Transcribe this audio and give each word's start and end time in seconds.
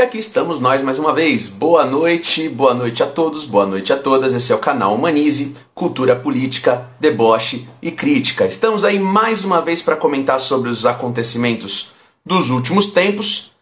E 0.00 0.02
aqui 0.02 0.16
estamos 0.16 0.58
nós 0.58 0.82
mais 0.82 0.98
uma 0.98 1.12
vez. 1.12 1.46
Boa 1.46 1.84
noite, 1.84 2.48
boa 2.48 2.72
noite 2.72 3.02
a 3.02 3.06
todos, 3.06 3.44
boa 3.44 3.66
noite 3.66 3.92
a 3.92 3.98
todas. 3.98 4.32
Esse 4.32 4.50
é 4.50 4.54
o 4.54 4.58
canal 4.58 4.94
Humanize, 4.94 5.54
Cultura 5.74 6.16
Política, 6.16 6.88
Deboche 6.98 7.68
e 7.82 7.90
Crítica. 7.90 8.46
Estamos 8.46 8.82
aí 8.82 8.98
mais 8.98 9.44
uma 9.44 9.60
vez 9.60 9.82
para 9.82 9.96
comentar 9.96 10.40
sobre 10.40 10.70
os 10.70 10.86
acontecimentos 10.86 11.92
dos 12.24 12.48
últimos 12.48 12.86
tempos. 12.86 13.54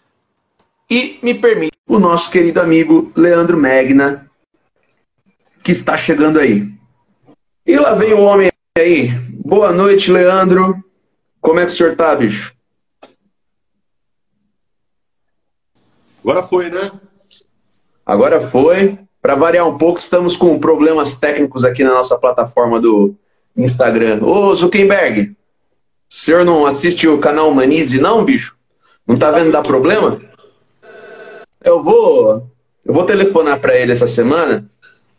E 0.89 1.19
me 1.25 1.35
permite 1.35 1.77
o 1.89 1.99
nosso 1.99 2.31
querido 2.31 2.61
amigo 2.61 3.11
Leandro 3.17 3.59
Magna, 3.59 4.31
que 5.65 5.73
está 5.73 5.99
chegando 5.99 6.39
aí. 6.39 6.73
E 7.67 7.77
lá 7.77 7.97
vem 7.97 8.15
o 8.15 8.21
homem 8.21 8.53
aí. 8.79 9.09
Boa 9.45 9.73
noite, 9.73 10.09
Leandro. 10.09 10.77
Como 11.41 11.59
é 11.59 11.67
que 11.67 11.73
o 11.73 11.75
senhor 11.75 11.97
tá, 11.97 12.15
bicho? 12.15 12.57
Agora 16.29 16.43
foi, 16.43 16.69
né? 16.69 16.91
Agora 18.05 18.39
foi. 18.39 18.99
Para 19.23 19.35
variar 19.35 19.67
um 19.67 19.79
pouco, 19.79 19.99
estamos 19.99 20.37
com 20.37 20.59
problemas 20.59 21.17
técnicos 21.17 21.65
aqui 21.65 21.83
na 21.83 21.95
nossa 21.95 22.19
plataforma 22.19 22.79
do 22.79 23.15
Instagram. 23.57 24.23
Ô, 24.23 24.55
Zuckerberg, 24.55 25.31
o 25.31 25.35
senhor 26.07 26.45
não 26.45 26.67
assiste 26.67 27.09
o 27.09 27.19
canal 27.19 27.51
Humanize, 27.51 27.99
não, 27.99 28.27
bicho? 28.27 28.59
Não 29.07 29.17
tá 29.17 29.31
vendo 29.31 29.51
dar 29.51 29.63
problema? 29.63 30.21
Eu 31.65 31.83
vou, 31.83 32.47
eu 32.85 32.93
vou 32.93 33.07
telefonar 33.07 33.59
para 33.59 33.75
ele 33.75 33.93
essa 33.93 34.07
semana 34.07 34.69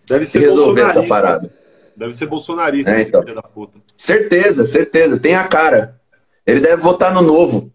Deve 0.07 0.27
ser 0.27 0.43
e 0.43 0.45
resolver 0.45 0.81
essa 0.81 1.01
parada. 1.07 1.51
Deve 1.97 2.13
ser 2.13 2.27
bolsonarista, 2.27 2.91
É, 2.91 3.01
então. 3.01 3.23
filho 3.23 3.33
da 3.33 3.41
puta. 3.41 3.79
Certeza, 3.97 4.67
certeza. 4.67 5.19
Tem 5.19 5.33
a 5.33 5.47
cara. 5.47 5.99
Ele 6.45 6.59
deve 6.59 6.83
votar 6.83 7.11
no 7.11 7.23
novo. 7.23 7.73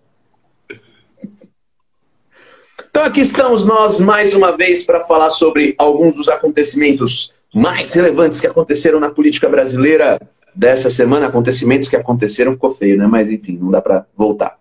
Então 2.95 3.03
aqui 3.03 3.19
estamos 3.19 3.65
nós 3.65 3.99
mais 3.99 4.33
uma 4.33 4.55
vez 4.55 4.81
para 4.81 5.01
falar 5.01 5.29
sobre 5.29 5.75
alguns 5.77 6.15
dos 6.15 6.29
acontecimentos 6.29 7.33
mais 7.53 7.91
relevantes 7.91 8.39
que 8.39 8.47
aconteceram 8.47 9.01
na 9.01 9.09
política 9.09 9.49
brasileira 9.49 10.17
dessa 10.55 10.89
semana. 10.89 11.27
Acontecimentos 11.27 11.89
que 11.89 11.97
aconteceram 11.97 12.53
ficou 12.53 12.71
feio, 12.71 12.97
né? 12.97 13.05
Mas 13.05 13.31
enfim, 13.31 13.59
não 13.61 13.69
dá 13.69 13.81
para 13.81 14.05
voltar. 14.15 14.57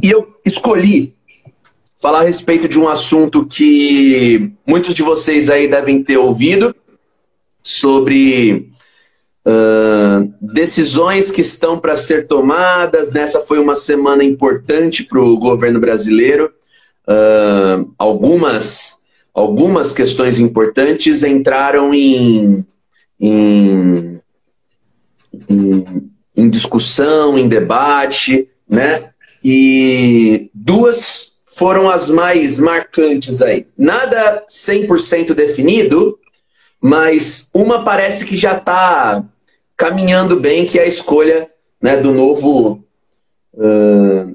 E 0.00 0.08
eu 0.08 0.38
escolhi 0.44 1.16
falar 2.00 2.20
a 2.20 2.24
respeito 2.24 2.68
de 2.68 2.78
um 2.78 2.88
assunto 2.88 3.44
que 3.44 4.52
muitos 4.64 4.94
de 4.94 5.02
vocês 5.02 5.50
aí 5.50 5.66
devem 5.66 6.00
ter 6.00 6.16
ouvido 6.16 6.76
sobre 7.60 8.70
ah, 9.46 10.24
decisões 10.40 11.30
que 11.30 11.42
estão 11.42 11.78
para 11.78 11.96
ser 11.96 12.26
tomadas. 12.26 13.10
Nessa 13.10 13.40
foi 13.40 13.58
uma 13.58 13.74
semana 13.74 14.24
importante 14.24 15.04
para 15.04 15.20
o 15.20 15.36
governo 15.36 15.80
brasileiro. 15.80 16.50
Ah, 17.06 17.84
algumas, 17.98 18.98
algumas 19.34 19.92
questões 19.92 20.38
importantes 20.38 21.22
entraram 21.22 21.92
em, 21.92 22.64
em, 23.20 24.20
em, 25.48 26.10
em 26.36 26.48
discussão, 26.48 27.38
em 27.38 27.46
debate, 27.46 28.48
né? 28.68 29.10
E 29.44 30.48
duas 30.54 31.34
foram 31.54 31.90
as 31.90 32.08
mais 32.08 32.58
marcantes 32.58 33.42
aí. 33.42 33.66
Nada 33.76 34.42
100% 34.48 35.34
definido, 35.34 36.18
mas 36.80 37.48
uma 37.54 37.84
parece 37.84 38.24
que 38.24 38.36
já 38.36 38.56
está 38.56 39.22
caminhando 39.84 40.40
bem, 40.40 40.64
que 40.64 40.78
é 40.78 40.82
a 40.82 40.86
escolha 40.86 41.46
né, 41.80 41.98
do 41.98 42.10
novo 42.10 42.82
ah, 43.58 44.26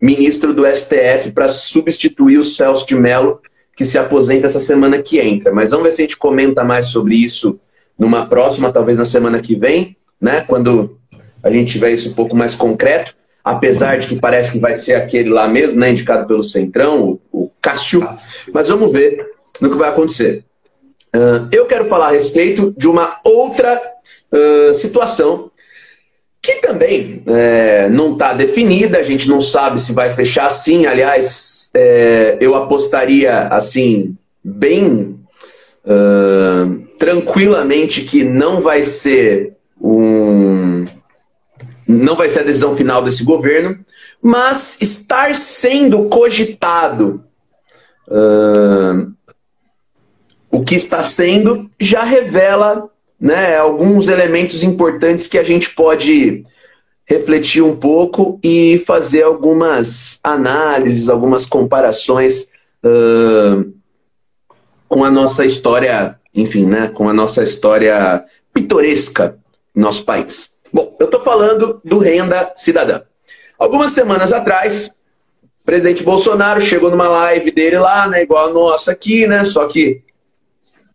ministro 0.00 0.54
do 0.54 0.64
STF 0.64 1.32
para 1.32 1.48
substituir 1.48 2.38
o 2.38 2.44
Celso 2.44 2.86
de 2.86 2.94
Mello, 2.94 3.40
que 3.76 3.84
se 3.84 3.98
aposenta 3.98 4.46
essa 4.46 4.60
semana 4.60 5.02
que 5.02 5.18
entra. 5.18 5.52
Mas 5.52 5.72
vamos 5.72 5.86
ver 5.86 5.90
se 5.90 6.02
a 6.02 6.04
gente 6.04 6.16
comenta 6.16 6.62
mais 6.62 6.86
sobre 6.86 7.16
isso 7.16 7.58
numa 7.98 8.26
próxima, 8.26 8.72
talvez 8.72 8.96
na 8.96 9.04
semana 9.04 9.40
que 9.40 9.56
vem, 9.56 9.96
né, 10.20 10.42
quando 10.42 10.96
a 11.42 11.50
gente 11.50 11.72
tiver 11.72 11.90
isso 11.90 12.10
um 12.10 12.14
pouco 12.14 12.36
mais 12.36 12.54
concreto. 12.54 13.16
Apesar 13.42 13.98
de 13.98 14.06
que 14.06 14.16
parece 14.16 14.52
que 14.52 14.58
vai 14.58 14.74
ser 14.74 14.94
aquele 14.94 15.28
lá 15.28 15.48
mesmo, 15.48 15.78
né, 15.78 15.90
indicado 15.90 16.26
pelo 16.26 16.42
Centrão, 16.42 17.18
o, 17.32 17.44
o 17.44 17.50
Cássio. 17.60 18.08
Mas 18.52 18.68
vamos 18.68 18.92
ver 18.92 19.26
no 19.60 19.70
que 19.70 19.76
vai 19.76 19.88
acontecer. 19.88 20.44
Ah, 21.14 21.46
eu 21.52 21.64
quero 21.66 21.84
falar 21.84 22.08
a 22.08 22.12
respeito 22.12 22.74
de 22.76 22.88
uma 22.88 23.20
outra 23.24 23.80
ah, 24.32 24.74
situação 24.74 25.50
que 26.42 26.56
também 26.56 27.22
é, 27.26 27.88
não 27.88 28.12
está 28.12 28.34
definida, 28.34 28.98
a 28.98 29.02
gente 29.02 29.26
não 29.26 29.40
sabe 29.40 29.80
se 29.80 29.94
vai 29.94 30.12
fechar 30.12 30.46
assim. 30.46 30.84
Aliás, 30.84 31.70
é, 31.72 32.36
eu 32.38 32.54
apostaria 32.54 33.48
assim, 33.48 34.14
bem 34.44 35.18
ah, 35.86 36.66
tranquilamente, 36.98 38.02
que 38.02 38.22
não 38.24 38.60
vai 38.60 38.82
ser 38.82 39.54
um. 39.80 40.84
Não 41.88 42.14
vai 42.14 42.28
ser 42.28 42.40
a 42.40 42.44
decisão 42.44 42.76
final 42.76 43.02
desse 43.02 43.24
governo, 43.24 43.78
mas 44.20 44.76
estar 44.82 45.34
sendo 45.34 46.04
cogitado 46.10 47.24
o 50.54 50.64
que 50.64 50.76
está 50.76 51.02
sendo 51.02 51.68
já 51.80 52.04
revela 52.04 52.88
né, 53.20 53.56
alguns 53.56 54.06
elementos 54.06 54.62
importantes 54.62 55.26
que 55.26 55.36
a 55.36 55.42
gente 55.42 55.70
pode 55.70 56.44
refletir 57.04 57.60
um 57.60 57.74
pouco 57.74 58.38
e 58.40 58.80
fazer 58.86 59.24
algumas 59.24 60.20
análises, 60.22 61.08
algumas 61.08 61.44
comparações 61.44 62.50
ah, 62.84 63.64
com 64.86 65.02
a 65.02 65.10
nossa 65.10 65.44
história, 65.44 66.20
enfim, 66.32 66.66
né, 66.66 66.86
com 66.86 67.08
a 67.08 67.12
nossa 67.12 67.42
história 67.42 68.24
pitoresca 68.52 69.36
no 69.74 69.82
nosso 69.82 70.04
país. 70.04 70.52
Bom, 70.72 70.96
eu 71.00 71.06
estou 71.06 71.20
falando 71.24 71.80
do 71.84 71.98
Renda 71.98 72.52
Cidadã. 72.54 73.02
Algumas 73.58 73.90
semanas 73.90 74.32
atrás, 74.32 74.92
o 75.62 75.64
presidente 75.64 76.04
Bolsonaro 76.04 76.60
chegou 76.60 76.92
numa 76.92 77.08
live 77.08 77.50
dele 77.50 77.78
lá, 77.80 78.06
né, 78.06 78.22
igual 78.22 78.50
a 78.50 78.52
nossa 78.52 78.92
aqui, 78.92 79.26
né, 79.26 79.42
só 79.42 79.66
que 79.66 80.03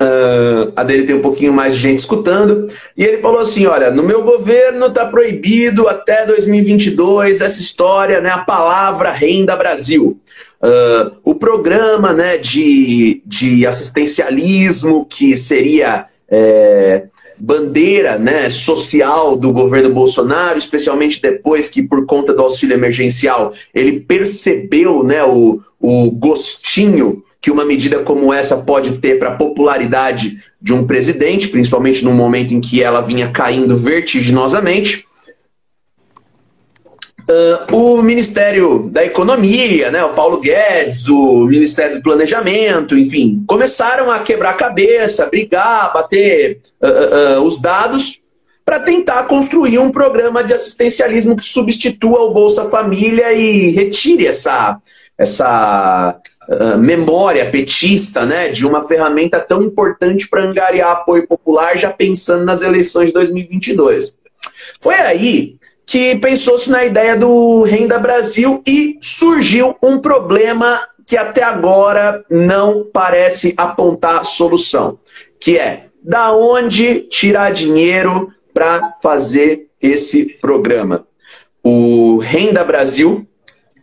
ah, 0.02 0.72
a 0.78 0.84
dele 0.84 1.04
tem 1.04 1.16
um 1.16 1.22
pouquinho 1.22 1.52
mais 1.52 1.76
de 1.76 1.82
gente 1.82 2.00
escutando. 2.00 2.70
E 2.96 3.04
ele 3.04 3.22
falou 3.22 3.40
assim: 3.40 3.66
olha, 3.66 3.92
no 3.92 4.02
meu 4.02 4.24
governo 4.24 4.86
está 4.86 5.06
proibido 5.06 5.88
até 5.88 6.26
2022 6.26 7.42
essa 7.42 7.60
história, 7.60 8.22
né, 8.22 8.30
a 8.30 8.40
palavra 8.40 9.12
Renda 9.12 9.56
Brasil. 9.56 10.20
Ah, 10.62 11.12
o 11.24 11.36
programa 11.36 12.14
né, 12.14 12.38
de, 12.38 13.22
de 13.26 13.66
assistencialismo, 13.68 15.06
que 15.06 15.36
seria 15.36 16.06
é, 16.30 17.04
bandeira 17.38 18.18
né, 18.18 18.50
social 18.50 19.36
do 19.36 19.52
governo 19.52 19.94
Bolsonaro, 19.94 20.58
especialmente 20.58 21.22
depois 21.22 21.70
que, 21.70 21.84
por 21.84 22.06
conta 22.06 22.34
do 22.34 22.42
auxílio 22.42 22.76
emergencial, 22.76 23.54
ele 23.74 24.00
percebeu 24.00 25.04
né, 25.04 25.24
o, 25.24 25.62
o 25.80 26.12
gostinho 26.12 27.24
que 27.42 27.50
uma 27.50 27.64
medida 27.64 28.00
como 28.00 28.34
essa 28.34 28.58
pode 28.58 28.98
ter 28.98 29.18
para 29.18 29.30
a 29.30 29.36
popularidade 29.36 30.40
de 30.62 30.74
um 30.74 30.86
presidente, 30.86 31.48
principalmente 31.48 32.04
num 32.04 32.14
momento 32.14 32.54
em 32.54 32.60
que 32.60 32.84
ela 32.84 33.02
vinha 33.02 33.32
caindo 33.32 33.78
vertiginosamente. 33.78 35.06
Ah, 37.30 37.68
o 37.72 38.02
Ministério 38.02 38.90
da 38.92 39.06
Economia, 39.06 39.90
né, 39.90 40.04
o 40.04 40.14
Paulo 40.14 40.42
Guedes, 40.42 41.08
o 41.08 41.46
Ministério 41.46 41.98
do 41.98 42.04
Planejamento, 42.04 42.98
enfim, 42.98 43.44
começaram 43.48 44.12
a 44.12 44.20
quebrar 44.20 44.50
a 44.50 44.54
cabeça, 44.54 45.28
brigar, 45.28 45.94
bater 45.94 46.60
ah, 46.82 46.88
ah, 46.88 47.42
os 47.42 47.62
dados 47.62 48.20
para 48.66 48.82
tentar 48.82 49.24
construir 49.24 49.80
um 49.80 49.92
programa 49.92 50.44
de 50.44 50.54
assistencialismo 50.54 51.36
que 51.36 51.44
substitua 51.44 52.20
o 52.22 52.34
Bolsa 52.34 52.66
Família 52.66 53.32
e 53.32 53.72
retire 53.72 54.28
essa, 54.28 54.78
essa 55.18 56.20
memória 56.78 57.50
petista 57.50 58.26
né, 58.26 58.50
de 58.50 58.66
uma 58.66 58.88
ferramenta 58.88 59.40
tão 59.40 59.62
importante 59.62 60.28
para 60.28 60.44
angariar 60.44 60.92
apoio 60.92 61.28
popular, 61.28 61.78
já 61.78 61.92
pensando 61.92 62.44
nas 62.44 62.62
eleições 62.62 63.08
de 63.08 63.14
2022. 63.14 64.18
Foi 64.80 64.96
aí 64.96 65.58
que 65.86 66.16
pensou-se 66.16 66.70
na 66.70 66.86
ideia 66.86 67.16
do 67.16 67.64
Renda 67.64 67.98
Brasil 67.98 68.62
e 68.66 68.98
surgiu 69.02 69.76
um 69.82 70.00
problema 70.00 70.80
que 71.06 71.18
até 71.18 71.42
agora 71.42 72.24
não 72.30 72.86
parece 72.94 73.54
apontar 73.58 74.24
solução, 74.24 75.00
que 75.40 75.58
é 75.58 75.88
da 76.04 76.32
onde 76.32 77.02
tirar 77.10 77.52
dinheiro 77.52 78.32
para 78.54 78.94
fazer 79.02 79.68
esse 79.82 80.38
programa. 80.40 81.08
O 81.64 82.18
Renda 82.18 82.64
Brasil, 82.64 83.28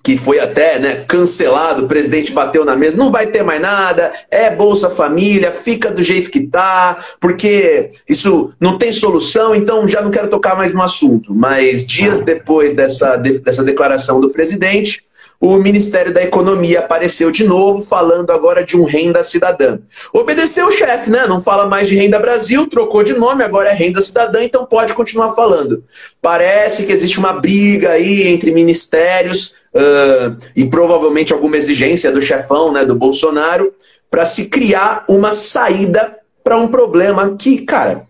que 0.07 0.17
foi 0.17 0.39
até 0.39 0.79
né, 0.79 1.05
cancelado, 1.09 1.85
o 1.85 1.89
presidente 1.89 2.31
bateu 2.31 2.65
na 2.65 2.77
mesa, 2.77 2.97
não 2.97 3.11
vai 3.11 3.27
ter 3.27 3.43
mais 3.43 3.61
nada, 3.61 4.13
é 4.31 4.49
Bolsa 4.49 4.89
Família, 4.89 5.51
fica 5.51 5.91
do 5.91 6.01
jeito 6.01 6.31
que 6.31 6.47
tá, 6.47 6.97
porque 7.21 7.91
isso 8.09 8.53
não 8.61 8.79
tem 8.79 8.93
solução, 8.93 9.53
então 9.53 9.89
já 9.89 10.01
não 10.01 10.13
quero 10.13 10.29
tocar 10.29 10.57
mais 10.57 10.73
no 10.73 10.81
assunto. 10.81 11.35
Mas 11.35 11.85
dias 11.85 12.23
depois 12.23 12.73
dessa, 12.73 13.17
de- 13.17 13.41
dessa 13.41 13.65
declaração 13.65 14.21
do 14.21 14.31
presidente, 14.31 15.03
o 15.41 15.57
Ministério 15.57 16.15
da 16.15 16.23
Economia 16.23 16.79
apareceu 16.79 17.33
de 17.33 17.43
novo, 17.43 17.83
falando 17.83 18.31
agora 18.31 18.65
de 18.65 18.77
um 18.77 18.85
renda 18.85 19.25
cidadã. 19.25 19.81
Obedeceu 20.13 20.69
o 20.69 20.73
chefe, 20.73 21.11
né? 21.11 21.27
Não 21.27 21.43
fala 21.43 21.67
mais 21.67 21.89
de 21.89 21.97
renda 21.97 22.19
Brasil, 22.21 22.69
trocou 22.69 23.03
de 23.03 23.13
nome, 23.13 23.43
agora 23.43 23.71
é 23.71 23.75
renda 23.75 24.01
cidadã, 24.01 24.43
então 24.45 24.65
pode 24.65 24.95
continuar 24.95 25.35
falando. 25.35 25.83
Parece 26.23 26.85
que 26.87 26.93
existe 26.93 27.19
uma 27.19 27.33
briga 27.33 27.91
aí 27.91 28.23
entre 28.29 28.53
ministérios 28.53 29.55
uh, 29.77 30.37
e 30.57 30.65
provavelmente 30.65 31.33
alguma 31.33 31.57
exigência 31.57 32.11
do 32.11 32.23
chefão, 32.23 32.73
né, 32.73 32.85
do 32.85 32.95
Bolsonaro, 32.95 33.73
para 34.11 34.25
se 34.25 34.47
criar 34.47 35.05
uma 35.09 35.31
saída 35.31 36.17
para 36.43 36.57
um 36.57 36.69
problema 36.69 37.37
que, 37.37 37.59
cara, 37.59 38.07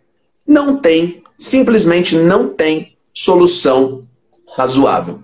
não 0.47 0.77
tem, 0.77 1.23
simplesmente 1.39 2.17
não 2.17 2.49
tem 2.49 2.97
solução 3.13 4.05
razoável 4.57 5.21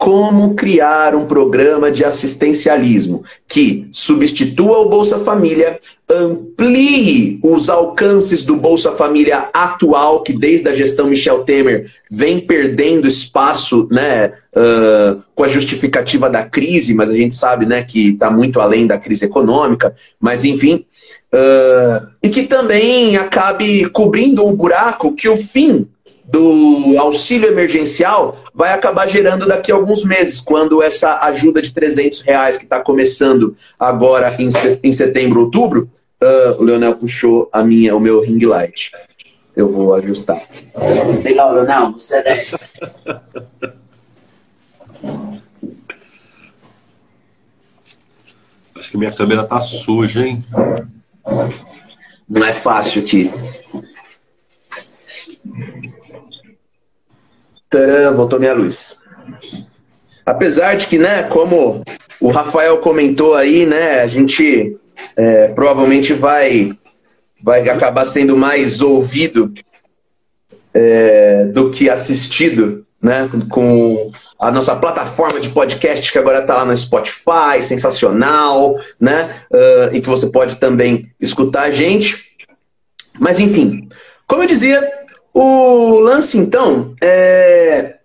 como 0.00 0.54
criar 0.54 1.14
um 1.14 1.26
programa 1.26 1.92
de 1.92 2.02
assistencialismo 2.06 3.22
que 3.46 3.86
substitua 3.92 4.78
o 4.78 4.88
Bolsa 4.88 5.18
Família, 5.18 5.78
amplie 6.08 7.38
os 7.42 7.68
alcances 7.68 8.42
do 8.42 8.56
Bolsa 8.56 8.92
Família 8.92 9.50
atual, 9.52 10.22
que 10.22 10.32
desde 10.32 10.70
a 10.70 10.74
gestão 10.74 11.06
Michel 11.06 11.44
Temer 11.44 11.90
vem 12.10 12.40
perdendo 12.40 13.06
espaço, 13.06 13.86
né, 13.92 14.32
uh, 14.56 15.22
com 15.34 15.44
a 15.44 15.48
justificativa 15.48 16.30
da 16.30 16.46
crise, 16.46 16.94
mas 16.94 17.10
a 17.10 17.14
gente 17.14 17.34
sabe, 17.34 17.66
né, 17.66 17.82
que 17.82 18.12
está 18.12 18.30
muito 18.30 18.58
além 18.58 18.86
da 18.86 18.96
crise 18.96 19.26
econômica, 19.26 19.94
mas 20.18 20.46
enfim, 20.46 20.86
uh, 21.34 22.06
e 22.22 22.30
que 22.30 22.44
também 22.44 23.18
acabe 23.18 23.84
cobrindo 23.90 24.46
o 24.46 24.56
buraco 24.56 25.14
que 25.14 25.28
o 25.28 25.36
fim 25.36 25.86
do 26.30 26.96
auxílio 26.98 27.48
emergencial 27.48 28.38
vai 28.54 28.72
acabar 28.72 29.08
gerando 29.08 29.46
daqui 29.46 29.72
a 29.72 29.74
alguns 29.74 30.04
meses, 30.04 30.40
quando 30.40 30.82
essa 30.82 31.18
ajuda 31.20 31.60
de 31.60 31.72
300 31.72 32.20
reais 32.20 32.56
que 32.56 32.64
está 32.64 32.80
começando 32.80 33.56
agora 33.78 34.36
em 34.38 34.92
setembro, 34.92 35.40
outubro, 35.40 35.90
uh, 36.22 36.60
o 36.60 36.62
Leonel 36.62 36.94
puxou 36.96 37.48
a 37.52 37.62
minha, 37.62 37.96
o 37.96 38.00
meu 38.00 38.20
ring 38.20 38.44
light. 38.44 38.92
Eu 39.56 39.68
vou 39.68 39.94
ajustar. 39.94 40.40
Legal, 41.24 41.52
Leonel, 41.52 41.92
você 41.92 42.16
é 42.16 42.22
10. 42.22 42.74
Acho 48.76 48.90
que 48.90 48.96
minha 48.96 49.12
câmera 49.12 49.42
tá 49.44 49.60
suja, 49.60 50.24
hein? 50.24 50.44
Não 52.28 52.46
é 52.46 52.52
fácil 52.52 53.02
aqui. 53.02 53.30
Tcharam, 57.70 58.16
voltou 58.16 58.40
minha 58.40 58.52
luz. 58.52 58.96
Apesar 60.26 60.76
de 60.76 60.86
que, 60.88 60.98
né, 60.98 61.22
como 61.24 61.84
o 62.20 62.28
Rafael 62.28 62.78
comentou 62.78 63.34
aí, 63.34 63.64
né, 63.64 64.00
a 64.00 64.08
gente 64.08 64.76
é, 65.16 65.48
provavelmente 65.48 66.12
vai, 66.12 66.72
vai 67.42 67.68
acabar 67.68 68.04
sendo 68.04 68.36
mais 68.36 68.80
ouvido 68.80 69.52
é, 70.74 71.44
do 71.46 71.70
que 71.70 71.88
assistido, 71.88 72.84
né, 73.00 73.30
com 73.48 74.10
a 74.38 74.50
nossa 74.50 74.74
plataforma 74.74 75.38
de 75.38 75.48
podcast 75.50 76.10
que 76.10 76.18
agora 76.18 76.40
está 76.40 76.56
lá 76.56 76.64
no 76.64 76.76
Spotify, 76.76 77.62
sensacional, 77.62 78.78
né, 78.98 79.44
uh, 79.50 79.94
e 79.94 80.00
que 80.00 80.08
você 80.08 80.26
pode 80.26 80.56
também 80.56 81.10
escutar 81.20 81.62
a 81.62 81.70
gente. 81.70 82.30
Mas 83.18 83.38
enfim, 83.38 83.88
como 84.26 84.42
eu 84.42 84.46
dizia, 84.46 84.99
o 85.32 85.98
lance, 86.00 86.36
então, 86.36 86.94
é, 87.00 87.98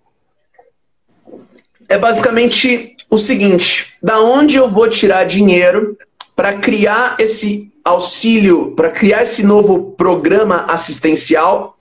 é 1.90 1.98
basicamente 1.98 2.96
o 3.10 3.18
seguinte: 3.18 3.98
da 4.02 4.20
onde 4.22 4.56
eu 4.56 4.70
vou 4.70 4.88
tirar 4.88 5.26
dinheiro 5.26 5.98
para 6.36 6.54
criar 6.54 7.16
esse 7.20 7.72
auxílio, 7.84 8.72
para 8.76 8.90
criar 8.90 9.24
esse 9.24 9.44
novo 9.44 9.92
programa 9.92 10.66
assistencial 10.68 11.78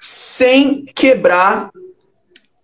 sem 0.00 0.84
quebrar 0.94 1.70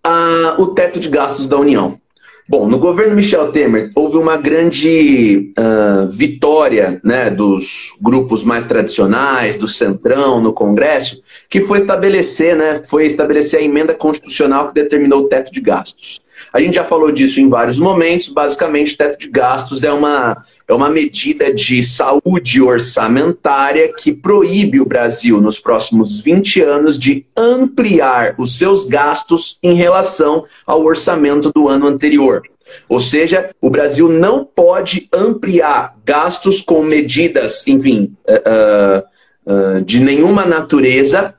uh, 0.06 0.60
o 0.60 0.68
teto 0.68 0.98
de 0.98 1.08
gastos 1.08 1.46
da 1.46 1.56
União? 1.56 2.00
Bom, 2.50 2.66
no 2.66 2.78
governo 2.78 3.14
Michel 3.14 3.52
Temer 3.52 3.90
houve 3.94 4.16
uma 4.16 4.38
grande 4.38 5.52
uh, 5.58 6.08
vitória 6.08 6.98
né, 7.04 7.28
dos 7.28 7.92
grupos 8.00 8.42
mais 8.42 8.64
tradicionais, 8.64 9.58
do 9.58 9.68
Centrão, 9.68 10.40
no 10.40 10.54
Congresso, 10.54 11.22
que 11.50 11.60
foi 11.60 11.76
estabelecer, 11.76 12.56
né, 12.56 12.80
foi 12.88 13.04
estabelecer 13.04 13.60
a 13.60 13.62
emenda 13.62 13.92
constitucional 13.92 14.68
que 14.68 14.74
determinou 14.74 15.20
o 15.20 15.28
teto 15.28 15.52
de 15.52 15.60
gastos. 15.60 16.22
A 16.50 16.58
gente 16.58 16.76
já 16.76 16.84
falou 16.84 17.12
disso 17.12 17.38
em 17.38 17.50
vários 17.50 17.78
momentos. 17.78 18.28
Basicamente, 18.28 18.94
o 18.94 18.96
teto 18.96 19.18
de 19.18 19.28
gastos 19.28 19.84
é 19.84 19.92
uma, 19.92 20.42
é 20.68 20.74
uma 20.74 20.90
medida 20.90 21.52
de 21.52 21.82
saúde 21.82 22.60
orçamentária 22.60 23.90
que 23.96 24.12
proíbe 24.12 24.80
o 24.80 24.84
Brasil, 24.84 25.40
nos 25.40 25.58
próximos 25.58 26.20
20 26.20 26.60
anos, 26.60 26.98
de 26.98 27.24
ampliar 27.34 28.34
os 28.36 28.58
seus 28.58 28.84
gastos 28.84 29.58
em 29.62 29.74
relação 29.74 30.44
ao 30.66 30.84
orçamento 30.84 31.50
do 31.54 31.68
ano 31.68 31.86
anterior. 31.86 32.42
Ou 32.86 33.00
seja, 33.00 33.50
o 33.62 33.70
Brasil 33.70 34.10
não 34.10 34.44
pode 34.44 35.08
ampliar 35.12 35.96
gastos 36.04 36.60
com 36.60 36.82
medidas, 36.82 37.66
enfim, 37.66 38.14
uh, 38.28 39.02
uh, 39.50 39.82
de 39.82 40.00
nenhuma 40.00 40.44
natureza 40.44 41.34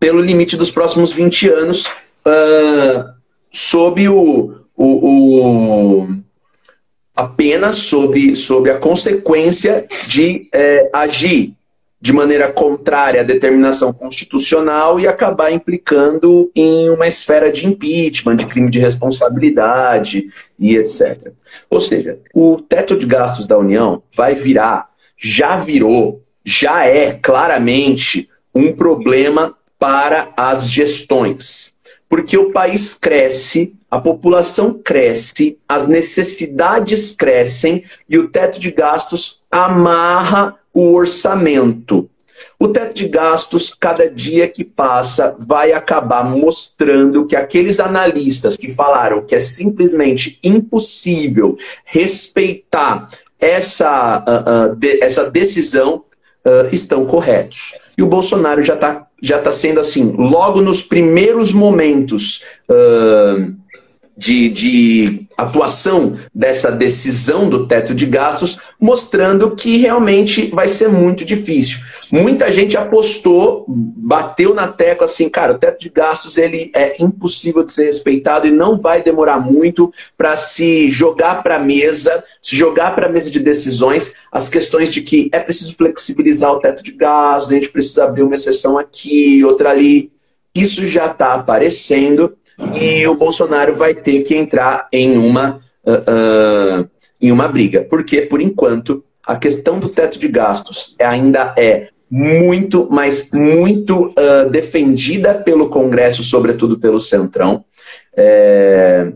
pelo 0.00 0.20
limite 0.20 0.56
dos 0.56 0.70
próximos 0.70 1.12
20 1.12 1.48
anos. 1.50 1.86
Uh, 2.24 3.16
sob 3.52 4.08
o, 4.08 4.54
o, 4.76 6.04
o 6.04 6.08
apenas 7.16 7.76
sobre, 7.76 8.36
sobre 8.36 8.70
a 8.70 8.78
consequência 8.78 9.86
de 10.06 10.48
é, 10.52 10.90
agir 10.92 11.54
de 11.98 12.12
maneira 12.12 12.52
contrária 12.52 13.22
à 13.22 13.24
determinação 13.24 13.92
constitucional 13.92 15.00
e 15.00 15.08
acabar 15.08 15.50
implicando 15.50 16.50
em 16.54 16.90
uma 16.90 17.08
esfera 17.08 17.50
de 17.50 17.66
impeachment, 17.66 18.36
de 18.36 18.46
crime 18.46 18.70
de 18.70 18.78
responsabilidade 18.78 20.28
e 20.58 20.76
etc. 20.76 21.32
Ou 21.70 21.80
seja, 21.80 22.20
o 22.34 22.60
teto 22.60 22.96
de 22.96 23.06
gastos 23.06 23.46
da 23.46 23.56
União 23.56 24.02
vai 24.14 24.34
virar, 24.34 24.90
já 25.16 25.56
virou, 25.56 26.22
já 26.44 26.84
é 26.84 27.12
claramente 27.12 28.28
um 28.54 28.72
problema 28.72 29.56
para 29.78 30.28
as 30.36 30.70
gestões 30.70 31.74
porque 32.08 32.36
o 32.36 32.50
país 32.50 32.94
cresce, 32.94 33.74
a 33.96 34.00
população 34.00 34.74
cresce, 34.74 35.58
as 35.66 35.86
necessidades 35.86 37.12
crescem 37.12 37.82
e 38.06 38.18
o 38.18 38.28
teto 38.28 38.60
de 38.60 38.70
gastos 38.70 39.42
amarra 39.50 40.54
o 40.72 40.92
orçamento. 40.92 42.10
O 42.58 42.68
teto 42.68 42.94
de 42.94 43.08
gastos, 43.08 43.72
cada 43.72 44.10
dia 44.10 44.46
que 44.48 44.64
passa, 44.64 45.34
vai 45.38 45.72
acabar 45.72 46.24
mostrando 46.24 47.24
que 47.24 47.34
aqueles 47.34 47.80
analistas 47.80 48.58
que 48.58 48.70
falaram 48.70 49.24
que 49.24 49.34
é 49.34 49.40
simplesmente 49.40 50.38
impossível 50.44 51.56
respeitar 51.82 53.08
essa, 53.40 54.22
uh, 54.28 54.72
uh, 54.72 54.76
de, 54.76 55.02
essa 55.02 55.30
decisão 55.30 56.04
uh, 56.44 56.68
estão 56.70 57.06
corretos. 57.06 57.72
E 57.96 58.02
o 58.02 58.06
Bolsonaro 58.06 58.62
já 58.62 58.74
está 58.74 59.06
já 59.22 59.38
tá 59.38 59.50
sendo 59.50 59.80
assim, 59.80 60.14
logo 60.16 60.60
nos 60.60 60.82
primeiros 60.82 61.52
momentos 61.52 62.42
uh, 62.68 63.54
de, 64.16 64.48
de 64.48 65.26
atuação 65.36 66.16
dessa 66.34 66.72
decisão 66.72 67.48
do 67.48 67.66
teto 67.66 67.94
de 67.94 68.06
gastos, 68.06 68.58
mostrando 68.80 69.50
que 69.54 69.76
realmente 69.76 70.46
vai 70.46 70.68
ser 70.68 70.88
muito 70.88 71.24
difícil. 71.24 71.78
Muita 72.10 72.50
gente 72.50 72.76
apostou, 72.76 73.66
bateu 73.68 74.54
na 74.54 74.68
tecla 74.68 75.04
assim, 75.04 75.28
cara, 75.28 75.52
o 75.52 75.58
teto 75.58 75.80
de 75.80 75.90
gastos 75.90 76.38
ele 76.38 76.70
é 76.74 77.02
impossível 77.02 77.62
de 77.62 77.72
ser 77.72 77.84
respeitado 77.84 78.46
e 78.46 78.50
não 78.50 78.78
vai 78.78 79.02
demorar 79.02 79.38
muito 79.38 79.92
para 80.16 80.36
se 80.36 80.90
jogar 80.90 81.42
para 81.42 81.56
a 81.56 81.60
mesa, 81.60 82.24
se 82.40 82.56
jogar 82.56 82.94
para 82.94 83.06
a 83.06 83.10
mesa 83.10 83.30
de 83.30 83.40
decisões 83.40 84.14
as 84.32 84.48
questões 84.48 84.90
de 84.90 85.00
que 85.00 85.30
é 85.32 85.40
preciso 85.40 85.74
flexibilizar 85.76 86.52
o 86.52 86.60
teto 86.60 86.82
de 86.82 86.92
gastos, 86.92 87.50
a 87.50 87.54
gente 87.54 87.70
precisa 87.70 88.04
abrir 88.04 88.22
uma 88.22 88.34
exceção 88.34 88.78
aqui, 88.78 89.42
outra 89.44 89.70
ali. 89.70 90.10
Isso 90.54 90.86
já 90.86 91.06
está 91.06 91.34
aparecendo 91.34 92.36
e 92.74 93.06
o 93.06 93.14
Bolsonaro 93.14 93.74
vai 93.76 93.94
ter 93.94 94.22
que 94.22 94.34
entrar 94.34 94.88
em 94.92 95.18
uma, 95.18 95.60
uh, 95.84 96.82
uh, 96.82 96.90
em 97.20 97.30
uma 97.30 97.48
briga. 97.48 97.86
Porque, 97.88 98.22
por 98.22 98.40
enquanto, 98.40 99.04
a 99.26 99.36
questão 99.36 99.78
do 99.78 99.88
teto 99.88 100.18
de 100.18 100.28
gastos 100.28 100.94
ainda 100.98 101.54
é 101.56 101.88
muito, 102.10 102.88
mas 102.90 103.30
muito 103.32 104.06
uh, 104.10 104.48
defendida 104.50 105.34
pelo 105.34 105.68
Congresso, 105.68 106.24
sobretudo 106.24 106.78
pelo 106.78 107.00
Centrão. 107.00 107.64
É, 108.16 109.12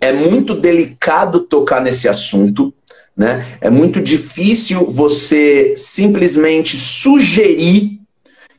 é 0.00 0.12
muito 0.12 0.54
delicado 0.54 1.40
tocar 1.40 1.80
nesse 1.80 2.08
assunto. 2.08 2.72
Né? 3.16 3.44
É 3.60 3.68
muito 3.68 4.00
difícil 4.00 4.86
você 4.90 5.74
simplesmente 5.76 6.76
sugerir 6.76 7.98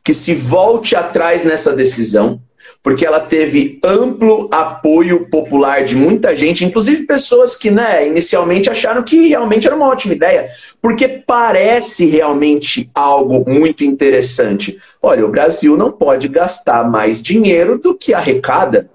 que 0.03 0.13
se 0.13 0.33
volte 0.33 0.95
atrás 0.95 1.45
nessa 1.45 1.73
decisão 1.73 2.41
porque 2.81 3.05
ela 3.05 3.19
teve 3.19 3.77
amplo 3.83 4.47
apoio 4.51 5.29
popular 5.29 5.83
de 5.83 5.95
muita 5.95 6.35
gente, 6.35 6.63
inclusive 6.63 7.05
pessoas 7.05 7.55
que 7.55 7.69
né, 7.69 8.07
inicialmente 8.07 8.69
acharam 8.69 9.03
que 9.03 9.27
realmente 9.27 9.67
era 9.67 9.75
uma 9.75 9.87
ótima 9.87 10.13
ideia, 10.13 10.49
porque 10.81 11.07
parece 11.07 12.05
realmente 12.05 12.89
algo 12.95 13.43
muito 13.49 13.83
interessante. 13.83 14.77
Olha, 15.01 15.25
o 15.25 15.29
Brasil 15.29 15.75
não 15.75 15.91
pode 15.91 16.27
gastar 16.27 16.89
mais 16.89 17.21
dinheiro 17.21 17.77
do 17.77 17.93
que 17.95 18.13
arrecada. 18.13 18.89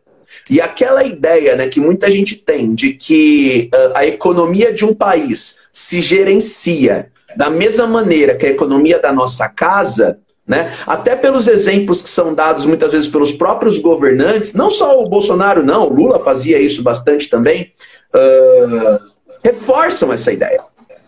E 0.48 0.60
aquela 0.60 1.04
ideia 1.04 1.54
né, 1.54 1.68
que 1.68 1.78
muita 1.78 2.10
gente 2.10 2.36
tem 2.36 2.74
de 2.74 2.94
que 2.94 3.70
uh, 3.72 3.96
a 3.96 4.06
economia 4.06 4.72
de 4.72 4.84
um 4.84 4.94
país 4.94 5.58
se 5.72 6.00
gerencia 6.02 7.10
da 7.36 7.50
mesma 7.50 7.86
maneira 7.86 8.34
que 8.34 8.46
a 8.46 8.50
economia 8.50 8.98
da 8.98 9.12
nossa 9.12 9.48
casa, 9.48 10.18
né? 10.46 10.72
Até 10.86 11.16
pelos 11.16 11.48
exemplos 11.48 12.02
que 12.02 12.08
são 12.08 12.34
dados 12.34 12.66
muitas 12.66 12.92
vezes 12.92 13.08
pelos 13.08 13.32
próprios 13.32 13.78
governantes, 13.78 14.54
não 14.54 14.68
só 14.68 15.02
o 15.02 15.08
Bolsonaro, 15.08 15.64
não, 15.64 15.86
o 15.86 15.92
Lula 15.92 16.20
fazia 16.20 16.58
isso 16.58 16.82
bastante 16.82 17.30
também, 17.30 17.72
uh, 18.14 19.00
reforçam 19.42 20.12
essa 20.12 20.32
ideia. 20.32 20.60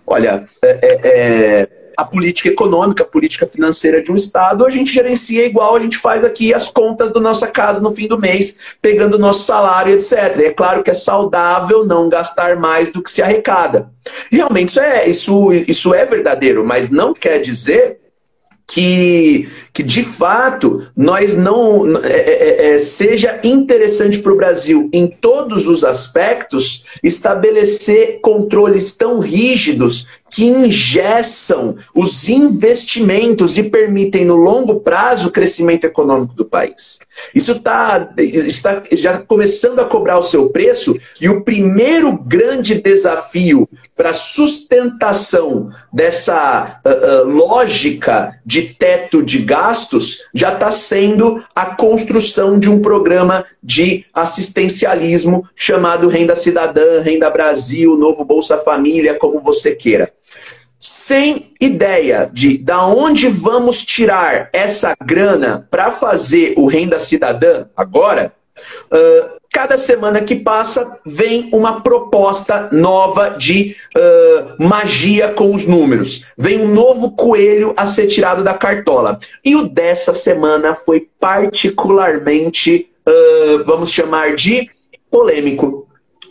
Olha, 0.07 0.45
é, 0.63 0.69
é, 0.69 1.01
é, 1.03 1.69
a 1.97 2.05
política 2.05 2.49
econômica, 2.49 3.03
a 3.03 3.07
política 3.07 3.47
financeira 3.47 4.03
de 4.03 4.13
um 4.13 4.15
Estado, 4.15 4.65
a 4.65 4.71
gente 4.71 4.93
gerencia 4.93 5.45
igual 5.45 5.75
a 5.75 5.81
gente 5.81 5.99
faz 5.99 6.25
aqui 6.25 6.55
as 6.55 6.69
contas 6.69 7.13
da 7.13 7.21
nossa 7.21 7.47
casa 7.47 7.81
no 7.81 7.95
fim 7.95 8.07
do 8.07 8.19
mês, 8.19 8.57
pegando 8.81 9.15
o 9.15 9.19
nosso 9.19 9.45
salário, 9.45 9.93
etc. 9.93 10.37
E 10.39 10.45
é 10.45 10.51
claro 10.53 10.83
que 10.83 10.91
é 10.91 10.95
saudável 10.95 11.85
não 11.85 12.09
gastar 12.09 12.57
mais 12.57 12.93
do 12.93 13.03
que 13.03 13.11
se 13.11 13.21
arrecada. 13.21 13.91
Realmente 14.31 14.69
isso 14.69 14.81
é, 14.81 15.09
isso, 15.09 15.53
isso 15.53 15.95
é 15.95 16.07
verdadeiro, 16.07 16.65
mas 16.65 16.91
não 16.91 17.13
quer 17.13 17.39
dizer 17.41 18.06
que, 18.67 19.49
que 19.73 19.83
de 19.83 20.03
fato 20.03 20.87
nós 20.97 21.37
não 21.37 21.97
é, 21.99 22.09
é, 22.09 22.67
é, 22.73 22.75
é 22.75 22.79
seja 22.79 23.41
interessante 23.45 24.19
para 24.19 24.33
o 24.33 24.37
Brasil 24.37 24.91
em 24.93 25.07
todos 25.07 25.69
os 25.69 25.85
aspectos 25.85 26.85
estabelecer 27.03 28.19
controles 28.21 28.93
tão 28.93 29.21
rígidos 29.21 30.07
que 30.31 30.45
ingessam 30.45 31.77
os 31.95 32.29
investimentos 32.29 33.57
e 33.57 33.63
permitem 33.63 34.25
no 34.25 34.37
longo 34.37 34.81
prazo 34.81 35.29
o 35.29 35.33
crescimento 35.33 35.85
econômico 35.85 36.35
do 36.35 36.45
país. 36.45 36.99
Isso 37.35 37.59
tá, 37.61 38.13
está 38.19 38.83
já 38.93 39.19
começando 39.19 39.81
a 39.81 39.85
cobrar 39.85 40.19
o 40.19 40.23
seu 40.23 40.51
preço 40.51 40.99
e 41.21 41.29
o 41.29 41.43
primeiro 41.43 42.13
grande 42.19 42.75
desafio 42.75 43.69
para 43.97 44.13
sustentação 44.13 45.71
dessa 45.91 46.81
uh, 46.85 46.91
uh, 46.91 47.31
lógica 47.31 48.39
de 48.45 48.63
teto 48.63 49.23
de 49.23 49.39
gastos 49.39 50.23
já 50.35 50.53
está 50.53 50.71
sendo 50.71 51.43
a 51.55 51.67
construção 51.67 52.59
de 52.59 52.69
um 52.69 52.83
programa 52.83 53.45
de 53.63 54.05
assistencialismo 54.13 55.49
chamado 55.57 56.09
Renda 56.09 56.37
Cidadã, 56.37 57.01
Renda 57.01 57.31
Brasil, 57.31 57.97
Novo 57.97 58.25
Bolsa 58.25 58.59
Família, 58.59 59.15
como 59.19 59.41
você 59.41 59.75
queira 59.75 60.13
sem 60.79 61.53
ideia 61.61 62.31
de 62.33 62.59
da 62.59 62.87
onde 62.87 63.29
vamos 63.29 63.85
tirar 63.85 64.51
essa 64.53 64.95
grana 65.05 65.67
para 65.71 65.91
fazer 65.91 66.55
o 66.57 66.67
renda 66.67 66.99
cidadã 66.99 67.67
agora, 67.77 68.33
uh, 68.91 69.37
cada 69.51 69.79
semana 69.79 70.21
que 70.21 70.37
passa 70.37 70.99
vem 71.05 71.49
uma 71.51 71.81
proposta 71.81 72.69
nova 72.73 73.31
de 73.31 73.75
uh, 73.97 74.63
magia 74.63 75.29
com 75.29 75.55
os 75.55 75.67
números. 75.67 76.27
Vem 76.37 76.61
um 76.61 76.69
novo 76.69 77.13
coelho 77.13 77.73
a 77.75 77.87
ser 77.87 78.07
tirado 78.07 78.45
da 78.45 78.53
cartola. 78.53 79.19
E 79.43 79.57
o 79.57 79.67
dessa 79.67 80.13
semana 80.13 80.75
foi 80.75 81.09
particularmente, 81.19 82.91
uh, 83.09 83.65
vamos 83.65 83.91
chamar 83.91 84.35
de 84.35 84.69
polêmico. 85.11 85.86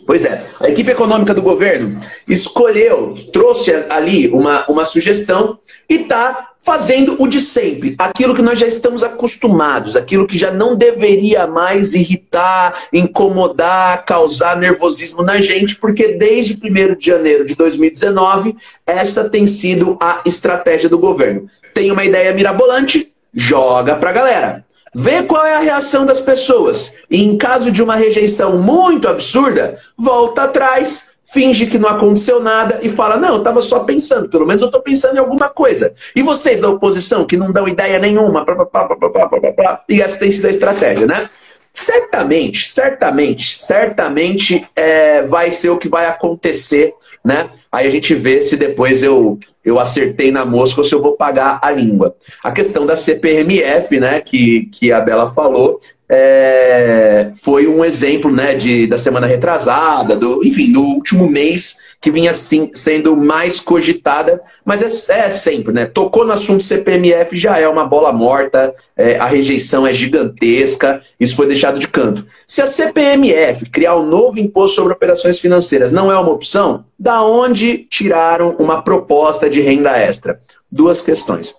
Pois 0.06 0.24
é, 0.24 0.46
a 0.60 0.68
equipe 0.68 0.92
econômica 0.92 1.34
do 1.34 1.42
governo 1.42 2.00
escolheu, 2.28 3.16
trouxe 3.32 3.72
ali 3.90 4.28
uma, 4.28 4.64
uma 4.68 4.84
sugestão 4.84 5.58
e 5.88 5.96
está 5.96 6.50
fazendo 6.64 7.20
o 7.20 7.26
de 7.26 7.40
sempre, 7.40 7.94
aquilo 7.98 8.34
que 8.34 8.42
nós 8.42 8.58
já 8.58 8.66
estamos 8.66 9.02
acostumados, 9.02 9.96
aquilo 9.96 10.26
que 10.26 10.38
já 10.38 10.50
não 10.50 10.76
deveria 10.76 11.46
mais 11.46 11.94
irritar, 11.94 12.86
incomodar, 12.92 14.04
causar 14.04 14.56
nervosismo 14.56 15.22
na 15.22 15.40
gente, 15.40 15.76
porque 15.76 16.08
desde 16.08 16.54
1 16.54 16.96
de 16.96 17.06
janeiro 17.06 17.44
de 17.44 17.54
2019, 17.54 18.56
essa 18.86 19.28
tem 19.28 19.46
sido 19.46 19.96
a 20.00 20.22
estratégia 20.24 20.88
do 20.88 20.98
governo. 20.98 21.48
Tem 21.74 21.90
uma 21.90 22.04
ideia 22.04 22.32
mirabolante, 22.32 23.12
joga 23.32 23.96
para 23.96 24.10
a 24.10 24.12
galera. 24.12 24.65
Vê 24.98 25.22
qual 25.22 25.44
é 25.44 25.54
a 25.54 25.60
reação 25.60 26.06
das 26.06 26.20
pessoas. 26.20 26.94
E 27.10 27.22
em 27.22 27.36
caso 27.36 27.70
de 27.70 27.82
uma 27.82 27.96
rejeição 27.96 28.56
muito 28.56 29.06
absurda, 29.06 29.76
volta 29.94 30.44
atrás, 30.44 31.10
finge 31.26 31.66
que 31.66 31.78
não 31.78 31.86
aconteceu 31.86 32.40
nada 32.40 32.80
e 32.82 32.88
fala: 32.88 33.18
Não, 33.18 33.34
eu 33.34 33.38
estava 33.40 33.60
só 33.60 33.80
pensando, 33.80 34.26
pelo 34.30 34.46
menos 34.46 34.62
eu 34.62 34.68
estou 34.68 34.80
pensando 34.80 35.16
em 35.16 35.18
alguma 35.18 35.50
coisa. 35.50 35.92
E 36.14 36.22
vocês 36.22 36.58
da 36.60 36.70
oposição, 36.70 37.26
que 37.26 37.36
não 37.36 37.52
dão 37.52 37.68
ideia 37.68 37.98
nenhuma, 37.98 38.42
blá, 38.42 38.54
blá, 38.54 38.88
blá, 38.88 39.84
e 39.86 40.00
essa 40.00 40.18
tem 40.18 40.30
sido 40.30 40.46
a 40.46 40.50
estratégia, 40.50 41.06
né? 41.06 41.28
Certamente, 41.76 42.66
certamente, 42.66 43.54
certamente 43.54 44.66
é, 44.74 45.20
vai 45.24 45.50
ser 45.50 45.68
o 45.68 45.76
que 45.76 45.90
vai 45.90 46.06
acontecer, 46.06 46.94
né? 47.22 47.50
Aí 47.70 47.86
a 47.86 47.90
gente 47.90 48.14
vê 48.14 48.40
se 48.40 48.56
depois 48.56 49.02
eu, 49.02 49.38
eu 49.62 49.78
acertei 49.78 50.32
na 50.32 50.46
mosca 50.46 50.80
ou 50.80 50.86
se 50.86 50.94
eu 50.94 51.02
vou 51.02 51.12
pagar 51.12 51.58
a 51.60 51.70
língua. 51.70 52.16
A 52.42 52.50
questão 52.50 52.86
da 52.86 52.96
CPMF, 52.96 54.00
né, 54.00 54.22
que, 54.22 54.70
que 54.72 54.90
a 54.90 55.00
Bela 55.00 55.28
falou, 55.28 55.78
é, 56.08 57.30
foi 57.42 57.66
um 57.66 57.84
exemplo 57.84 58.32
né, 58.32 58.54
de, 58.54 58.86
da 58.86 58.96
semana 58.96 59.26
retrasada, 59.26 60.16
do, 60.16 60.42
enfim, 60.42 60.72
do 60.72 60.80
último 60.80 61.28
mês 61.28 61.76
que 62.06 62.10
vinha 62.12 62.30
assim, 62.30 62.70
sendo 62.72 63.16
mais 63.16 63.58
cogitada, 63.58 64.40
mas 64.64 64.80
é, 65.10 65.26
é, 65.26 65.28
sempre, 65.28 65.72
né? 65.72 65.86
Tocou 65.86 66.24
no 66.24 66.32
assunto 66.32 66.62
CPMF, 66.62 67.36
já 67.36 67.58
é 67.58 67.66
uma 67.66 67.84
bola 67.84 68.12
morta, 68.12 68.72
é, 68.96 69.18
a 69.18 69.26
rejeição 69.26 69.84
é 69.84 69.92
gigantesca, 69.92 71.02
isso 71.18 71.34
foi 71.34 71.48
deixado 71.48 71.80
de 71.80 71.88
canto. 71.88 72.24
Se 72.46 72.62
a 72.62 72.66
CPMF 72.68 73.68
criar 73.70 73.96
um 73.96 74.06
novo 74.06 74.38
imposto 74.38 74.76
sobre 74.76 74.92
operações 74.92 75.40
financeiras 75.40 75.90
não 75.90 76.12
é 76.12 76.16
uma 76.16 76.30
opção, 76.30 76.84
da 76.96 77.24
onde 77.24 77.78
tiraram 77.90 78.54
uma 78.56 78.82
proposta 78.82 79.50
de 79.50 79.60
renda 79.60 79.98
extra? 79.98 80.40
Duas 80.70 81.00
questões. 81.00 81.56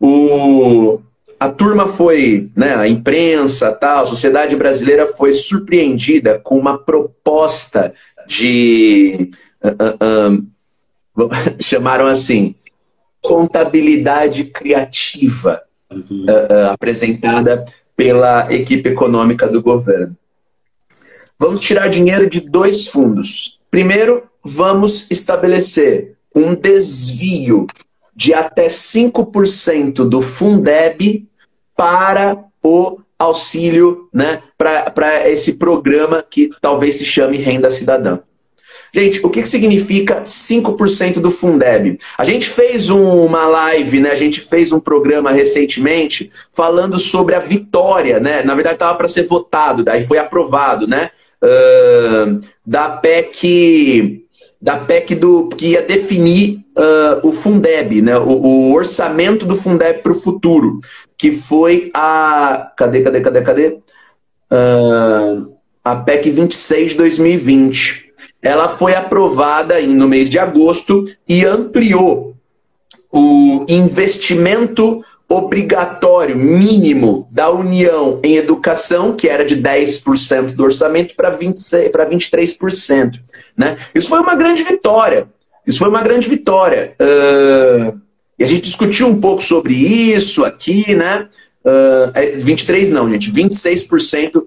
O, 0.00 0.98
a 1.38 1.48
turma 1.48 1.86
foi, 1.86 2.50
né, 2.56 2.74
a 2.74 2.88
imprensa, 2.88 3.70
tal, 3.70 4.02
a 4.02 4.06
sociedade 4.06 4.56
brasileira 4.56 5.06
foi 5.06 5.32
surpreendida 5.32 6.40
com 6.40 6.58
uma 6.58 6.76
proposta 6.76 7.94
de. 8.26 9.30
Uh, 9.62 10.42
uh, 10.42 11.56
chamaram 11.60 12.06
assim, 12.06 12.54
contabilidade 13.22 14.44
criativa, 14.44 15.62
uhum. 15.90 16.26
uh, 16.28 16.70
apresentada 16.72 17.64
pela 17.96 18.52
equipe 18.52 18.90
econômica 18.90 19.48
do 19.48 19.62
governo. 19.62 20.16
Vamos 21.38 21.60
tirar 21.60 21.88
dinheiro 21.88 22.28
de 22.28 22.40
dois 22.40 22.86
fundos. 22.86 23.58
Primeiro, 23.70 24.24
vamos 24.42 25.10
estabelecer 25.10 26.16
um 26.34 26.54
desvio 26.54 27.66
de 28.14 28.32
até 28.32 28.66
5% 28.66 30.08
do 30.08 30.22
Fundeb 30.22 31.26
para 31.74 32.44
o 32.62 33.00
auxílio 33.18 34.08
né, 34.12 34.42
para 34.58 35.28
esse 35.28 35.54
programa 35.54 36.24
que 36.28 36.50
talvez 36.60 36.96
se 36.96 37.04
chame 37.04 37.38
Renda 37.38 37.70
Cidadã. 37.70 38.20
Gente, 38.94 39.20
o 39.26 39.28
que, 39.28 39.44
significa 39.44 40.22
5% 40.22 41.14
do 41.14 41.30
Fundeb? 41.30 41.98
A 42.16 42.24
gente 42.24 42.48
fez 42.48 42.88
uma 42.88 43.46
live, 43.46 44.00
né? 44.00 44.10
A 44.10 44.16
gente 44.16 44.40
fez 44.40 44.72
um 44.72 44.80
programa 44.80 45.32
recentemente 45.32 46.30
falando 46.52 46.96
sobre 46.98 47.34
a 47.34 47.38
vitória, 47.38 48.18
né? 48.18 48.42
Na 48.42 48.54
verdade, 48.54 48.76
estava 48.76 48.96
para 48.96 49.08
ser 49.08 49.26
votado, 49.26 49.84
daí 49.84 50.06
foi 50.06 50.16
aprovado, 50.16 50.86
né? 50.86 51.10
Uh, 51.42 52.40
da 52.64 52.88
PEC 52.88 54.26
da 54.60 54.76
PEC 54.78 55.14
do 55.14 55.48
que 55.48 55.68
ia 55.68 55.82
definir 55.82 56.65
uh, 56.76 57.26
o 57.26 57.32
Fundeb, 57.32 58.02
né? 58.02 58.16
O, 58.18 58.30
o, 58.30 58.72
orçamento 58.72 59.46
do 59.46 59.56
Fundeb 59.56 60.02
para 60.02 60.12
o 60.12 60.20
futuro 60.20 60.80
que 61.18 61.32
foi 61.32 61.90
a. 61.94 62.70
Cadê, 62.76 63.02
cadê, 63.02 63.20
cadê, 63.20 63.42
cadê? 63.42 63.78
Uh, 64.52 65.56
a 65.82 65.96
PEC 65.96 66.30
26 66.30 66.92
de 66.92 66.98
2020. 66.98 68.06
Ela 68.42 68.68
foi 68.68 68.94
aprovada 68.94 69.80
no 69.80 70.06
mês 70.06 70.28
de 70.30 70.38
agosto 70.38 71.06
e 71.26 71.44
ampliou 71.44 72.36
o 73.10 73.64
investimento 73.68 75.02
obrigatório 75.28 76.36
mínimo 76.36 77.26
da 77.30 77.50
União 77.50 78.20
em 78.22 78.36
educação, 78.36 79.16
que 79.16 79.28
era 79.28 79.44
de 79.44 79.56
10% 79.56 80.52
do 80.52 80.62
orçamento, 80.64 81.16
para 81.16 81.36
23%. 81.36 83.20
Né? 83.56 83.76
Isso 83.94 84.08
foi 84.08 84.20
uma 84.20 84.34
grande 84.36 84.62
vitória. 84.62 85.26
Isso 85.66 85.78
foi 85.78 85.88
uma 85.88 86.02
grande 86.02 86.28
vitória. 86.28 86.94
Uh, 87.00 88.00
e 88.38 88.44
a 88.44 88.46
gente 88.46 88.62
discutiu 88.62 89.06
um 89.06 89.20
pouco 89.20 89.42
sobre 89.42 89.74
isso 89.74 90.44
aqui, 90.44 90.94
né? 90.94 91.28
Uh, 91.64 92.40
23 92.40 92.90
não, 92.90 93.10
gente, 93.10 93.32
26% 93.32 94.36
uh, 94.36 94.46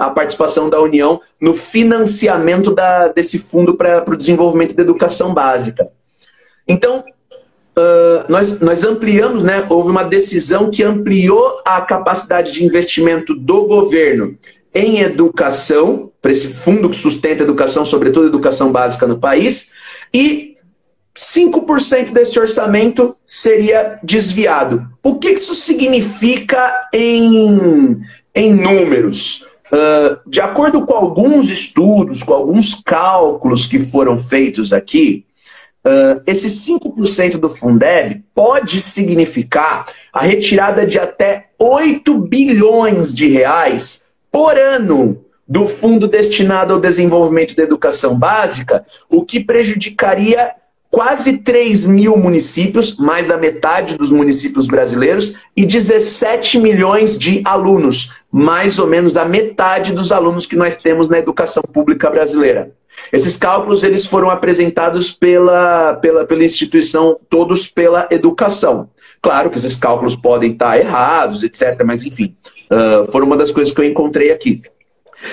a 0.00 0.10
participação 0.10 0.70
da 0.70 0.80
União 0.80 1.20
no 1.38 1.52
financiamento 1.52 2.74
da, 2.74 3.08
desse 3.08 3.38
fundo 3.38 3.74
para 3.74 4.08
o 4.08 4.16
desenvolvimento 4.16 4.74
da 4.74 4.82
educação 4.82 5.34
básica. 5.34 5.88
Então, 6.66 7.04
uh, 7.76 8.24
nós, 8.28 8.60
nós 8.60 8.84
ampliamos, 8.84 9.42
né? 9.42 9.66
Houve 9.68 9.90
uma 9.90 10.04
decisão 10.04 10.70
que 10.70 10.82
ampliou 10.82 11.60
a 11.64 11.80
capacidade 11.80 12.52
de 12.52 12.64
investimento 12.64 13.34
do 13.34 13.66
governo 13.66 14.38
em 14.74 15.00
educação, 15.00 16.10
para 16.22 16.30
esse 16.30 16.48
fundo 16.48 16.88
que 16.88 16.96
sustenta 16.96 17.42
a 17.42 17.44
educação, 17.44 17.84
sobretudo 17.84 18.26
a 18.26 18.28
educação 18.28 18.70
básica 18.70 19.06
no 19.06 19.18
país, 19.18 19.72
e 20.12 20.56
5% 21.18 22.12
desse 22.12 22.38
orçamento 22.38 23.16
seria 23.26 23.98
desviado. 24.02 24.88
O 25.02 25.16
que 25.16 25.30
isso 25.30 25.54
significa 25.54 26.88
em, 26.94 28.00
em 28.32 28.54
números? 28.54 29.44
Uh, 29.66 30.18
de 30.30 30.40
acordo 30.40 30.86
com 30.86 30.94
alguns 30.94 31.50
estudos, 31.50 32.22
com 32.22 32.32
alguns 32.32 32.74
cálculos 32.74 33.66
que 33.66 33.80
foram 33.80 34.18
feitos 34.18 34.72
aqui, 34.72 35.26
uh, 35.84 36.22
esse 36.24 36.48
5% 36.48 37.32
do 37.32 37.50
Fundeb 37.50 38.22
pode 38.32 38.80
significar 38.80 39.86
a 40.12 40.22
retirada 40.22 40.86
de 40.86 40.98
até 41.00 41.48
8 41.58 42.16
bilhões 42.16 43.12
de 43.12 43.28
reais 43.28 44.04
por 44.30 44.56
ano 44.56 45.24
do 45.48 45.66
fundo 45.66 46.06
destinado 46.06 46.74
ao 46.74 46.80
desenvolvimento 46.80 47.56
da 47.56 47.62
educação 47.62 48.16
básica, 48.18 48.84
o 49.08 49.24
que 49.24 49.40
prejudicaria 49.40 50.54
quase 50.90 51.38
3 51.38 51.86
mil 51.86 52.16
municípios, 52.16 52.96
mais 52.96 53.26
da 53.26 53.36
metade 53.36 53.96
dos 53.96 54.10
municípios 54.10 54.66
brasileiros, 54.66 55.34
e 55.56 55.64
17 55.64 56.58
milhões 56.58 57.18
de 57.18 57.42
alunos, 57.44 58.12
mais 58.30 58.78
ou 58.78 58.86
menos 58.86 59.16
a 59.16 59.24
metade 59.24 59.92
dos 59.92 60.12
alunos 60.12 60.46
que 60.46 60.56
nós 60.56 60.76
temos 60.76 61.08
na 61.08 61.18
educação 61.18 61.62
pública 61.62 62.10
brasileira. 62.10 62.72
Esses 63.12 63.36
cálculos 63.36 63.82
eles 63.82 64.06
foram 64.06 64.28
apresentados 64.28 65.12
pela, 65.12 65.94
pela, 65.94 66.24
pela 66.24 66.44
instituição 66.44 67.18
Todos 67.28 67.68
pela 67.68 68.08
Educação. 68.10 68.90
Claro 69.22 69.50
que 69.50 69.58
esses 69.58 69.76
cálculos 69.76 70.16
podem 70.16 70.52
estar 70.52 70.78
errados, 70.78 71.42
etc., 71.42 71.82
mas 71.84 72.02
enfim, 72.02 72.34
uh, 72.70 73.10
foram 73.10 73.26
uma 73.26 73.36
das 73.36 73.52
coisas 73.52 73.72
que 73.72 73.80
eu 73.80 73.84
encontrei 73.84 74.30
aqui. 74.30 74.62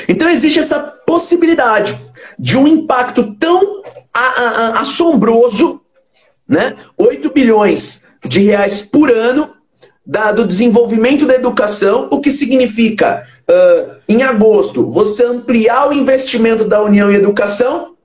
Então 0.07 0.29
existe 0.29 0.59
essa 0.59 0.79
possibilidade 0.79 1.97
de 2.37 2.57
um 2.57 2.67
impacto 2.67 3.35
tão 3.35 3.83
assombroso, 4.75 5.81
né? 6.47 6.75
8 6.97 7.31
bilhões 7.31 8.01
de 8.23 8.41
reais 8.41 8.81
por 8.81 9.11
ano 9.11 9.55
da, 10.05 10.31
do 10.31 10.45
desenvolvimento 10.45 11.25
da 11.25 11.33
educação, 11.33 12.07
o 12.11 12.21
que 12.21 12.29
significa, 12.29 13.25
uh, 13.49 13.95
em 14.07 14.21
agosto, 14.21 14.89
você 14.91 15.25
ampliar 15.25 15.89
o 15.89 15.93
investimento 15.93 16.65
da 16.65 16.81
União 16.83 17.11
em 17.11 17.15
educação, 17.15 17.95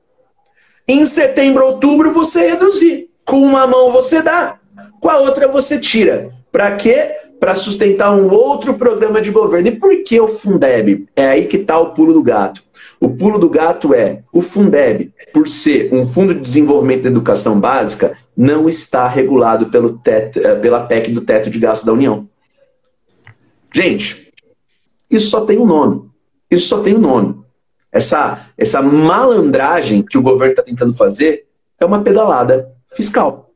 em 0.88 1.04
setembro, 1.04 1.66
outubro, 1.66 2.12
você 2.12 2.48
reduzir. 2.48 3.08
Com 3.24 3.42
uma 3.42 3.66
mão 3.66 3.92
você 3.92 4.22
dá, 4.22 4.58
com 5.00 5.08
a 5.08 5.18
outra 5.18 5.46
você 5.46 5.78
tira. 5.78 6.30
Para 6.50 6.74
quê? 6.74 7.14
Para 7.40 7.54
sustentar 7.54 8.14
um 8.14 8.30
outro 8.30 8.74
programa 8.74 9.20
de 9.20 9.30
governo. 9.30 9.68
E 9.68 9.76
por 9.76 10.04
que 10.04 10.20
o 10.20 10.28
Fundeb? 10.28 11.08
É 11.16 11.26
aí 11.26 11.46
que 11.46 11.56
está 11.56 11.78
o 11.78 11.92
pulo 11.92 12.12
do 12.12 12.22
gato. 12.22 12.62
O 13.00 13.08
pulo 13.08 13.38
do 13.38 13.48
gato 13.48 13.94
é 13.94 14.20
o 14.30 14.42
Fundeb, 14.42 15.10
por 15.32 15.48
ser 15.48 15.92
um 15.92 16.06
fundo 16.06 16.34
de 16.34 16.40
desenvolvimento 16.40 17.04
da 17.04 17.08
educação 17.08 17.58
básica, 17.58 18.16
não 18.36 18.68
está 18.68 19.08
regulado 19.08 19.66
pelo 19.66 19.98
teto, 19.98 20.38
eh, 20.38 20.54
pela 20.56 20.86
PEC 20.86 21.10
do 21.10 21.22
teto 21.22 21.48
de 21.48 21.58
gasto 21.58 21.86
da 21.86 21.94
União. 21.94 22.28
Gente, 23.72 24.30
isso 25.10 25.30
só 25.30 25.46
tem 25.46 25.58
um 25.58 25.66
nome. 25.66 26.10
Isso 26.50 26.68
só 26.68 26.82
tem 26.82 26.94
um 26.94 27.00
nome. 27.00 27.40
Essa, 27.90 28.46
essa 28.56 28.82
malandragem 28.82 30.02
que 30.02 30.18
o 30.18 30.22
governo 30.22 30.52
está 30.52 30.62
tentando 30.62 30.94
fazer 30.94 31.46
é 31.78 31.84
uma 31.84 32.02
pedalada 32.02 32.70
fiscal. 32.94 33.49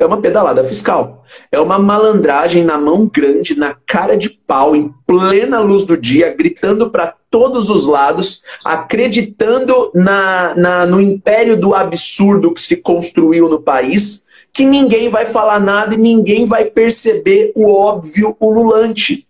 É 0.00 0.06
uma 0.06 0.16
pedalada 0.16 0.64
fiscal. 0.64 1.26
É 1.52 1.60
uma 1.60 1.78
malandragem 1.78 2.64
na 2.64 2.78
mão 2.78 3.06
grande, 3.06 3.54
na 3.54 3.76
cara 3.86 4.16
de 4.16 4.30
pau, 4.30 4.74
em 4.74 4.90
plena 5.06 5.60
luz 5.60 5.84
do 5.84 5.94
dia, 5.94 6.34
gritando 6.34 6.88
para 6.88 7.14
todos 7.30 7.68
os 7.68 7.86
lados, 7.86 8.42
acreditando 8.64 9.90
na, 9.94 10.54
na, 10.54 10.86
no 10.86 11.02
império 11.02 11.54
do 11.54 11.74
absurdo 11.74 12.54
que 12.54 12.62
se 12.62 12.76
construiu 12.76 13.46
no 13.46 13.60
país, 13.60 14.24
que 14.54 14.64
ninguém 14.64 15.10
vai 15.10 15.26
falar 15.26 15.60
nada 15.60 15.94
e 15.94 15.98
ninguém 15.98 16.46
vai 16.46 16.64
perceber 16.64 17.52
o 17.54 17.70
óbvio 17.70 18.34
ululante. 18.40 19.28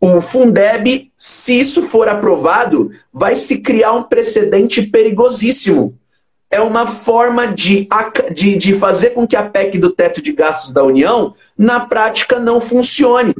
O 0.00 0.20
Fundeb, 0.20 1.12
se 1.16 1.60
isso 1.60 1.84
for 1.84 2.08
aprovado, 2.08 2.90
vai 3.12 3.36
se 3.36 3.58
criar 3.58 3.92
um 3.92 4.02
precedente 4.02 4.82
perigosíssimo 4.82 5.96
é 6.54 6.60
uma 6.60 6.86
forma 6.86 7.48
de, 7.48 7.88
de, 8.32 8.56
de 8.56 8.74
fazer 8.74 9.10
com 9.10 9.26
que 9.26 9.34
a 9.34 9.42
PEC 9.42 9.76
do 9.76 9.90
teto 9.90 10.22
de 10.22 10.32
gastos 10.32 10.72
da 10.72 10.84
União, 10.84 11.34
na 11.58 11.80
prática, 11.80 12.38
não 12.38 12.60
funcione. 12.60 13.34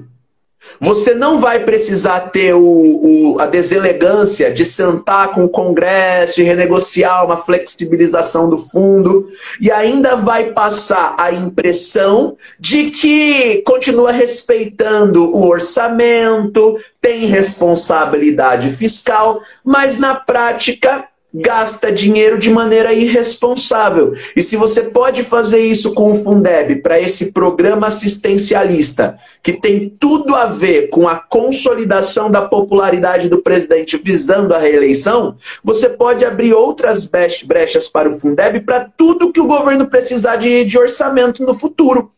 Você 0.80 1.14
não 1.14 1.38
vai 1.38 1.60
precisar 1.60 2.20
ter 2.30 2.54
o, 2.54 2.60
o, 2.60 3.36
a 3.38 3.46
deselegância 3.46 4.52
de 4.52 4.64
sentar 4.64 5.28
com 5.28 5.44
o 5.44 5.48
Congresso 5.48 6.40
e 6.40 6.44
renegociar 6.44 7.24
uma 7.24 7.36
flexibilização 7.36 8.50
do 8.50 8.58
fundo, 8.58 9.28
e 9.60 9.70
ainda 9.70 10.16
vai 10.16 10.52
passar 10.52 11.14
a 11.16 11.30
impressão 11.30 12.36
de 12.58 12.90
que 12.90 13.62
continua 13.64 14.10
respeitando 14.10 15.30
o 15.36 15.46
orçamento, 15.46 16.80
tem 17.00 17.26
responsabilidade 17.26 18.72
fiscal, 18.72 19.40
mas 19.62 19.98
na 19.98 20.14
prática 20.16 21.06
gasta 21.34 21.90
dinheiro 21.90 22.38
de 22.38 22.48
maneira 22.48 22.92
irresponsável. 22.92 24.14
E 24.36 24.42
se 24.42 24.56
você 24.56 24.82
pode 24.82 25.24
fazer 25.24 25.60
isso 25.60 25.92
com 25.92 26.12
o 26.12 26.14
Fundeb 26.14 26.76
para 26.76 27.00
esse 27.00 27.32
programa 27.32 27.88
assistencialista, 27.88 29.18
que 29.42 29.52
tem 29.52 29.88
tudo 29.88 30.36
a 30.36 30.46
ver 30.46 30.88
com 30.90 31.08
a 31.08 31.16
consolidação 31.16 32.30
da 32.30 32.42
popularidade 32.42 33.28
do 33.28 33.42
presidente 33.42 33.96
visando 33.96 34.54
a 34.54 34.58
reeleição, 34.58 35.36
você 35.62 35.88
pode 35.88 36.24
abrir 36.24 36.54
outras 36.54 37.04
brechas 37.04 37.88
para 37.88 38.08
o 38.08 38.18
Fundeb 38.18 38.60
para 38.60 38.88
tudo 38.96 39.32
que 39.32 39.40
o 39.40 39.46
governo 39.46 39.88
precisar 39.88 40.36
de, 40.36 40.64
de 40.64 40.78
orçamento 40.78 41.44
no 41.44 41.54
futuro. 41.54 42.12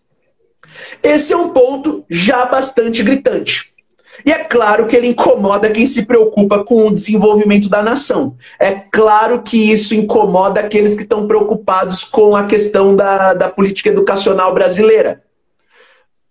Esse 1.02 1.32
é 1.32 1.36
um 1.36 1.50
ponto 1.50 2.04
já 2.10 2.44
bastante 2.44 3.02
gritante. 3.02 3.75
E 4.24 4.32
é 4.32 4.38
claro 4.38 4.86
que 4.86 4.96
ele 4.96 5.08
incomoda 5.08 5.70
quem 5.70 5.86
se 5.86 6.04
preocupa 6.04 6.64
com 6.64 6.86
o 6.86 6.94
desenvolvimento 6.94 7.68
da 7.68 7.82
nação. 7.82 8.36
É 8.58 8.72
claro 8.72 9.42
que 9.42 9.70
isso 9.70 9.94
incomoda 9.94 10.60
aqueles 10.60 10.94
que 10.94 11.02
estão 11.02 11.26
preocupados 11.26 12.04
com 12.04 12.34
a 12.34 12.44
questão 12.44 12.94
da, 12.94 13.34
da 13.34 13.48
política 13.48 13.90
educacional 13.90 14.54
brasileira. 14.54 15.22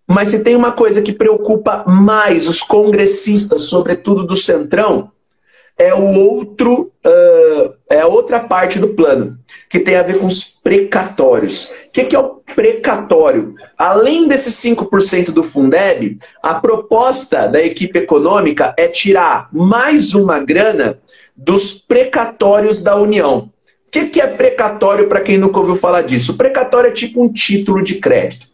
Mas 0.07 0.29
se 0.29 0.39
tem 0.39 0.55
uma 0.55 0.71
coisa 0.71 1.01
que 1.01 1.11
preocupa 1.11 1.83
mais 1.87 2.47
os 2.47 2.61
congressistas, 2.61 3.63
sobretudo 3.63 4.23
do 4.23 4.35
Centrão, 4.35 5.11
é 5.77 5.93
o 5.93 6.13
outro, 6.17 6.91
uh, 7.05 7.73
é 7.89 8.05
outra 8.05 8.39
parte 8.39 8.79
do 8.79 8.89
plano, 8.89 9.37
que 9.69 9.79
tem 9.79 9.95
a 9.95 10.03
ver 10.03 10.19
com 10.19 10.25
os 10.25 10.43
precatórios. 10.43 11.67
O 11.67 11.91
que, 11.91 12.05
que 12.05 12.15
é 12.15 12.19
o 12.19 12.41
precatório? 12.55 13.55
Além 13.77 14.27
desses 14.27 14.55
5% 14.55 15.31
do 15.31 15.43
Fundeb, 15.43 16.17
a 16.41 16.55
proposta 16.55 17.47
da 17.47 17.61
equipe 17.61 17.99
econômica 17.99 18.73
é 18.77 18.87
tirar 18.87 19.49
mais 19.51 20.13
uma 20.13 20.39
grana 20.39 20.97
dos 21.35 21.73
precatórios 21.73 22.79
da 22.81 22.95
União. 22.95 23.49
O 23.87 23.91
que, 23.91 24.05
que 24.07 24.21
é 24.21 24.27
precatório 24.27 25.07
para 25.07 25.21
quem 25.21 25.37
nunca 25.37 25.59
ouviu 25.59 25.75
falar 25.75 26.01
disso? 26.01 26.35
precatório 26.35 26.89
é 26.89 26.93
tipo 26.93 27.21
um 27.21 27.31
título 27.31 27.83
de 27.83 27.95
crédito. 27.95 28.47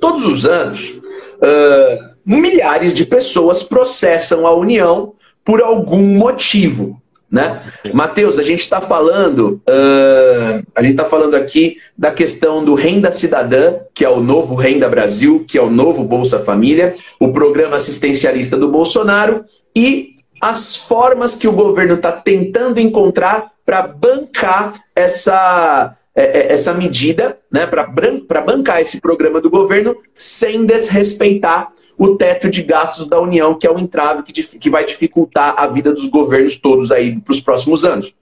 Todos 0.00 0.24
os 0.26 0.46
anos, 0.46 0.90
uh, 0.90 2.14
milhares 2.24 2.94
de 2.94 3.04
pessoas 3.04 3.62
processam 3.62 4.46
a 4.46 4.54
União 4.54 5.14
por 5.44 5.60
algum 5.60 6.02
motivo. 6.02 7.00
Né? 7.30 7.60
Mateus, 7.92 8.38
a 8.38 8.44
gente 8.44 8.60
está 8.60 8.80
falando, 8.80 9.60
uh, 9.68 10.64
a 10.72 10.80
gente 10.82 10.92
está 10.92 11.04
falando 11.04 11.34
aqui 11.34 11.78
da 11.98 12.12
questão 12.12 12.64
do 12.64 12.74
Renda 12.74 13.10
Cidadã, 13.10 13.74
que 13.92 14.04
é 14.04 14.08
o 14.08 14.20
novo 14.20 14.54
Renda 14.54 14.88
Brasil, 14.88 15.44
que 15.46 15.58
é 15.58 15.62
o 15.62 15.68
novo 15.68 16.04
Bolsa 16.04 16.38
Família, 16.38 16.94
o 17.18 17.32
programa 17.32 17.74
assistencialista 17.74 18.56
do 18.56 18.68
Bolsonaro 18.68 19.44
e 19.74 20.14
as 20.40 20.76
formas 20.76 21.34
que 21.34 21.48
o 21.48 21.52
governo 21.52 21.94
está 21.94 22.12
tentando 22.12 22.78
encontrar 22.78 23.50
para 23.66 23.82
bancar 23.82 24.74
essa, 24.94 25.96
é, 26.14 26.22
é, 26.22 26.52
essa 26.52 26.72
medida, 26.72 27.36
né, 27.50 27.66
para 27.66 28.40
bancar 28.42 28.80
esse 28.80 29.00
programa 29.00 29.40
do 29.40 29.50
governo 29.50 29.96
sem 30.16 30.64
desrespeitar 30.64 31.72
o 31.96 32.16
teto 32.16 32.50
de 32.50 32.62
gastos 32.62 33.06
da 33.06 33.20
União, 33.20 33.54
que 33.54 33.66
é 33.66 33.70
um 33.70 33.78
entrave 33.78 34.22
que, 34.22 34.32
que 34.58 34.70
vai 34.70 34.84
dificultar 34.84 35.54
a 35.56 35.66
vida 35.66 35.92
dos 35.92 36.06
governos 36.06 36.56
todos 36.56 36.90
aí 36.90 37.20
para 37.20 37.32
os 37.32 37.40
próximos 37.40 37.84
anos. 37.84 38.14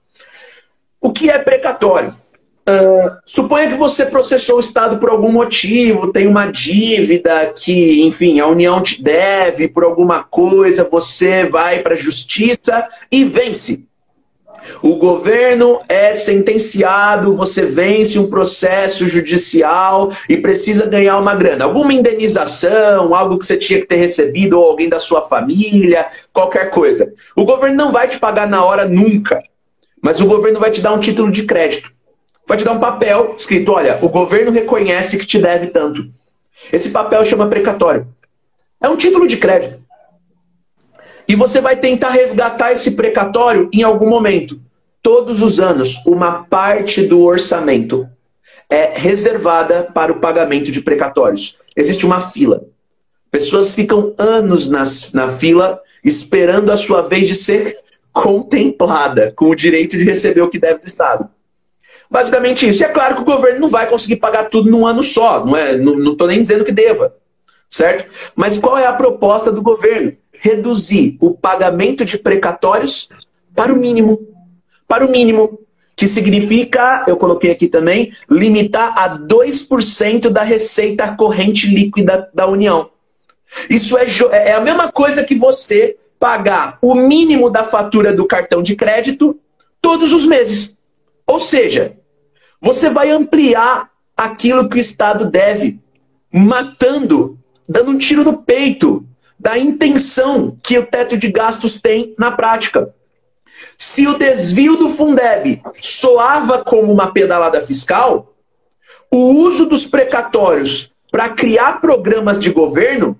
O 1.01 1.11
que 1.11 1.29
é 1.29 1.37
precatório? 1.39 2.13
Uh, 2.65 3.17
suponha 3.25 3.67
que 3.67 3.75
você 3.75 4.05
processou 4.05 4.55
o 4.55 4.61
Estado 4.61 4.97
por 4.97 5.09
algum 5.09 5.29
motivo, 5.29 6.13
tem 6.13 6.27
uma 6.27 6.45
dívida 6.45 7.47
que, 7.47 8.01
enfim, 8.03 8.39
a 8.39 8.47
União 8.47 8.81
te 8.81 9.03
deve 9.03 9.67
por 9.67 9.83
alguma 9.83 10.23
coisa, 10.23 10.87
você 10.89 11.45
vai 11.45 11.79
para 11.79 11.93
a 11.93 11.97
justiça 11.97 12.87
e 13.11 13.25
vence. 13.25 13.83
O 14.81 14.95
governo 14.95 15.79
é 15.89 16.13
sentenciado, 16.13 17.35
você 17.35 17.65
vence 17.65 18.17
um 18.17 18.29
processo 18.29 19.07
judicial 19.07 20.11
e 20.29 20.37
precisa 20.37 20.85
ganhar 20.85 21.17
uma 21.17 21.35
grana. 21.35 21.65
Alguma 21.65 21.93
indenização, 21.93 23.13
algo 23.13 23.37
que 23.37 23.45
você 23.45 23.57
tinha 23.57 23.79
que 23.79 23.87
ter 23.87 23.97
recebido, 23.97 24.59
ou 24.59 24.65
alguém 24.65 24.87
da 24.87 24.99
sua 24.99 25.21
família, 25.23 26.07
qualquer 26.31 26.69
coisa. 26.69 27.13
O 27.35 27.45
governo 27.45 27.75
não 27.75 27.91
vai 27.91 28.07
te 28.07 28.17
pagar 28.19 28.47
na 28.47 28.63
hora 28.63 28.85
nunca, 28.85 29.41
mas 30.01 30.21
o 30.21 30.25
governo 30.25 30.59
vai 30.59 30.71
te 30.71 30.81
dar 30.81 30.93
um 30.93 30.99
título 30.99 31.31
de 31.31 31.43
crédito 31.43 31.93
vai 32.47 32.57
te 32.57 32.63
dar 32.63 32.73
um 32.73 32.79
papel 32.79 33.35
escrito: 33.37 33.71
olha, 33.71 33.99
o 34.01 34.09
governo 34.09 34.51
reconhece 34.51 35.17
que 35.17 35.25
te 35.25 35.39
deve 35.39 35.67
tanto. 35.67 36.09
Esse 36.71 36.89
papel 36.89 37.23
chama 37.25 37.47
precatório. 37.47 38.07
É 38.81 38.89
um 38.89 38.97
título 38.97 39.27
de 39.27 39.37
crédito. 39.37 39.82
E 41.27 41.35
você 41.35 41.61
vai 41.61 41.75
tentar 41.75 42.09
resgatar 42.09 42.71
esse 42.71 42.91
precatório 42.91 43.69
em 43.71 43.83
algum 43.83 44.07
momento. 44.07 44.59
Todos 45.01 45.41
os 45.41 45.59
anos, 45.59 45.97
uma 46.05 46.43
parte 46.43 47.01
do 47.01 47.21
orçamento 47.21 48.07
é 48.69 48.93
reservada 48.95 49.83
para 49.93 50.11
o 50.11 50.19
pagamento 50.19 50.71
de 50.71 50.81
precatórios. 50.81 51.57
Existe 51.75 52.05
uma 52.05 52.21
fila. 52.21 52.63
Pessoas 53.29 53.75
ficam 53.75 54.13
anos 54.17 54.69
nas, 54.69 55.11
na 55.13 55.27
fila 55.29 55.81
esperando 56.03 56.71
a 56.71 56.77
sua 56.77 57.01
vez 57.01 57.27
de 57.27 57.35
ser 57.35 57.77
contemplada 58.11 59.33
com 59.35 59.49
o 59.49 59.55
direito 59.55 59.97
de 59.97 60.03
receber 60.03 60.41
o 60.41 60.49
que 60.49 60.59
deve 60.59 60.79
do 60.79 60.87
Estado. 60.87 61.29
Basicamente 62.09 62.69
isso. 62.69 62.83
E 62.83 62.85
é 62.85 62.89
claro 62.89 63.15
que 63.15 63.21
o 63.21 63.25
governo 63.25 63.61
não 63.61 63.69
vai 63.69 63.87
conseguir 63.87 64.17
pagar 64.17 64.45
tudo 64.45 64.69
num 64.69 64.85
ano 64.85 65.01
só. 65.01 65.43
Não 65.43 65.57
é, 65.57 65.75
não 65.77 66.11
estou 66.11 66.27
nem 66.27 66.39
dizendo 66.39 66.63
que 66.63 66.71
deva. 66.71 67.15
Certo? 67.69 68.05
Mas 68.35 68.57
qual 68.59 68.77
é 68.77 68.85
a 68.85 68.93
proposta 68.93 69.51
do 69.51 69.63
governo? 69.63 70.15
Reduzir 70.43 71.15
o 71.21 71.31
pagamento 71.31 72.03
de 72.03 72.17
precatórios 72.17 73.07
para 73.55 73.71
o 73.71 73.77
mínimo. 73.77 74.19
Para 74.85 75.05
o 75.05 75.09
mínimo. 75.09 75.57
Que 75.95 76.05
significa, 76.05 77.05
eu 77.07 77.15
coloquei 77.15 77.49
aqui 77.49 77.69
também, 77.69 78.11
limitar 78.29 78.93
a 78.97 79.17
2% 79.17 80.29
da 80.29 80.43
receita 80.43 81.15
corrente 81.15 81.67
líquida 81.67 82.29
da 82.33 82.45
União. 82.45 82.89
Isso 83.69 83.97
é, 83.97 84.05
é 84.31 84.51
a 84.51 84.59
mesma 84.59 84.91
coisa 84.91 85.23
que 85.23 85.35
você 85.35 85.95
pagar 86.19 86.77
o 86.81 86.93
mínimo 86.93 87.49
da 87.49 87.63
fatura 87.63 88.11
do 88.11 88.25
cartão 88.25 88.61
de 88.61 88.75
crédito 88.75 89.39
todos 89.79 90.11
os 90.11 90.25
meses. 90.25 90.75
Ou 91.25 91.39
seja, 91.39 91.95
você 92.59 92.89
vai 92.89 93.11
ampliar 93.11 93.89
aquilo 94.17 94.67
que 94.67 94.75
o 94.75 94.79
Estado 94.81 95.29
deve, 95.29 95.79
matando, 96.29 97.39
dando 97.65 97.91
um 97.91 97.97
tiro 97.97 98.25
no 98.25 98.37
peito 98.37 99.07
da 99.39 99.57
intenção 99.57 100.57
que 100.63 100.77
o 100.77 100.85
teto 100.85 101.17
de 101.17 101.31
gastos 101.31 101.81
tem 101.81 102.13
na 102.17 102.31
prática. 102.31 102.93
Se 103.77 104.07
o 104.07 104.17
desvio 104.17 104.75
do 104.75 104.89
Fundeb 104.89 105.61
soava 105.79 106.63
como 106.63 106.91
uma 106.91 107.11
pedalada 107.11 107.61
fiscal, 107.61 108.33
o 109.11 109.31
uso 109.31 109.65
dos 109.65 109.85
precatórios 109.85 110.91
para 111.11 111.29
criar 111.29 111.79
programas 111.81 112.39
de 112.39 112.49
governo 112.49 113.19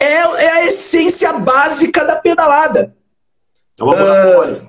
é, 0.00 0.06
é, 0.06 0.50
a 0.50 0.66
essência 0.66 1.32
básica 1.32 2.04
da 2.04 2.16
pedalada. 2.16 2.94
É 3.78 3.82
uma 3.82 3.94
uh, 3.94 4.68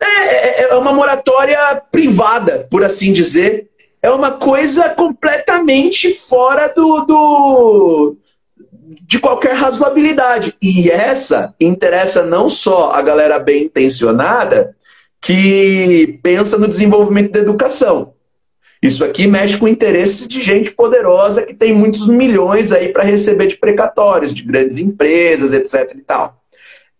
é, 0.00 0.06
é, 0.06 0.68
é 0.70 0.74
uma 0.76 0.92
moratória 0.92 1.58
privada, 1.90 2.66
por 2.70 2.84
assim 2.84 3.12
dizer. 3.12 3.70
É 4.02 4.10
uma 4.10 4.32
coisa 4.32 4.88
completamente 4.90 6.12
fora 6.12 6.68
do, 6.68 7.00
do 7.00 8.16
de 9.02 9.18
qualquer 9.18 9.54
razoabilidade. 9.54 10.54
E 10.60 10.90
essa 10.90 11.54
interessa 11.60 12.24
não 12.24 12.48
só 12.48 12.92
a 12.92 13.02
galera 13.02 13.38
bem 13.38 13.64
intencionada 13.64 14.74
que 15.20 16.18
pensa 16.22 16.56
no 16.56 16.68
desenvolvimento 16.68 17.32
da 17.32 17.40
educação. 17.40 18.12
Isso 18.82 19.04
aqui 19.04 19.26
mexe 19.26 19.56
com 19.56 19.64
o 19.64 19.68
interesse 19.68 20.28
de 20.28 20.42
gente 20.42 20.70
poderosa 20.70 21.42
que 21.42 21.54
tem 21.54 21.72
muitos 21.72 22.06
milhões 22.06 22.70
aí 22.70 22.90
para 22.90 23.02
receber 23.02 23.46
de 23.46 23.56
precatórios, 23.56 24.32
de 24.32 24.42
grandes 24.42 24.78
empresas, 24.78 25.52
etc. 25.52 25.96
e 25.96 26.02
tal. 26.02 26.40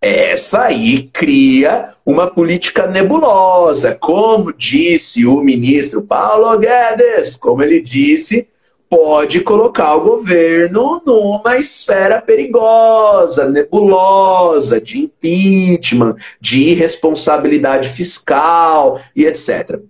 Essa 0.01 0.65
aí 0.65 1.09
cria 1.13 1.95
uma 2.05 2.27
política 2.27 2.87
nebulosa, 2.87 3.95
como 3.95 4.53
disse 4.53 5.25
o 5.27 5.41
ministro 5.41 6.03
Paulo 6.03 6.59
Guedes, 6.59 7.37
como 7.37 7.63
ele 7.63 7.81
disse, 7.81 8.49
pode 8.89 9.41
colocar 9.41 9.95
o 9.97 10.01
governo 10.01 11.03
numa 11.05 11.59
esfera 11.59 12.21
perigosa, 12.21 13.49
nebulosa, 13.49 14.81
de 14.81 14.99
impeachment, 14.99 16.17
de 16.41 16.71
irresponsabilidade 16.71 17.89
fiscal 17.89 19.01
e 19.15 19.25
etc. 19.25 19.81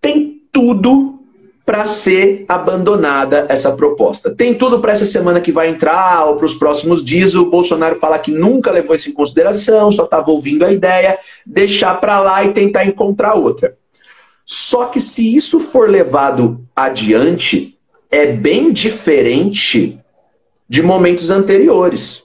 Tem 0.00 0.40
tudo 0.52 1.20
para 1.64 1.86
ser 1.86 2.44
abandonada 2.46 3.46
essa 3.48 3.72
proposta. 3.72 4.30
Tem 4.30 4.52
tudo 4.52 4.80
para 4.80 4.92
essa 4.92 5.06
semana 5.06 5.40
que 5.40 5.50
vai 5.50 5.68
entrar 5.68 6.26
ou 6.26 6.36
para 6.36 6.44
os 6.44 6.54
próximos 6.54 7.02
dias. 7.02 7.34
O 7.34 7.46
Bolsonaro 7.46 7.96
fala 7.96 8.18
que 8.18 8.30
nunca 8.30 8.70
levou 8.70 8.94
isso 8.94 9.08
em 9.08 9.14
consideração, 9.14 9.90
só 9.90 10.04
estava 10.04 10.30
ouvindo 10.30 10.64
a 10.64 10.72
ideia, 10.72 11.18
deixar 11.46 11.98
para 12.00 12.20
lá 12.20 12.44
e 12.44 12.52
tentar 12.52 12.84
encontrar 12.84 13.34
outra. 13.34 13.76
Só 14.44 14.86
que 14.86 15.00
se 15.00 15.34
isso 15.34 15.58
for 15.58 15.88
levado 15.88 16.60
adiante, 16.76 17.73
é 18.14 18.26
bem 18.26 18.72
diferente 18.72 19.98
de 20.68 20.82
momentos 20.84 21.30
anteriores. 21.30 22.22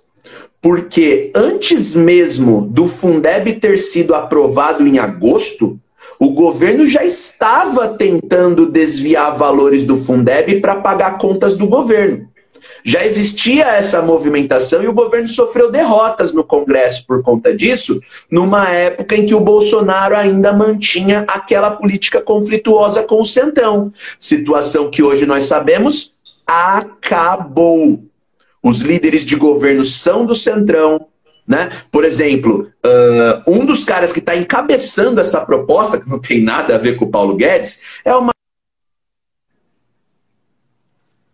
Porque 0.61 1.31
antes 1.33 1.95
mesmo 1.95 2.61
do 2.61 2.87
Fundeb 2.87 3.53
ter 3.53 3.79
sido 3.79 4.13
aprovado 4.13 4.85
em 4.85 4.99
agosto, 4.99 5.79
o 6.19 6.29
governo 6.29 6.85
já 6.85 7.03
estava 7.03 7.87
tentando 7.87 8.67
desviar 8.67 9.35
valores 9.35 9.83
do 9.83 9.97
Fundeb 9.97 10.59
para 10.59 10.75
pagar 10.75 11.17
contas 11.17 11.57
do 11.57 11.65
governo. 11.65 12.28
Já 12.83 13.05
existia 13.05 13.67
essa 13.67 14.01
movimentação 14.01 14.83
e 14.83 14.87
o 14.87 14.93
governo 14.93 15.27
sofreu 15.27 15.71
derrotas 15.71 16.33
no 16.33 16.43
Congresso 16.43 17.05
por 17.05 17.21
conta 17.21 17.55
disso, 17.55 17.99
numa 18.29 18.69
época 18.69 19.15
em 19.15 19.25
que 19.25 19.35
o 19.35 19.39
Bolsonaro 19.39 20.15
ainda 20.15 20.53
mantinha 20.53 21.25
aquela 21.27 21.71
política 21.71 22.21
conflituosa 22.21 23.03
com 23.03 23.21
o 23.21 23.25
Centrão. 23.25 23.91
Situação 24.19 24.89
que 24.89 25.03
hoje 25.03 25.25
nós 25.25 25.45
sabemos 25.45 26.13
acabou. 26.49 28.03
Os 28.61 28.81
líderes 28.81 29.25
de 29.25 29.35
governo 29.35 29.85
são 29.85 30.25
do 30.25 30.35
Centrão, 30.35 31.07
né? 31.47 31.69
Por 31.91 32.03
exemplo, 32.03 32.71
uh, 32.85 33.51
um 33.51 33.65
dos 33.65 33.83
caras 33.83 34.11
que 34.11 34.19
está 34.19 34.35
encabeçando 34.35 35.21
essa 35.21 35.45
proposta, 35.45 35.99
que 35.99 36.09
não 36.09 36.19
tem 36.19 36.43
nada 36.43 36.75
a 36.75 36.77
ver 36.77 36.95
com 36.95 37.05
o 37.05 37.11
Paulo 37.11 37.35
Guedes, 37.35 37.79
é 38.03 38.13
uma. 38.13 38.31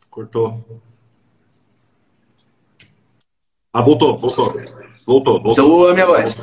Cortou. 0.09 0.63
Ah, 3.75 3.81
voltou, 3.81 4.17
voltou. 4.17 4.57
Voltou, 5.05 5.43
voltou. 5.43 5.51
Então, 5.51 5.88
a 5.89 5.93
minha 5.93 6.05
voz. 6.05 6.41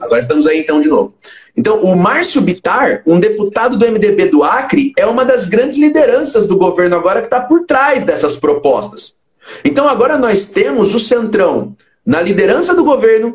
Agora 0.00 0.20
estamos 0.20 0.46
aí 0.46 0.60
então 0.60 0.80
de 0.80 0.86
novo. 0.86 1.12
Então, 1.56 1.80
o 1.80 1.96
Márcio 1.96 2.40
Bitar, 2.40 3.02
um 3.04 3.18
deputado 3.18 3.76
do 3.76 3.84
MDB 3.84 4.26
do 4.26 4.44
Acre, 4.44 4.92
é 4.96 5.04
uma 5.04 5.24
das 5.24 5.48
grandes 5.48 5.76
lideranças 5.76 6.46
do 6.46 6.56
governo 6.56 6.94
agora 6.94 7.20
que 7.20 7.26
está 7.26 7.40
por 7.40 7.66
trás 7.66 8.04
dessas 8.04 8.36
propostas. 8.36 9.16
Então, 9.64 9.88
agora 9.88 10.16
nós 10.16 10.46
temos 10.46 10.94
o 10.94 11.00
Centrão 11.00 11.74
na 12.06 12.20
liderança 12.20 12.72
do 12.76 12.84
governo, 12.84 13.34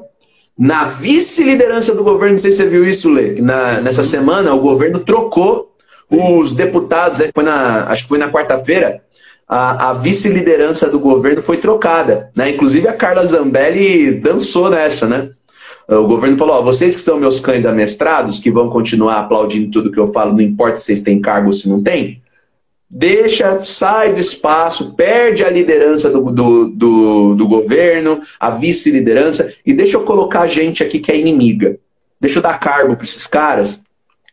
na 0.57 0.85
vice-liderança 0.85 1.93
do 1.93 2.05
governo, 2.05 2.35
não 2.35 2.41
sei 2.41 2.53
se 2.53 2.59
você 2.59 2.69
viu 2.69 2.85
isso, 2.85 3.11
Lê, 3.11 3.41
na, 3.41 3.81
nessa 3.81 4.05
semana 4.05 4.53
o 4.53 4.61
governo 4.61 5.01
trocou 5.01 5.75
os 6.09 6.53
deputados, 6.53 7.19
foi 7.35 7.43
na, 7.43 7.87
acho 7.89 8.03
que 8.03 8.09
foi 8.09 8.17
na 8.17 8.31
quarta-feira, 8.31 9.01
a, 9.47 9.91
a 9.91 9.93
vice-liderança 9.93 10.89
do 10.89 10.99
governo 10.99 11.41
foi 11.41 11.57
trocada. 11.57 12.29
Né? 12.35 12.49
Inclusive 12.51 12.87
a 12.87 12.93
Carla 12.93 13.25
Zambelli 13.25 14.11
dançou 14.15 14.69
nessa, 14.69 15.07
né? 15.07 15.29
O 15.87 16.05
governo 16.05 16.37
falou: 16.37 16.57
ó, 16.57 16.61
vocês 16.61 16.95
que 16.95 17.01
são 17.01 17.17
meus 17.17 17.39
cães 17.39 17.65
amestrados, 17.65 18.39
que 18.39 18.51
vão 18.51 18.69
continuar 18.69 19.19
aplaudindo 19.19 19.71
tudo 19.71 19.91
que 19.91 19.99
eu 19.99 20.07
falo, 20.07 20.33
não 20.33 20.41
importa 20.41 20.75
se 20.75 20.85
vocês 20.85 21.01
têm 21.01 21.21
cargo 21.21 21.47
ou 21.47 21.53
se 21.53 21.69
não 21.69 21.81
têm, 21.81 22.21
deixa, 22.89 23.63
sai 23.63 24.13
do 24.13 24.19
espaço, 24.19 24.95
perde 24.95 25.45
a 25.45 25.49
liderança 25.49 26.09
do, 26.09 26.29
do, 26.29 26.67
do, 26.67 27.35
do 27.35 27.47
governo, 27.47 28.19
a 28.37 28.49
vice-liderança, 28.49 29.53
e 29.65 29.73
deixa 29.73 29.95
eu 29.95 30.03
colocar 30.03 30.45
gente 30.47 30.83
aqui 30.83 30.99
que 30.99 31.11
é 31.11 31.17
inimiga. 31.17 31.77
Deixa 32.19 32.39
eu 32.39 32.43
dar 32.43 32.59
cargo 32.59 32.95
para 32.97 33.05
esses 33.05 33.25
caras, 33.25 33.79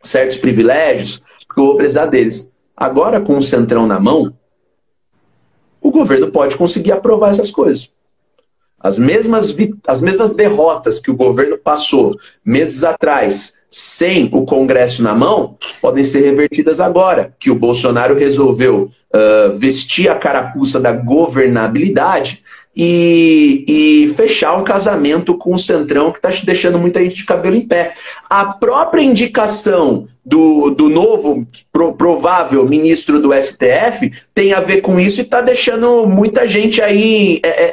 certos 0.03 0.35
privilégios, 0.35 1.21
porque 1.47 1.61
eu 1.61 1.65
vou 1.67 1.77
precisar 1.77 2.07
deles. 2.07 2.51
Agora, 2.75 3.21
com 3.21 3.37
o 3.37 3.41
centrão 3.41 3.87
na 3.87 3.97
mão, 3.97 4.33
o 5.85 5.91
governo 5.91 6.31
pode 6.31 6.57
conseguir 6.57 6.91
aprovar 6.91 7.29
essas 7.29 7.51
coisas. 7.51 7.91
As 8.79 8.97
mesmas, 8.97 9.55
as 9.87 10.01
mesmas 10.01 10.35
derrotas 10.35 10.99
que 10.99 11.11
o 11.11 11.15
governo 11.15 11.59
passou 11.59 12.17
meses 12.43 12.83
atrás, 12.83 13.53
sem 13.69 14.29
o 14.31 14.45
Congresso 14.45 15.03
na 15.03 15.13
mão, 15.13 15.57
podem 15.81 16.03
ser 16.03 16.21
revertidas 16.21 16.79
agora, 16.79 17.33
que 17.39 17.51
o 17.51 17.55
Bolsonaro 17.55 18.15
resolveu 18.15 18.89
uh, 19.13 19.57
vestir 19.57 20.09
a 20.09 20.15
carapuça 20.15 20.79
da 20.79 20.91
governabilidade 20.91 22.41
e, 22.75 23.63
e, 23.67 24.13
fechar 24.15 24.57
um 24.57 24.63
casamento 24.63 25.37
com 25.37 25.53
o 25.53 25.57
Centrão 25.57 26.11
que 26.11 26.17
está 26.17 26.29
deixando 26.45 26.77
muita 26.77 27.01
gente 27.01 27.15
de 27.15 27.25
cabelo 27.25 27.55
em 27.55 27.65
pé. 27.65 27.93
A 28.29 28.45
própria 28.45 29.01
indicação 29.01 30.07
do, 30.25 30.71
do 30.71 30.89
novo 30.89 31.47
pro, 31.71 31.93
provável 31.93 32.67
ministro 32.67 33.19
do 33.19 33.31
STF 33.33 34.11
tem 34.33 34.53
a 34.53 34.59
ver 34.59 34.81
com 34.81 34.99
isso 34.99 35.21
e 35.21 35.23
está 35.23 35.39
deixando 35.39 36.05
muita 36.05 36.45
gente 36.47 36.81
aí 36.81 37.39
é, 37.43 37.49
é, 37.49 37.71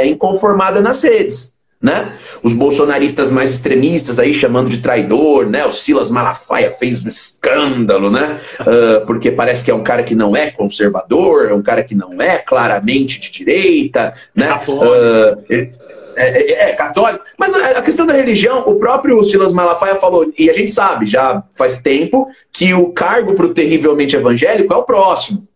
é, 0.00 0.06
inconformada 0.06 0.82
nas 0.82 1.02
redes 1.02 1.52
né? 1.82 2.12
Os 2.42 2.54
bolsonaristas 2.54 3.32
mais 3.32 3.50
extremistas 3.50 4.18
aí 4.20 4.32
chamando 4.32 4.70
de 4.70 4.78
traidor, 4.78 5.50
né? 5.50 5.66
O 5.66 5.72
Silas 5.72 6.10
Malafaia 6.10 6.70
fez 6.70 7.04
um 7.04 7.08
escândalo, 7.08 8.10
né? 8.10 8.40
Uh, 8.60 9.04
porque 9.06 9.32
parece 9.32 9.64
que 9.64 9.70
é 9.70 9.74
um 9.74 9.82
cara 9.82 10.04
que 10.04 10.14
não 10.14 10.36
é 10.36 10.52
conservador, 10.52 11.48
é 11.50 11.54
um 11.54 11.62
cara 11.62 11.82
que 11.82 11.94
não 11.94 12.22
é 12.22 12.38
claramente 12.38 13.18
de 13.18 13.32
direita, 13.32 14.14
né? 14.34 14.52
Uh, 14.68 15.42
é, 15.50 15.70
é, 16.16 16.70
é, 16.70 16.72
católico. 16.74 17.24
Mas 17.38 17.54
a 17.54 17.82
questão 17.82 18.06
da 18.06 18.12
religião, 18.12 18.60
o 18.66 18.76
próprio 18.76 19.22
Silas 19.22 19.52
Malafaia 19.52 19.96
falou, 19.96 20.30
e 20.38 20.48
a 20.48 20.52
gente 20.52 20.70
sabe, 20.70 21.06
já 21.06 21.42
faz 21.54 21.78
tempo, 21.78 22.28
que 22.52 22.74
o 22.74 22.90
cargo 22.90 23.34
para 23.34 23.46
o 23.46 23.54
terrivelmente 23.54 24.14
evangélico 24.14 24.72
é 24.72 24.76
o 24.76 24.82
próximo 24.82 25.48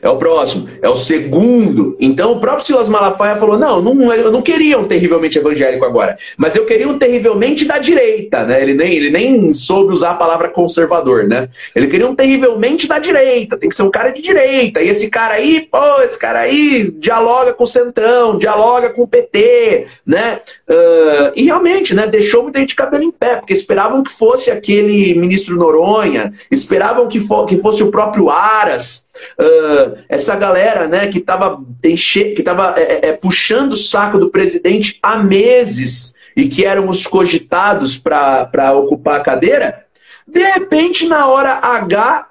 é 0.00 0.08
o 0.08 0.16
próximo, 0.16 0.68
é 0.80 0.88
o 0.88 0.96
segundo. 0.96 1.96
Então 2.00 2.32
o 2.32 2.40
próprio 2.40 2.64
Silas 2.64 2.88
Malafaia 2.88 3.36
falou: 3.36 3.58
não, 3.58 3.80
não, 3.80 4.12
eu 4.12 4.30
não 4.30 4.42
queria 4.42 4.78
um 4.78 4.84
terrivelmente 4.84 5.38
evangélico 5.38 5.84
agora, 5.84 6.16
mas 6.36 6.54
eu 6.56 6.64
queria 6.64 6.88
um 6.88 6.98
terrivelmente 6.98 7.64
da 7.64 7.78
direita, 7.78 8.44
né? 8.44 8.62
Ele 8.62 8.74
nem, 8.74 8.92
ele 8.92 9.10
nem 9.10 9.52
soube 9.52 9.92
usar 9.92 10.10
a 10.10 10.14
palavra 10.14 10.48
conservador, 10.48 11.24
né? 11.26 11.48
Ele 11.74 11.88
queria 11.88 12.08
um 12.08 12.14
terrivelmente 12.14 12.86
da 12.86 12.98
direita, 12.98 13.56
tem 13.56 13.68
que 13.68 13.74
ser 13.74 13.82
um 13.82 13.90
cara 13.90 14.10
de 14.10 14.22
direita. 14.22 14.82
E 14.82 14.88
esse 14.88 15.08
cara 15.08 15.34
aí, 15.34 15.68
pô, 15.70 16.02
esse 16.02 16.18
cara 16.18 16.40
aí 16.40 16.90
dialoga 16.92 17.52
com 17.52 17.64
o 17.64 17.66
Centrão, 17.66 18.38
dialoga 18.38 18.90
com 18.90 19.02
o 19.02 19.08
PT, 19.08 19.86
né? 20.06 20.40
Uh, 20.68 21.32
e 21.34 21.44
realmente, 21.44 21.94
né, 21.94 22.06
deixou 22.06 22.42
muita 22.42 22.60
gente 22.60 22.70
de 22.70 22.74
cabelo 22.74 23.04
em 23.04 23.10
pé, 23.10 23.36
porque 23.36 23.52
esperavam 23.52 24.02
que 24.02 24.12
fosse 24.12 24.50
aquele 24.50 25.14
ministro 25.14 25.56
Noronha, 25.56 26.32
esperavam 26.50 27.08
que, 27.08 27.20
for, 27.20 27.46
que 27.46 27.58
fosse 27.58 27.82
o 27.82 27.90
próprio 27.90 28.30
Aras. 28.30 29.06
Uh, 29.38 29.98
essa 30.08 30.36
galera 30.36 30.86
né, 30.88 31.06
que 31.06 31.18
estava 31.18 31.60
que 31.82 32.42
tava, 32.42 32.74
é, 32.76 32.82
é, 32.82 33.08
é, 33.08 33.12
puxando 33.12 33.72
o 33.72 33.76
saco 33.76 34.18
do 34.18 34.30
presidente 34.30 34.98
há 35.02 35.18
meses 35.18 36.14
e 36.36 36.48
que 36.48 36.64
éramos 36.64 37.06
cogitados 37.06 37.96
para 37.96 38.72
ocupar 38.74 39.20
a 39.20 39.22
cadeira, 39.22 39.84
de 40.26 40.40
repente, 40.40 41.08
na 41.08 41.26
hora 41.26 41.58
H, 41.62 42.28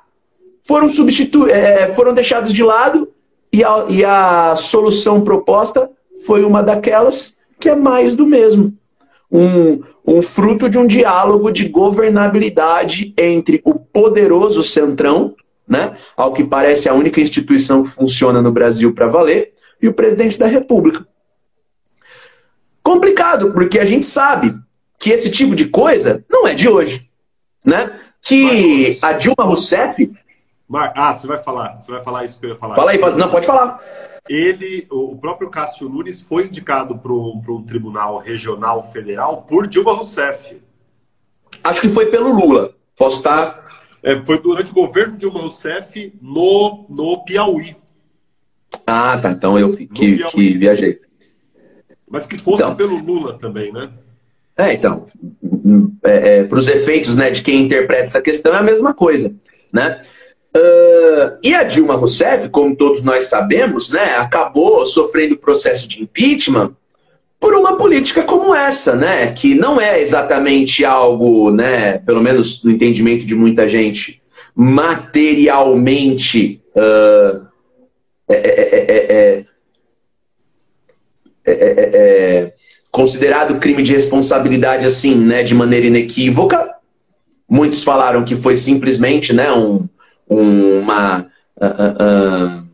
foram, 0.63 0.87
substitu 0.87 1.47
é, 1.47 1.83
é, 1.83 1.87
foram 1.93 2.13
deixados 2.13 2.53
de 2.53 2.63
lado 2.63 3.09
e 3.51 3.63
a, 3.63 3.85
e 3.89 4.05
a 4.05 4.55
solução 4.55 5.21
proposta 5.21 5.89
foi 6.25 6.43
uma 6.43 6.61
daquelas 6.61 7.35
que 7.59 7.69
é 7.69 7.75
mais 7.75 8.13
do 8.13 8.27
mesmo. 8.27 8.73
Um, 9.31 9.81
um 10.05 10.21
fruto 10.21 10.69
de 10.69 10.77
um 10.77 10.85
diálogo 10.85 11.51
de 11.51 11.67
governabilidade 11.67 13.13
entre 13.17 13.61
o 13.65 13.75
poderoso 13.75 14.63
centrão, 14.63 15.33
né? 15.67 15.97
Ao 16.15 16.31
que 16.33 16.43
parece 16.43 16.87
a 16.87 16.93
única 16.93 17.19
instituição 17.19 17.83
que 17.83 17.89
funciona 17.89 18.41
no 18.41 18.51
Brasil 18.51 18.93
para 18.93 19.07
valer, 19.07 19.53
e 19.81 19.87
o 19.87 19.93
presidente 19.93 20.37
da 20.37 20.47
República. 20.47 21.05
Complicado, 22.81 23.51
porque 23.53 23.79
a 23.79 23.85
gente 23.85 24.05
sabe 24.05 24.55
que 24.97 25.11
esse 25.11 25.29
tipo 25.29 25.55
de 25.55 25.65
coisa 25.65 26.23
não 26.29 26.47
é 26.47 26.53
de 26.53 26.67
hoje, 26.67 27.09
né? 27.63 27.99
Que 28.21 28.97
a 29.01 29.13
Dilma 29.13 29.43
Rousseff. 29.43 30.11
Mar... 30.67 30.93
Ah, 30.95 31.13
você 31.13 31.27
vai 31.27 31.41
falar, 31.43 31.77
você 31.77 31.91
vai 31.91 32.03
falar 32.03 32.25
isso 32.25 32.39
que 32.39 32.45
eu 32.45 32.51
ia 32.51 32.55
falar. 32.55 32.75
Fala 32.75 32.91
aí, 32.91 32.97
fala... 32.97 33.15
não, 33.15 33.29
pode 33.29 33.45
falar. 33.45 33.79
Ele, 34.27 34.87
o 34.91 35.15
próprio 35.15 35.49
Cássio 35.49 35.87
Nunes 35.87 36.21
foi 36.21 36.47
indicado 36.47 36.97
para 36.97 37.13
um 37.13 37.63
tribunal 37.65 38.17
regional 38.17 38.83
federal 38.83 39.43
por 39.43 39.67
Dilma 39.67 39.93
Rousseff. 39.93 40.59
Acho 41.63 41.81
que 41.81 41.89
foi 41.89 42.07
pelo 42.07 42.33
Lula. 42.33 42.73
Posso 42.95 43.17
estar 43.17 43.66
é, 44.07 44.25
foi 44.25 44.41
durante 44.41 44.71
o 44.71 44.73
governo 44.73 45.13
de 45.13 45.19
Dilma 45.19 45.41
Rousseff 45.41 46.13
no, 46.21 46.85
no 46.89 47.25
Piauí. 47.25 47.75
Ah, 48.85 49.17
tá. 49.17 49.31
Então 49.31 49.59
eu 49.59 49.75
que, 49.75 49.85
que 49.85 50.57
viajei. 50.57 51.01
Mas 52.09 52.25
que 52.25 52.37
fosse 52.37 52.63
então, 52.63 52.73
pelo 52.73 52.97
Lula 52.97 53.37
também, 53.37 53.73
né? 53.73 53.89
É, 54.55 54.71
então. 54.71 55.05
É, 56.05 56.37
é, 56.37 56.43
Para 56.45 56.57
os 56.57 56.69
efeitos 56.69 57.17
né, 57.17 57.31
de 57.31 57.41
quem 57.41 57.65
interpreta 57.65 58.05
essa 58.05 58.21
questão 58.21 58.53
é 58.53 58.57
a 58.59 58.63
mesma 58.63 58.93
coisa. 58.93 59.35
Né? 59.73 60.01
Uh, 60.55 61.37
e 61.43 61.53
a 61.53 61.63
Dilma 61.63 61.95
Rousseff, 61.95 62.47
como 62.47 62.77
todos 62.77 63.03
nós 63.03 63.25
sabemos, 63.25 63.89
né, 63.89 64.15
acabou 64.15 64.85
sofrendo 64.85 65.37
processo 65.37 65.85
de 65.85 66.01
impeachment 66.01 66.73
por 67.39 67.53
uma 67.53 67.77
política 67.77 68.23
como 68.23 68.53
essa, 68.53 68.95
né? 68.95 69.31
Que 69.31 69.55
não 69.55 69.79
é 69.79 70.01
exatamente 70.01 70.83
algo, 70.83 71.51
né? 71.51 71.99
Pelo 71.99 72.21
menos 72.21 72.63
no 72.63 72.71
entendimento 72.71 73.25
de 73.25 73.35
muita 73.35 73.67
gente, 73.67 74.21
materialmente 74.55 76.61
uh, 76.75 77.45
é, 78.29 79.45
é, 81.45 81.45
é, 81.45 82.53
considerado 82.91 83.59
crime 83.59 83.83
de 83.83 83.93
responsabilidade 83.93 84.85
assim, 84.85 85.15
né? 85.15 85.43
De 85.43 85.53
maneira 85.53 85.87
inequívoca. 85.87 86.75
Muitos 87.49 87.83
falaram 87.83 88.25
que 88.25 88.35
foi 88.35 88.55
simplesmente, 88.55 89.31
né? 89.31 89.51
Um, 89.51 89.87
uma 90.29 91.27
uh, 91.61 91.65
uh, 91.65 92.66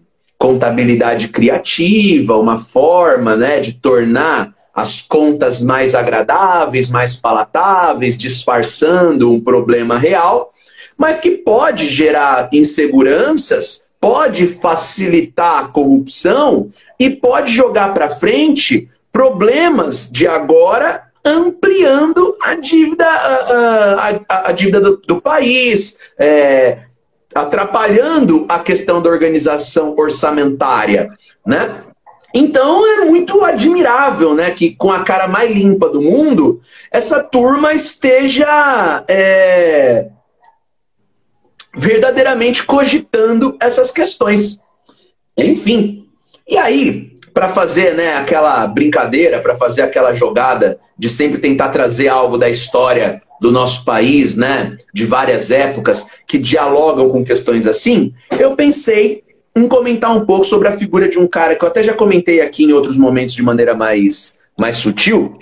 contabilidade 0.43 1.29
criativa, 1.29 2.35
uma 2.35 2.59
forma 2.59 3.33
né, 3.33 3.61
de 3.61 3.71
tornar 3.71 4.53
as 4.75 4.99
contas 5.01 5.61
mais 5.61 5.95
agradáveis, 5.95 6.89
mais 6.89 7.15
palatáveis, 7.15 8.17
disfarçando 8.17 9.31
um 9.31 9.39
problema 9.39 9.97
real, 9.97 10.51
mas 10.97 11.17
que 11.17 11.31
pode 11.31 11.87
gerar 11.87 12.49
inseguranças, 12.51 13.83
pode 14.01 14.47
facilitar 14.47 15.63
a 15.63 15.67
corrupção 15.69 16.69
e 16.99 17.09
pode 17.09 17.49
jogar 17.49 17.93
para 17.93 18.09
frente 18.09 18.89
problemas 19.13 20.09
de 20.11 20.27
agora 20.27 21.03
ampliando 21.23 22.35
a 22.43 22.55
dívida, 22.55 23.07
a, 23.07 24.09
a, 24.27 24.49
a 24.49 24.51
dívida 24.51 24.81
do, 24.81 24.97
do 24.97 25.21
país, 25.21 25.95
é, 26.19 26.79
atrapalhando 27.33 28.45
a 28.47 28.59
questão 28.59 29.01
da 29.01 29.09
organização 29.09 29.95
orçamentária, 29.97 31.09
né? 31.45 31.83
Então 32.33 32.85
é 32.85 33.05
muito 33.05 33.45
admirável, 33.45 34.33
né, 34.33 34.49
que 34.49 34.73
com 34.75 34.91
a 34.91 35.03
cara 35.03 35.27
mais 35.27 35.51
limpa 35.51 35.87
do 35.87 36.01
mundo, 36.01 36.61
essa 36.91 37.21
turma 37.21 37.73
esteja 37.73 39.03
é, 39.07 40.07
verdadeiramente 41.75 42.63
cogitando 42.63 43.55
essas 43.59 43.91
questões. 43.91 44.59
Enfim, 45.37 46.07
e 46.47 46.57
aí, 46.57 47.17
para 47.33 47.49
fazer 47.49 47.93
né, 47.93 48.15
aquela 48.15 48.65
brincadeira, 48.65 49.39
para 49.39 49.55
fazer 49.55 49.83
aquela 49.83 50.11
jogada 50.11 50.79
de 50.97 51.09
sempre 51.09 51.39
tentar 51.39 51.69
trazer 51.69 52.07
algo 52.07 52.37
da 52.37 52.49
história 52.49 53.21
do 53.43 53.51
nosso 53.51 53.83
país, 53.83 54.37
né, 54.37 54.77
de 54.93 55.05
várias 55.05 55.51
épocas, 55.51 56.07
que 56.25 56.37
dialogam 56.37 57.09
com 57.09 57.25
questões 57.25 57.67
assim, 57.67 58.13
eu 58.39 58.55
pensei 58.55 59.21
em 59.53 59.67
comentar 59.67 60.15
um 60.15 60.25
pouco 60.25 60.45
sobre 60.45 60.69
a 60.69 60.71
figura 60.71 61.09
de 61.09 61.19
um 61.19 61.27
cara 61.27 61.53
que 61.53 61.61
eu 61.61 61.67
até 61.67 61.83
já 61.83 61.93
comentei 61.93 62.39
aqui 62.39 62.63
em 62.63 62.71
outros 62.71 62.95
momentos 62.95 63.33
de 63.35 63.43
maneira 63.43 63.75
mais, 63.75 64.37
mais 64.57 64.77
sutil, 64.77 65.37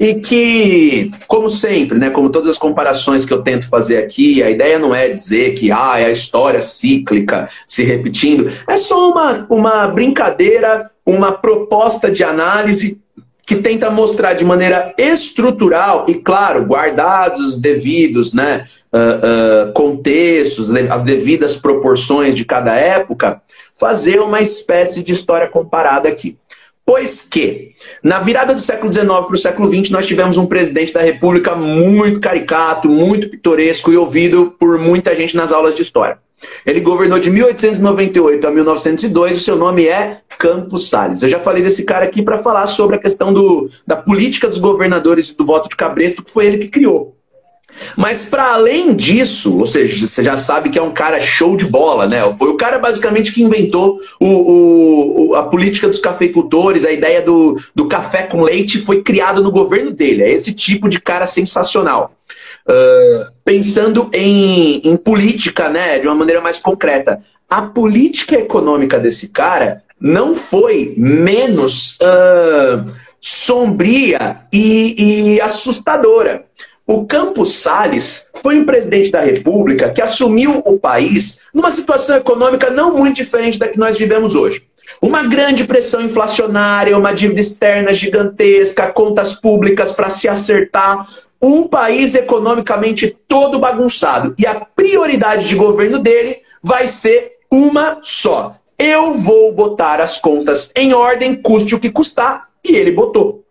e 0.00 0.16
que, 0.16 1.12
como 1.28 1.48
sempre, 1.48 1.96
né, 1.96 2.10
como 2.10 2.28
todas 2.28 2.48
as 2.48 2.58
comparações 2.58 3.24
que 3.24 3.32
eu 3.32 3.40
tento 3.40 3.68
fazer 3.68 3.98
aqui, 3.98 4.42
a 4.42 4.50
ideia 4.50 4.76
não 4.76 4.92
é 4.92 5.08
dizer 5.08 5.54
que 5.54 5.70
ah, 5.70 6.00
é 6.00 6.06
a 6.06 6.10
história 6.10 6.60
cíclica 6.60 7.48
se 7.68 7.84
repetindo, 7.84 8.50
é 8.66 8.76
só 8.76 9.12
uma, 9.12 9.46
uma 9.48 9.86
brincadeira, 9.86 10.90
uma 11.06 11.30
proposta 11.30 12.10
de 12.10 12.24
análise 12.24 13.00
que 13.46 13.56
tenta 13.56 13.90
mostrar 13.90 14.34
de 14.34 14.44
maneira 14.44 14.94
estrutural 14.96 16.06
e, 16.08 16.14
claro, 16.14 16.64
guardados 16.64 17.40
os 17.40 17.58
devidos 17.58 18.32
né, 18.32 18.66
uh, 18.92 19.68
uh, 19.68 19.72
contextos, 19.72 20.70
as 20.70 21.02
devidas 21.02 21.56
proporções 21.56 22.36
de 22.36 22.44
cada 22.44 22.74
época, 22.74 23.42
fazer 23.76 24.20
uma 24.20 24.40
espécie 24.40 25.02
de 25.02 25.12
história 25.12 25.48
comparada 25.48 26.08
aqui. 26.08 26.38
Pois 26.84 27.22
que, 27.22 27.74
na 28.02 28.18
virada 28.18 28.54
do 28.54 28.60
século 28.60 28.92
XIX 28.92 29.06
para 29.06 29.34
o 29.34 29.38
século 29.38 29.72
XX, 29.72 29.90
nós 29.90 30.06
tivemos 30.06 30.36
um 30.36 30.46
presidente 30.46 30.92
da 30.92 31.00
República 31.00 31.54
muito 31.54 32.20
caricato, 32.20 32.88
muito 32.88 33.28
pitoresco 33.28 33.92
e 33.92 33.96
ouvido 33.96 34.54
por 34.58 34.78
muita 34.78 35.14
gente 35.14 35.36
nas 35.36 35.52
aulas 35.52 35.76
de 35.76 35.82
história. 35.82 36.18
Ele 36.66 36.80
governou 36.80 37.18
de 37.18 37.30
1898 37.30 38.46
a 38.46 38.50
1902, 38.50 39.38
o 39.38 39.40
seu 39.40 39.56
nome 39.56 39.86
é 39.86 40.18
Campos 40.38 40.88
Salles. 40.88 41.22
Eu 41.22 41.28
já 41.28 41.38
falei 41.38 41.62
desse 41.62 41.84
cara 41.84 42.04
aqui 42.04 42.22
para 42.22 42.38
falar 42.38 42.66
sobre 42.66 42.96
a 42.96 42.98
questão 42.98 43.32
do, 43.32 43.70
da 43.86 43.96
política 43.96 44.48
dos 44.48 44.58
governadores 44.58 45.28
e 45.28 45.36
do 45.36 45.46
voto 45.46 45.68
de 45.68 45.76
cabresto, 45.76 46.22
que 46.22 46.32
foi 46.32 46.46
ele 46.46 46.58
que 46.58 46.68
criou. 46.68 47.16
Mas 47.96 48.24
para 48.24 48.52
além 48.52 48.94
disso, 48.94 49.58
ou 49.58 49.66
seja, 49.66 50.06
você 50.06 50.22
já 50.22 50.36
sabe 50.36 50.70
que 50.70 50.78
é 50.78 50.82
um 50.82 50.92
cara 50.92 51.20
show 51.20 51.56
de 51.56 51.64
bola, 51.64 52.06
né? 52.06 52.20
Foi 52.34 52.48
o 52.48 52.56
cara 52.56 52.78
basicamente 52.78 53.32
que 53.32 53.42
inventou 53.42 53.98
o, 54.20 55.30
o, 55.30 55.34
a 55.34 55.42
política 55.42 55.88
dos 55.88 55.98
cafeicultores, 55.98 56.84
a 56.84 56.92
ideia 56.92 57.22
do, 57.22 57.58
do 57.74 57.88
café 57.88 58.24
com 58.24 58.42
leite 58.42 58.78
foi 58.78 59.02
criada 59.02 59.40
no 59.40 59.50
governo 59.50 59.90
dele. 59.90 60.22
É 60.22 60.30
esse 60.30 60.52
tipo 60.52 60.88
de 60.88 61.00
cara 61.00 61.26
sensacional. 61.26 62.12
Uh, 62.68 63.32
pensando 63.44 64.08
em, 64.12 64.76
em 64.84 64.96
política, 64.96 65.68
né, 65.68 65.98
de 65.98 66.06
uma 66.06 66.14
maneira 66.14 66.40
mais 66.40 66.58
concreta, 66.58 67.20
a 67.50 67.60
política 67.62 68.36
econômica 68.36 68.98
desse 68.98 69.28
cara 69.28 69.82
não 70.00 70.34
foi 70.34 70.94
menos 70.96 71.98
uh, 72.00 72.92
sombria 73.20 74.40
e, 74.52 75.34
e 75.34 75.40
assustadora. 75.40 76.44
O 76.86 77.06
Campos 77.06 77.54
Salles 77.54 78.26
foi 78.42 78.58
um 78.58 78.64
presidente 78.64 79.10
da 79.10 79.20
República 79.20 79.90
que 79.90 80.02
assumiu 80.02 80.62
o 80.64 80.78
país 80.78 81.38
numa 81.54 81.70
situação 81.70 82.16
econômica 82.16 82.70
não 82.70 82.96
muito 82.96 83.16
diferente 83.16 83.58
da 83.58 83.68
que 83.68 83.78
nós 83.78 83.96
vivemos 83.96 84.34
hoje. 84.34 84.64
Uma 85.00 85.22
grande 85.22 85.64
pressão 85.64 86.02
inflacionária, 86.02 86.98
uma 86.98 87.12
dívida 87.12 87.40
externa 87.40 87.94
gigantesca, 87.94 88.90
contas 88.90 89.34
públicas 89.34 89.92
para 89.92 90.10
se 90.10 90.28
acertar, 90.28 91.06
um 91.42 91.66
país 91.66 92.14
economicamente 92.14 93.16
todo 93.26 93.58
bagunçado. 93.58 94.34
E 94.38 94.46
a 94.46 94.54
prioridade 94.54 95.48
de 95.48 95.56
governo 95.56 95.98
dele 95.98 96.38
vai 96.62 96.86
ser 96.86 97.38
uma 97.50 97.98
só. 98.02 98.56
Eu 98.78 99.14
vou 99.14 99.52
botar 99.52 100.00
as 100.00 100.18
contas 100.18 100.70
em 100.76 100.94
ordem, 100.94 101.34
custe 101.34 101.74
o 101.74 101.80
que 101.80 101.90
custar, 101.90 102.48
e 102.64 102.74
ele 102.74 102.92
botou. 102.92 103.42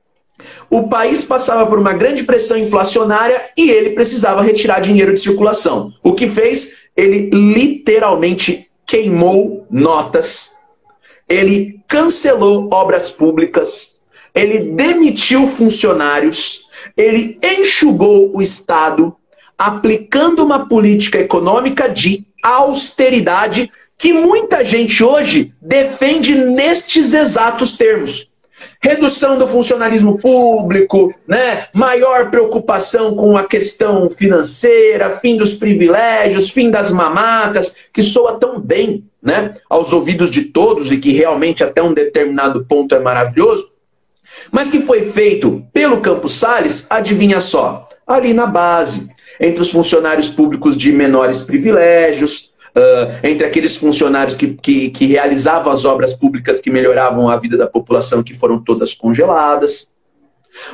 O 0.70 0.88
país 0.88 1.24
passava 1.24 1.68
por 1.68 1.78
uma 1.78 1.94
grande 1.94 2.24
pressão 2.24 2.58
inflacionária 2.58 3.42
e 3.56 3.70
ele 3.70 3.92
precisava 3.92 4.42
retirar 4.42 4.80
dinheiro 4.80 5.14
de 5.14 5.22
circulação. 5.22 5.94
O 6.02 6.14
que 6.14 6.28
fez? 6.28 6.74
Ele 6.96 7.30
literalmente 7.30 8.70
queimou 8.86 9.66
notas, 9.70 10.52
ele 11.30 11.80
cancelou 11.88 12.68
obras 12.74 13.10
públicas, 13.10 14.02
ele 14.34 14.72
demitiu 14.74 15.48
funcionários, 15.48 16.61
ele 16.96 17.38
enxugou 17.44 18.36
o 18.36 18.42
Estado, 18.42 19.16
aplicando 19.58 20.44
uma 20.44 20.68
política 20.68 21.20
econômica 21.20 21.88
de 21.88 22.26
austeridade 22.42 23.72
que 23.98 24.12
muita 24.12 24.66
gente 24.66 25.04
hoje 25.04 25.54
defende 25.62 26.34
nestes 26.34 27.14
exatos 27.14 27.78
termos 27.78 28.32
redução 28.82 29.38
do 29.38 29.48
funcionalismo 29.48 30.18
público, 30.18 31.14
né? 31.28 31.66
maior 31.74 32.30
preocupação 32.30 33.16
com 33.16 33.36
a 33.38 33.44
questão 33.44 34.10
financeira, 34.10 35.18
fim 35.18 35.38
dos 35.38 35.54
privilégios, 35.54 36.50
fim 36.50 36.70
das 36.70 36.92
mamatas, 36.92 37.76
que 37.94 38.04
soa 38.04 38.40
tão 38.40 38.60
bem 38.60 39.04
né? 39.22 39.54
aos 39.70 39.94
ouvidos 39.94 40.32
de 40.32 40.44
todos 40.44 40.92
e 40.92 40.98
que 40.98 41.12
realmente 41.12 41.64
até 41.64 41.82
um 41.82 41.94
determinado 41.94 42.66
ponto 42.66 42.96
é 42.96 43.00
maravilhoso, 43.00 43.70
mas 44.52 44.70
que 44.70 44.82
foi 44.82 45.04
feito 45.04 45.66
pelo 45.74 46.02
Campos 46.02 46.36
Salles, 46.36 46.88
adivinha 46.90 47.40
só, 47.40 47.88
ali 48.06 48.34
na 48.34 48.46
base, 48.46 49.08
entre 49.40 49.62
os 49.62 49.70
funcionários 49.70 50.30
públicos 50.30 50.78
de 50.78 50.92
menores 50.92 51.42
privilégios, 51.42 52.52
uh, 52.76 53.26
entre 53.26 53.46
aqueles 53.46 53.76
funcionários 53.76 54.36
que, 54.36 54.48
que, 54.48 54.90
que 54.90 55.06
realizavam 55.06 55.72
as 55.72 55.86
obras 55.86 56.14
públicas 56.14 56.60
que 56.60 56.70
melhoravam 56.70 57.30
a 57.30 57.38
vida 57.38 57.58
da 57.58 57.68
população, 57.68 58.24
que 58.24 58.34
foram 58.34 58.60
todas 58.60 58.94
congeladas. 58.94 59.90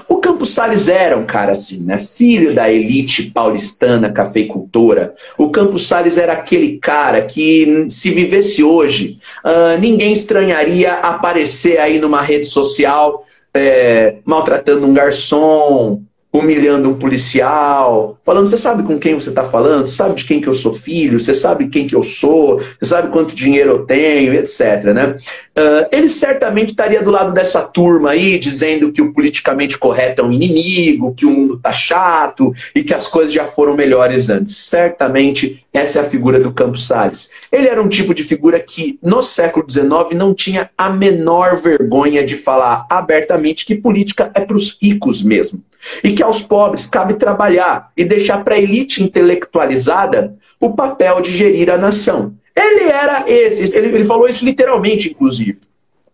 O 0.07 0.17
Campos 0.17 0.55
Salles 0.55 0.87
era 0.87 1.15
um 1.15 1.25
cara 1.25 1.51
assim, 1.51 1.83
né? 1.83 1.99
Filho 1.99 2.55
da 2.55 2.67
elite 2.67 3.29
paulistana 3.29 4.11
cafeicultora. 4.11 5.13
O 5.37 5.51
Campos 5.51 5.85
Salles 5.85 6.17
era 6.17 6.33
aquele 6.33 6.79
cara 6.79 7.21
que, 7.21 7.85
se 7.89 8.09
vivesse 8.09 8.63
hoje, 8.63 9.19
uh, 9.45 9.79
ninguém 9.79 10.11
estranharia 10.11 10.93
aparecer 10.93 11.79
aí 11.79 11.99
numa 11.99 12.23
rede 12.23 12.45
social 12.45 13.23
é, 13.57 14.19
maltratando 14.25 14.85
um 14.85 14.93
garçom, 14.93 16.01
humilhando 16.39 16.89
um 16.89 16.95
policial, 16.95 18.17
falando, 18.23 18.47
você 18.47 18.57
sabe 18.57 18.83
com 18.83 18.99
quem 18.99 19.13
você 19.13 19.29
está 19.29 19.43
falando? 19.43 19.87
Você 19.87 19.95
sabe 19.95 20.15
de 20.15 20.25
quem 20.25 20.41
que 20.41 20.47
eu 20.47 20.53
sou 20.53 20.73
filho? 20.73 21.19
Você 21.19 21.33
sabe 21.33 21.67
quem 21.67 21.87
que 21.87 21.95
eu 21.95 22.03
sou? 22.03 22.59
Você 22.59 22.85
sabe 22.85 23.09
quanto 23.09 23.35
dinheiro 23.35 23.71
eu 23.71 23.85
tenho? 23.85 24.33
Etc. 24.33 24.83
Né? 24.93 25.17
Uh, 25.57 25.87
ele 25.91 26.09
certamente 26.09 26.69
estaria 26.69 27.01
do 27.01 27.11
lado 27.11 27.33
dessa 27.33 27.61
turma 27.61 28.11
aí, 28.11 28.37
dizendo 28.37 28.91
que 28.91 29.01
o 29.01 29.13
politicamente 29.13 29.77
correto 29.77 30.21
é 30.21 30.25
um 30.25 30.31
inimigo, 30.31 31.13
que 31.13 31.25
o 31.25 31.31
mundo 31.31 31.55
está 31.55 31.71
chato 31.71 32.53
e 32.75 32.83
que 32.83 32.93
as 32.93 33.07
coisas 33.07 33.33
já 33.33 33.45
foram 33.45 33.75
melhores 33.75 34.29
antes. 34.29 34.55
Certamente 34.55 35.65
essa 35.77 35.99
é 35.99 36.01
a 36.01 36.09
figura 36.09 36.39
do 36.39 36.51
Campos 36.51 36.87
Salles. 36.87 37.29
Ele 37.51 37.67
era 37.67 37.81
um 37.81 37.87
tipo 37.87 38.13
de 38.13 38.23
figura 38.23 38.59
que, 38.59 38.97
no 39.01 39.21
século 39.21 39.65
XIX, 39.69 40.15
não 40.15 40.33
tinha 40.33 40.69
a 40.77 40.89
menor 40.89 41.57
vergonha 41.57 42.25
de 42.25 42.35
falar 42.35 42.85
abertamente 42.89 43.65
que 43.65 43.75
política 43.75 44.31
é 44.33 44.41
para 44.41 44.57
os 44.57 44.75
ricos 44.81 45.21
mesmo. 45.21 45.61
E 46.03 46.11
que 46.13 46.23
aos 46.23 46.41
pobres 46.41 46.85
cabe 46.85 47.15
trabalhar 47.15 47.91
e 47.95 48.03
deixar 48.03 48.43
para 48.43 48.55
a 48.55 48.59
elite 48.59 49.03
intelectualizada 49.03 50.35
o 50.59 50.73
papel 50.73 51.21
de 51.21 51.31
gerir 51.31 51.69
a 51.69 51.77
nação. 51.77 52.33
Ele 52.55 52.85
era 52.85 53.23
esse, 53.27 53.77
ele, 53.77 53.95
ele 53.95 54.05
falou 54.05 54.27
isso 54.27 54.43
literalmente, 54.43 55.09
inclusive. 55.09 55.59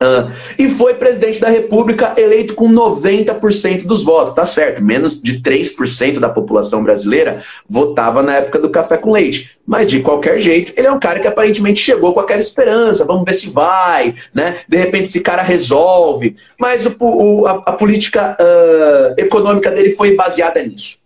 Uh, 0.02 0.34
e 0.60 0.70
foi 0.70 0.96
presidente 0.96 1.40
da 1.40 1.48
República 1.50 2.14
eleito 2.18 2.56
com 2.56 2.70
90% 2.70 3.86
dos 3.86 4.04
votos, 4.04 4.34
tá 4.34 4.46
certo? 4.46 4.84
Menos 4.84 5.22
de 5.22 5.40
3% 5.40 6.20
da 6.20 6.28
população 6.28 6.84
brasileira 6.84 7.42
votava 7.68 8.22
na 8.22 8.36
época 8.36 8.60
do 8.60 8.70
café 8.70 8.98
com 8.98 9.12
leite. 9.12 9.58
Mas 9.66 9.90
de 9.90 10.02
qualquer 10.02 10.40
jeito, 10.40 10.74
ele 10.76 10.88
é 10.88 10.92
um 10.92 11.00
cara 11.00 11.20
que 11.20 11.28
aparentemente 11.28 11.80
chegou 11.80 12.14
com 12.14 12.20
aquela 12.20 12.40
esperança, 12.40 13.06
vamos 13.06 13.24
ver 13.24 13.34
se 13.34 13.50
vai, 13.50 14.16
né? 14.34 14.58
De 14.68 14.78
repente 14.78 15.06
esse 15.06 15.22
cara 15.22 15.42
resolve. 15.42 16.36
Mas 16.60 16.86
o, 16.86 16.96
o, 17.00 17.48
a, 17.48 17.52
a, 17.52 17.74
política 17.74 18.36
uh, 18.40 19.14
econômica 19.18 19.72
dele 19.72 19.92
foi 19.92 20.16
baseada 20.16 20.62
nisso. 20.62 20.98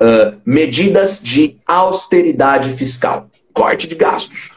Uh, 0.00 0.36
medidas 0.44 1.20
de 1.22 1.56
austeridade 1.66 2.70
fiscal, 2.70 3.28
corte 3.52 3.88
de 3.88 3.94
gastos 3.94 4.54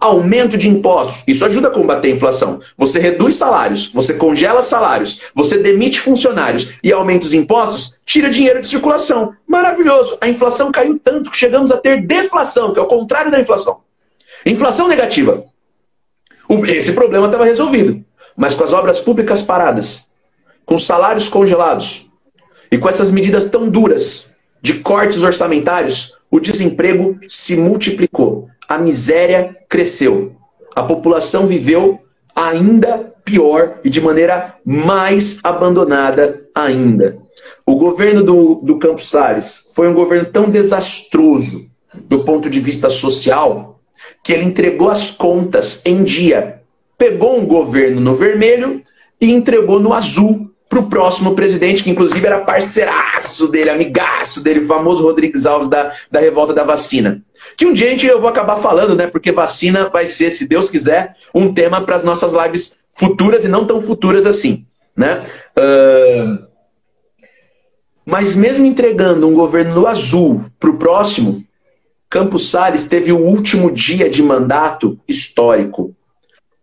aumento 0.00 0.56
de 0.56 0.68
impostos. 0.68 1.22
Isso 1.26 1.44
ajuda 1.44 1.68
a 1.68 1.70
combater 1.70 2.08
a 2.08 2.14
inflação. 2.14 2.60
Você 2.76 2.98
reduz 2.98 3.34
salários, 3.34 3.88
você 3.88 4.14
congela 4.14 4.62
salários, 4.62 5.20
você 5.34 5.58
demite 5.58 6.00
funcionários 6.00 6.70
e 6.82 6.90
aumenta 6.90 7.26
os 7.26 7.34
impostos, 7.34 7.94
tira 8.04 8.30
dinheiro 8.30 8.60
de 8.62 8.68
circulação. 8.68 9.34
Maravilhoso. 9.46 10.16
A 10.20 10.28
inflação 10.28 10.72
caiu 10.72 10.98
tanto 10.98 11.30
que 11.30 11.36
chegamos 11.36 11.70
a 11.70 11.76
ter 11.76 12.06
deflação, 12.06 12.72
que 12.72 12.78
é 12.78 12.82
o 12.82 12.86
contrário 12.86 13.30
da 13.30 13.38
inflação. 13.38 13.80
Inflação 14.46 14.88
negativa. 14.88 15.44
Esse 16.66 16.92
problema 16.92 17.26
estava 17.26 17.44
resolvido. 17.44 18.02
Mas 18.36 18.54
com 18.54 18.64
as 18.64 18.72
obras 18.72 18.98
públicas 18.98 19.42
paradas, 19.42 20.10
com 20.64 20.78
salários 20.78 21.28
congelados 21.28 22.06
e 22.72 22.78
com 22.78 22.88
essas 22.88 23.10
medidas 23.10 23.46
tão 23.46 23.68
duras 23.68 24.34
de 24.62 24.74
cortes 24.80 25.22
orçamentários, 25.22 26.14
o 26.30 26.40
desemprego 26.40 27.18
se 27.26 27.56
multiplicou 27.56 28.49
a 28.70 28.78
miséria 28.78 29.56
cresceu. 29.68 30.36
A 30.76 30.84
população 30.84 31.44
viveu 31.44 31.98
ainda 32.36 33.12
pior 33.24 33.80
e 33.82 33.90
de 33.90 34.00
maneira 34.00 34.54
mais 34.64 35.40
abandonada 35.42 36.46
ainda. 36.54 37.18
O 37.66 37.74
governo 37.74 38.22
do, 38.22 38.60
do 38.62 38.78
Campos 38.78 39.10
Salles 39.10 39.72
foi 39.74 39.88
um 39.88 39.94
governo 39.94 40.30
tão 40.30 40.48
desastroso 40.48 41.66
do 42.08 42.24
ponto 42.24 42.48
de 42.48 42.60
vista 42.60 42.88
social 42.88 43.80
que 44.22 44.32
ele 44.32 44.44
entregou 44.44 44.88
as 44.88 45.10
contas 45.10 45.82
em 45.84 46.04
dia. 46.04 46.62
Pegou 46.96 47.40
um 47.40 47.46
governo 47.46 48.00
no 48.00 48.14
vermelho 48.14 48.84
e 49.20 49.32
entregou 49.32 49.80
no 49.80 49.92
azul 49.92 50.48
para 50.70 50.78
o 50.78 50.88
próximo 50.88 51.34
presidente, 51.34 51.82
que 51.82 51.90
inclusive 51.90 52.24
era 52.24 52.44
parceiraço 52.44 53.48
dele, 53.48 53.70
amigaço 53.70 54.40
dele, 54.40 54.60
o 54.60 54.66
famoso 54.68 55.02
Rodrigues 55.02 55.44
Alves 55.44 55.68
da, 55.68 55.92
da 56.08 56.20
revolta 56.20 56.54
da 56.54 56.62
vacina. 56.62 57.20
Que 57.56 57.66
um 57.66 57.72
dia 57.72 57.88
a 57.88 57.90
gente, 57.90 58.06
eu 58.06 58.20
vou 58.20 58.30
acabar 58.30 58.56
falando, 58.56 58.94
né? 58.94 59.08
Porque 59.08 59.32
vacina 59.32 59.88
vai 59.88 60.06
ser, 60.06 60.30
se 60.30 60.46
Deus 60.46 60.70
quiser, 60.70 61.16
um 61.34 61.52
tema 61.52 61.80
para 61.80 61.96
as 61.96 62.04
nossas 62.04 62.32
lives 62.32 62.78
futuras 62.92 63.44
e 63.44 63.48
não 63.48 63.66
tão 63.66 63.82
futuras 63.82 64.24
assim, 64.24 64.64
né? 64.96 65.26
Uh... 65.58 66.48
Mas 68.06 68.36
mesmo 68.36 68.64
entregando 68.64 69.26
um 69.26 69.34
governo 69.34 69.74
no 69.74 69.86
azul 69.88 70.44
para 70.58 70.70
o 70.70 70.76
próximo, 70.76 71.44
Campos 72.08 72.48
Salles 72.48 72.84
teve 72.84 73.10
o 73.10 73.18
último 73.18 73.72
dia 73.72 74.08
de 74.08 74.22
mandato 74.22 74.98
histórico. 75.06 75.94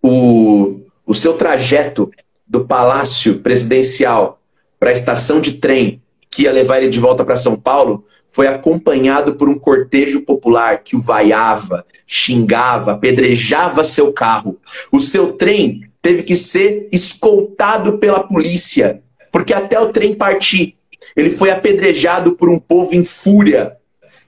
O, 0.02 0.80
o 1.06 1.14
seu 1.14 1.34
trajeto 1.34 2.10
do 2.48 2.66
palácio 2.66 3.40
presidencial 3.40 4.42
para 4.80 4.90
a 4.90 4.94
estação 4.94 5.42
de 5.42 5.54
trem 5.54 6.02
que 6.30 6.44
ia 6.44 6.52
levar 6.52 6.78
ele 6.78 6.90
de 6.90 7.00
volta 7.00 7.26
para 7.26 7.36
São 7.36 7.56
Paulo 7.56 8.06
foi 8.30 8.48
acompanhado 8.48 9.36
por 9.36 9.50
um 9.50 9.58
cortejo 9.58 10.22
popular 10.22 10.84
que 10.84 10.96
o 10.96 11.02
vaiava, 11.02 11.86
xingava, 12.06 12.92
apedrejava 12.92 13.84
seu 13.84 14.14
carro. 14.14 14.60
O 14.92 15.00
seu 15.00 15.34
trem 15.34 15.90
teve 16.02 16.24
que 16.24 16.36
ser 16.36 16.88
escoltado 16.92 17.98
pela 17.98 18.24
polícia, 18.24 19.02
porque 19.32 19.54
até 19.54 19.80
o 19.80 19.90
trem 19.90 20.14
partir, 20.14 20.76
ele 21.16 21.32
foi 21.32 21.50
apedrejado 21.50 22.34
por 22.34 22.50
um 22.50 22.60
povo 22.60 22.94
em 22.94 23.04
fúria, 23.04 23.78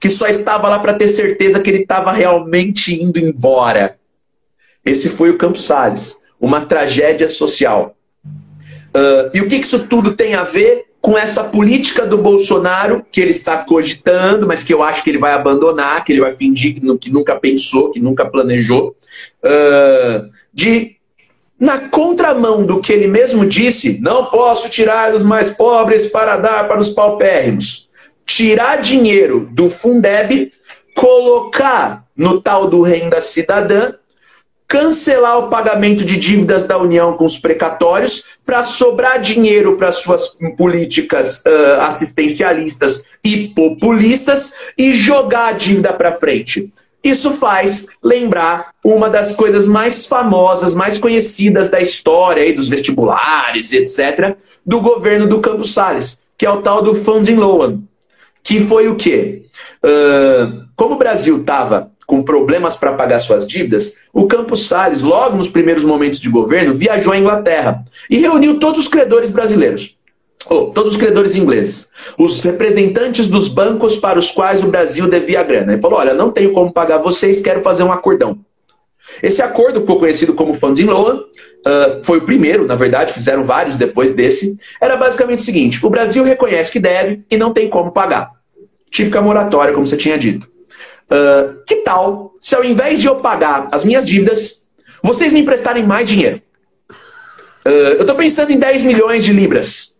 que 0.00 0.08
só 0.08 0.26
estava 0.26 0.68
lá 0.68 0.78
para 0.78 0.94
ter 0.94 1.08
certeza 1.08 1.60
que 1.60 1.70
ele 1.70 1.82
estava 1.82 2.10
realmente 2.10 3.00
indo 3.00 3.18
embora. 3.18 3.98
Esse 4.84 5.10
foi 5.10 5.30
o 5.30 5.36
Campos 5.36 5.64
Salles, 5.64 6.18
uma 6.40 6.64
tragédia 6.64 7.28
social. 7.28 7.94
Uh, 8.94 9.30
e 9.32 9.40
o 9.40 9.48
que 9.48 9.56
isso 9.56 9.86
tudo 9.86 10.14
tem 10.14 10.34
a 10.34 10.42
ver 10.42 10.86
com 11.00 11.16
essa 11.16 11.42
política 11.44 12.06
do 12.06 12.18
Bolsonaro 12.18 13.04
que 13.10 13.20
ele 13.20 13.30
está 13.30 13.58
cogitando, 13.58 14.46
mas 14.46 14.62
que 14.62 14.74
eu 14.74 14.82
acho 14.82 15.02
que 15.02 15.10
ele 15.10 15.18
vai 15.18 15.32
abandonar, 15.32 16.04
que 16.04 16.12
ele 16.12 16.20
vai 16.20 16.34
fingir 16.36 16.74
que 17.00 17.10
nunca 17.10 17.36
pensou, 17.36 17.90
que 17.90 18.00
nunca 18.00 18.26
planejou, 18.26 18.96
uh, 19.44 20.30
de 20.52 20.96
na 21.58 21.78
contramão 21.78 22.64
do 22.64 22.80
que 22.80 22.90
ele 22.90 23.06
mesmo 23.06 23.44
disse, 23.44 24.00
não 24.00 24.24
posso 24.26 24.70
tirar 24.70 25.12
dos 25.12 25.22
mais 25.22 25.50
pobres 25.50 26.06
para 26.06 26.38
dar 26.38 26.66
para 26.66 26.80
os 26.80 26.88
paupérrimos. 26.88 27.86
Tirar 28.24 28.76
dinheiro 28.76 29.46
do 29.52 29.68
Fundeb, 29.68 30.52
colocar 30.94 32.06
no 32.16 32.40
tal 32.40 32.66
do 32.66 32.80
renda 32.80 33.20
cidadã, 33.20 33.92
cancelar 34.70 35.36
o 35.36 35.48
pagamento 35.48 36.04
de 36.04 36.16
dívidas 36.16 36.64
da 36.64 36.78
União 36.78 37.14
com 37.14 37.24
os 37.24 37.36
precatórios 37.36 38.22
para 38.46 38.62
sobrar 38.62 39.20
dinheiro 39.20 39.76
para 39.76 39.90
suas 39.90 40.36
políticas 40.56 41.42
uh, 41.44 41.80
assistencialistas 41.80 43.02
e 43.24 43.48
populistas 43.48 44.54
e 44.78 44.92
jogar 44.92 45.48
a 45.48 45.52
dívida 45.52 45.92
para 45.92 46.12
frente. 46.12 46.72
Isso 47.02 47.32
faz 47.32 47.84
lembrar 48.00 48.70
uma 48.84 49.10
das 49.10 49.32
coisas 49.32 49.66
mais 49.66 50.06
famosas, 50.06 50.72
mais 50.72 50.98
conhecidas 50.98 51.68
da 51.68 51.80
história 51.80 52.44
aí, 52.44 52.52
dos 52.52 52.68
vestibulares, 52.68 53.72
etc., 53.72 54.36
do 54.64 54.80
governo 54.80 55.26
do 55.26 55.40
Campos 55.40 55.74
Salles, 55.74 56.20
que 56.38 56.46
é 56.46 56.50
o 56.50 56.62
tal 56.62 56.80
do 56.80 56.94
Funding 56.94 57.34
Loan, 57.34 57.80
que 58.40 58.60
foi 58.60 58.86
o 58.86 58.94
quê? 58.94 59.46
Uh, 59.84 60.64
como 60.76 60.94
o 60.94 60.98
Brasil 60.98 61.40
estava 61.40 61.89
com 62.10 62.24
problemas 62.24 62.74
para 62.74 62.92
pagar 62.94 63.20
suas 63.20 63.46
dívidas, 63.46 63.94
o 64.12 64.26
Campos 64.26 64.66
Salles, 64.66 65.00
logo 65.00 65.36
nos 65.36 65.46
primeiros 65.46 65.84
momentos 65.84 66.18
de 66.18 66.28
governo, 66.28 66.74
viajou 66.74 67.12
à 67.12 67.16
Inglaterra 67.16 67.84
e 68.10 68.18
reuniu 68.18 68.58
todos 68.58 68.80
os 68.80 68.88
credores 68.88 69.30
brasileiros 69.30 69.96
oh, 70.48 70.72
todos 70.72 70.92
os 70.92 70.98
credores 70.98 71.36
ingleses, 71.36 71.88
os 72.18 72.42
representantes 72.42 73.28
dos 73.28 73.46
bancos 73.46 73.96
para 73.96 74.18
os 74.18 74.32
quais 74.32 74.64
o 74.64 74.66
Brasil 74.66 75.08
devia 75.08 75.44
grana. 75.44 75.72
Ele 75.72 75.80
falou: 75.80 76.00
olha, 76.00 76.12
não 76.12 76.32
tenho 76.32 76.52
como 76.52 76.72
pagar 76.72 76.98
vocês, 76.98 77.40
quero 77.40 77.62
fazer 77.62 77.84
um 77.84 77.92
acordão. 77.92 78.36
Esse 79.22 79.40
acordo 79.40 79.80
ficou 79.80 80.00
conhecido 80.00 80.34
como 80.34 80.52
Funding 80.52 80.86
Loan, 80.86 81.16
uh, 81.16 82.02
foi 82.02 82.18
o 82.18 82.22
primeiro, 82.22 82.66
na 82.66 82.74
verdade, 82.74 83.12
fizeram 83.12 83.44
vários 83.44 83.76
depois 83.76 84.12
desse. 84.12 84.58
Era 84.80 84.96
basicamente 84.96 85.38
o 85.38 85.42
seguinte: 85.42 85.86
o 85.86 85.90
Brasil 85.90 86.24
reconhece 86.24 86.72
que 86.72 86.80
deve 86.80 87.22
e 87.30 87.36
não 87.36 87.52
tem 87.52 87.68
como 87.68 87.92
pagar. 87.92 88.32
Típica 88.90 89.22
moratória, 89.22 89.72
como 89.72 89.86
você 89.86 89.96
tinha 89.96 90.18
dito. 90.18 90.50
Uh, 91.10 91.64
que 91.66 91.76
tal 91.76 92.34
se 92.40 92.54
ao 92.54 92.64
invés 92.64 93.00
de 93.00 93.08
eu 93.08 93.16
pagar 93.16 93.68
as 93.72 93.84
minhas 93.84 94.06
dívidas, 94.06 94.66
vocês 95.02 95.32
me 95.32 95.40
emprestarem 95.40 95.84
mais 95.84 96.08
dinheiro? 96.08 96.40
Uh, 97.66 97.96
eu 97.98 98.00
estou 98.02 98.16
pensando 98.16 98.52
em 98.52 98.58
10 98.58 98.84
milhões 98.84 99.24
de 99.24 99.32
libras. 99.32 99.96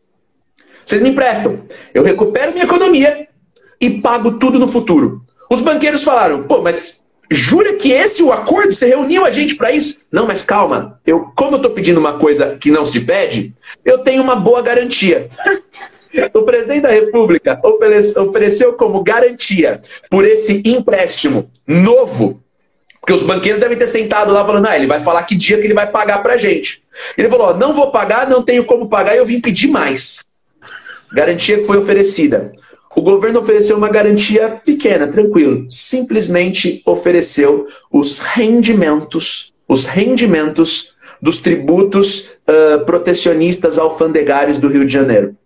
Vocês 0.85 1.03
me 1.03 1.11
emprestam. 1.11 1.63
Eu 1.93 2.03
recupero 2.03 2.53
minha 2.53 2.65
economia 2.65 3.29
e 3.81 3.91
pago 3.91 4.39
tudo 4.39 4.59
no 4.59 4.69
futuro. 4.69 5.21
Os 5.51 5.61
banqueiros 5.61 6.03
falaram, 6.03 6.45
pô, 6.45 6.63
mas 6.63 6.99
jura 7.31 7.75
que 7.75 7.93
esse 7.93 8.23
o 8.23 8.33
acordo? 8.33 8.73
Você 8.73 8.87
reuniu 8.87 9.25
a 9.25 9.31
gente 9.31 9.55
para 9.55 9.73
isso? 9.73 10.01
Não, 10.11 10.27
mas 10.27 10.43
calma. 10.43 11.01
Eu, 11.07 11.33
como 11.37 11.53
eu 11.53 11.57
estou 11.57 11.71
pedindo 11.73 12.01
uma 12.01 12.15
coisa 12.15 12.57
que 12.61 12.71
não 12.71 12.87
se 12.87 13.01
pede, 13.01 13.53
eu 13.85 13.99
tenho 13.99 14.23
uma 14.23 14.37
boa 14.37 14.63
garantia. 14.63 15.29
o 16.35 16.43
presidente 16.43 16.83
da 16.83 16.91
República 16.91 17.61
ofereceu 18.17 18.75
como 18.75 19.03
garantia 19.03 19.81
por 20.09 20.27
esse 20.27 20.63
empréstimo 20.65 21.51
novo 21.67 22.43
porque 23.01 23.15
os 23.15 23.23
banqueiros 23.23 23.61
devem 23.61 23.79
ter 23.79 23.87
sentado 23.87 24.33
lá 24.33 24.45
falando, 24.45 24.67
ah, 24.67 24.77
ele 24.77 24.87
vai 24.87 25.01
falar 25.01 25.23
que 25.23 25.35
dia 25.35 25.59
que 25.59 25.67
ele 25.67 25.75
vai 25.75 25.87
pagar 25.87 26.23
pra 26.23 26.37
gente. 26.37 26.83
Ele 27.17 27.31
falou, 27.31 27.57
não 27.57 27.73
vou 27.73 27.91
pagar, 27.91 28.29
não 28.29 28.43
tenho 28.43 28.65
como 28.65 28.89
pagar, 28.89 29.15
e 29.15 29.19
eu 29.19 29.27
vim 29.27 29.41
pedir 29.41 29.69
mais. 29.69 30.23
Garantia 31.13 31.59
que 31.59 31.65
foi 31.65 31.79
oferecida. 31.79 32.53
O 32.95 33.01
governo 33.01 33.41
ofereceu 33.41 33.77
uma 33.77 33.89
garantia 33.89 34.61
pequena, 34.65 35.09
tranquilo. 35.09 35.67
Simplesmente 35.71 36.83
ofereceu 36.85 37.67
os 37.91 38.19
rendimentos, 38.19 39.55
os 39.67 39.87
rendimentos 39.87 40.95
dos 41.23 41.39
tributos 41.39 42.31
uh, 42.47 42.85
protecionistas 42.85 43.79
alfandegários 43.79 44.59
do 44.59 44.69
Rio 44.69 44.85
de 44.85 44.93
Janeiro. 44.93 45.37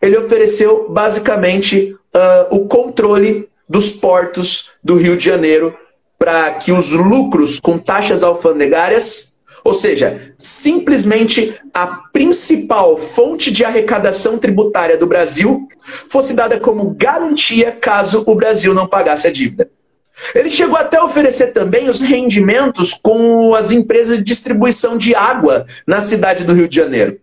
Ele 0.00 0.16
ofereceu 0.16 0.88
basicamente 0.88 1.96
uh, 2.14 2.54
o 2.54 2.66
controle 2.66 3.48
dos 3.68 3.90
portos 3.90 4.70
do 4.82 4.96
Rio 4.96 5.16
de 5.16 5.24
Janeiro 5.24 5.76
para 6.18 6.52
que 6.52 6.72
os 6.72 6.90
lucros 6.90 7.58
com 7.60 7.78
taxas 7.78 8.22
alfandegárias 8.22 9.34
ou 9.64 9.72
seja, 9.72 10.34
simplesmente 10.36 11.54
a 11.72 11.86
principal 11.86 12.98
fonte 12.98 13.50
de 13.50 13.64
arrecadação 13.64 14.36
tributária 14.36 14.98
do 14.98 15.06
Brasil 15.06 15.66
fosse 16.06 16.34
dada 16.34 16.60
como 16.60 16.90
garantia 16.90 17.72
caso 17.72 18.22
o 18.26 18.34
Brasil 18.34 18.74
não 18.74 18.86
pagasse 18.86 19.26
a 19.26 19.32
dívida. 19.32 19.70
Ele 20.34 20.50
chegou 20.50 20.76
até 20.76 20.98
a 20.98 21.04
oferecer 21.04 21.48
também 21.48 21.88
os 21.88 22.02
rendimentos 22.02 22.92
com 22.92 23.54
as 23.54 23.70
empresas 23.70 24.18
de 24.18 24.24
distribuição 24.24 24.98
de 24.98 25.14
água 25.14 25.66
na 25.86 26.00
cidade 26.00 26.44
do 26.44 26.52
Rio 26.52 26.68
de 26.68 26.76
Janeiro. 26.76 27.18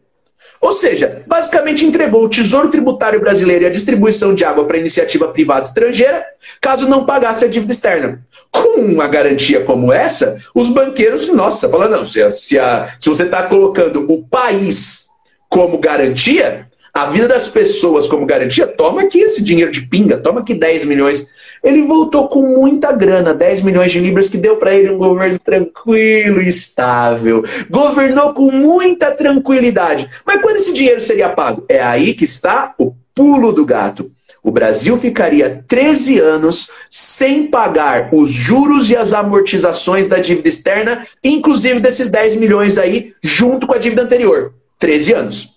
Ou 0.61 0.71
seja, 0.71 1.23
basicamente 1.25 1.83
entregou 1.83 2.23
o 2.23 2.29
Tesouro 2.29 2.69
Tributário 2.69 3.19
Brasileiro 3.19 3.63
e 3.63 3.67
a 3.67 3.71
distribuição 3.71 4.35
de 4.35 4.45
água 4.45 4.63
para 4.65 4.77
iniciativa 4.77 5.27
privada 5.27 5.65
estrangeira, 5.65 6.23
caso 6.61 6.87
não 6.87 7.03
pagasse 7.03 7.43
a 7.43 7.47
dívida 7.47 7.73
externa. 7.73 8.19
Com 8.51 8.79
uma 8.81 9.07
garantia 9.07 9.63
como 9.63 9.91
essa, 9.91 10.37
os 10.53 10.69
banqueiros, 10.69 11.29
nossa, 11.29 11.67
falam, 11.67 11.89
não, 11.89 12.05
se, 12.05 12.29
se, 12.29 12.59
a, 12.59 12.93
se 12.99 13.09
você 13.09 13.23
está 13.23 13.41
colocando 13.43 14.05
o 14.07 14.23
país 14.23 15.07
como 15.49 15.79
garantia, 15.79 16.67
a 16.93 17.05
vida 17.05 17.27
das 17.27 17.47
pessoas 17.47 18.07
como 18.07 18.25
garantia, 18.25 18.67
toma 18.67 19.03
aqui 19.03 19.19
esse 19.19 19.41
dinheiro 19.41 19.71
de 19.71 19.81
pinga, 19.81 20.17
toma 20.17 20.41
aqui 20.41 20.53
10 20.53 20.85
milhões. 20.85 21.27
Ele 21.63 21.83
voltou 21.83 22.27
com 22.27 22.41
muita 22.41 22.91
grana, 22.91 23.33
10 23.33 23.61
milhões 23.61 23.91
de 23.91 23.99
libras, 23.99 24.27
que 24.27 24.37
deu 24.37 24.57
para 24.57 24.75
ele 24.75 24.89
um 24.89 24.97
governo 24.97 25.39
tranquilo 25.39 26.41
e 26.41 26.47
estável. 26.47 27.43
Governou 27.69 28.33
com 28.33 28.51
muita 28.51 29.11
tranquilidade. 29.11 30.09
Mas 30.25 30.41
quando 30.41 30.57
esse 30.57 30.73
dinheiro 30.73 30.99
seria 30.99 31.29
pago? 31.29 31.63
É 31.69 31.81
aí 31.81 32.13
que 32.13 32.25
está 32.25 32.73
o 32.77 32.93
pulo 33.15 33.51
do 33.51 33.65
gato. 33.65 34.11
O 34.43 34.51
Brasil 34.51 34.97
ficaria 34.97 35.63
13 35.67 36.19
anos 36.19 36.71
sem 36.89 37.45
pagar 37.45 38.09
os 38.11 38.31
juros 38.31 38.89
e 38.89 38.97
as 38.97 39.13
amortizações 39.13 40.07
da 40.07 40.17
dívida 40.17 40.49
externa, 40.49 41.07
inclusive 41.23 41.79
desses 41.79 42.09
10 42.09 42.37
milhões 42.37 42.79
aí, 42.79 43.13
junto 43.21 43.67
com 43.67 43.75
a 43.75 43.77
dívida 43.77 44.01
anterior. 44.01 44.53
13 44.79 45.13
anos. 45.13 45.50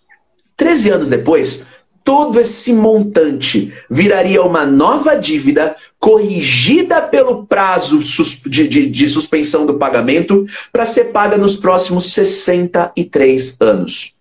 13 0.56 0.90
anos 0.90 1.08
depois, 1.08 1.64
todo 2.04 2.38
esse 2.38 2.72
montante 2.72 3.72
viraria 3.90 4.42
uma 4.42 4.66
nova 4.66 5.16
dívida 5.16 5.74
corrigida 5.98 7.00
pelo 7.00 7.46
prazo 7.46 7.98
de, 8.46 8.68
de, 8.68 8.90
de 8.90 9.08
suspensão 9.08 9.64
do 9.64 9.74
pagamento 9.78 10.46
para 10.70 10.84
ser 10.84 11.04
paga 11.04 11.38
nos 11.38 11.56
próximos 11.56 12.12
63 12.12 13.56
anos. 13.60 14.14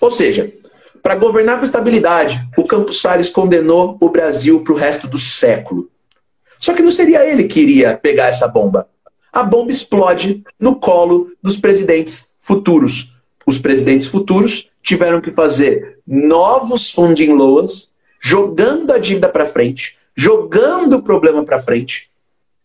Ou 0.00 0.10
seja, 0.10 0.52
para 1.02 1.16
governar 1.16 1.58
com 1.58 1.64
estabilidade, 1.64 2.40
o 2.56 2.64
Campos 2.64 3.00
Salles 3.00 3.28
condenou 3.28 3.98
o 4.00 4.08
Brasil 4.08 4.60
para 4.60 4.72
o 4.72 4.76
resto 4.76 5.08
do 5.08 5.18
século. 5.18 5.90
Só 6.58 6.72
que 6.72 6.82
não 6.82 6.90
seria 6.90 7.26
ele 7.26 7.44
que 7.44 7.60
iria 7.60 7.96
pegar 7.96 8.26
essa 8.26 8.46
bomba. 8.46 8.86
A 9.32 9.42
bomba 9.42 9.70
explode 9.70 10.42
no 10.58 10.76
colo 10.76 11.30
dos 11.42 11.56
presidentes 11.56 12.34
futuros. 12.38 13.12
Os 13.46 13.58
presidentes 13.58 14.06
futuros 14.06 14.69
tiveram 14.82 15.20
que 15.20 15.30
fazer 15.30 15.98
novos 16.06 16.90
funding 16.90 17.32
loans, 17.32 17.92
jogando 18.20 18.92
a 18.92 18.98
dívida 18.98 19.28
para 19.28 19.46
frente, 19.46 19.96
jogando 20.16 20.96
o 20.96 21.02
problema 21.02 21.44
para 21.44 21.60
frente. 21.60 22.10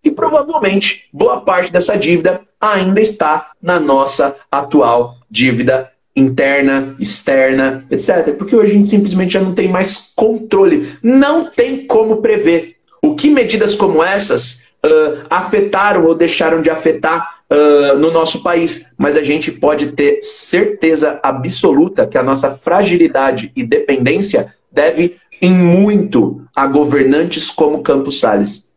E 0.04 0.12
provavelmente 0.12 1.08
boa 1.12 1.42
parte 1.42 1.72
dessa 1.72 1.98
dívida 1.98 2.42
ainda 2.62 3.02
está 3.02 3.52
na 3.62 3.80
nossa 3.80 4.36
atual 4.52 5.16
dívida 5.30 5.92
interna, 6.16 6.96
externa, 7.00 7.86
etc. 7.92 8.34
Porque 8.38 8.56
hoje 8.56 8.72
a 8.72 8.76
gente 8.76 8.90
simplesmente 8.90 9.34
já 9.34 9.42
não 9.42 9.54
tem 9.54 9.68
mais 9.68 10.12
controle. 10.16 10.98
Não 11.04 11.46
tem 11.46 11.86
como 11.86 12.22
prever. 12.22 12.78
O 13.02 13.16
que 13.16 13.30
medidas 13.30 13.76
como 13.76 14.02
essas 14.02 14.66
uh, 14.86 15.26
afetaram 15.30 16.06
ou 16.06 16.16
deixaram 16.16 16.62
de 16.62 16.70
afetar 16.70 17.35
uh, 17.50 17.98
no 17.98 18.12
nosso 18.12 18.42
país, 18.42 18.86
mas 18.98 19.16
a 19.16 19.24
gente 19.24 19.52
pode 19.52 19.92
ter 19.94 20.22
certeza 20.22 21.20
absoluta 21.24 22.08
que 22.08 22.18
a 22.18 22.24
nossa 22.24 22.56
fragilidade 22.56 23.52
e 23.56 23.64
dependência 23.64 24.54
deve 24.72 25.18
em 25.42 25.54
muito 25.54 26.42
a 26.56 26.66
governantes 26.66 27.50
como 27.50 27.84
Campos 27.84 28.20
Salles, 28.20 28.72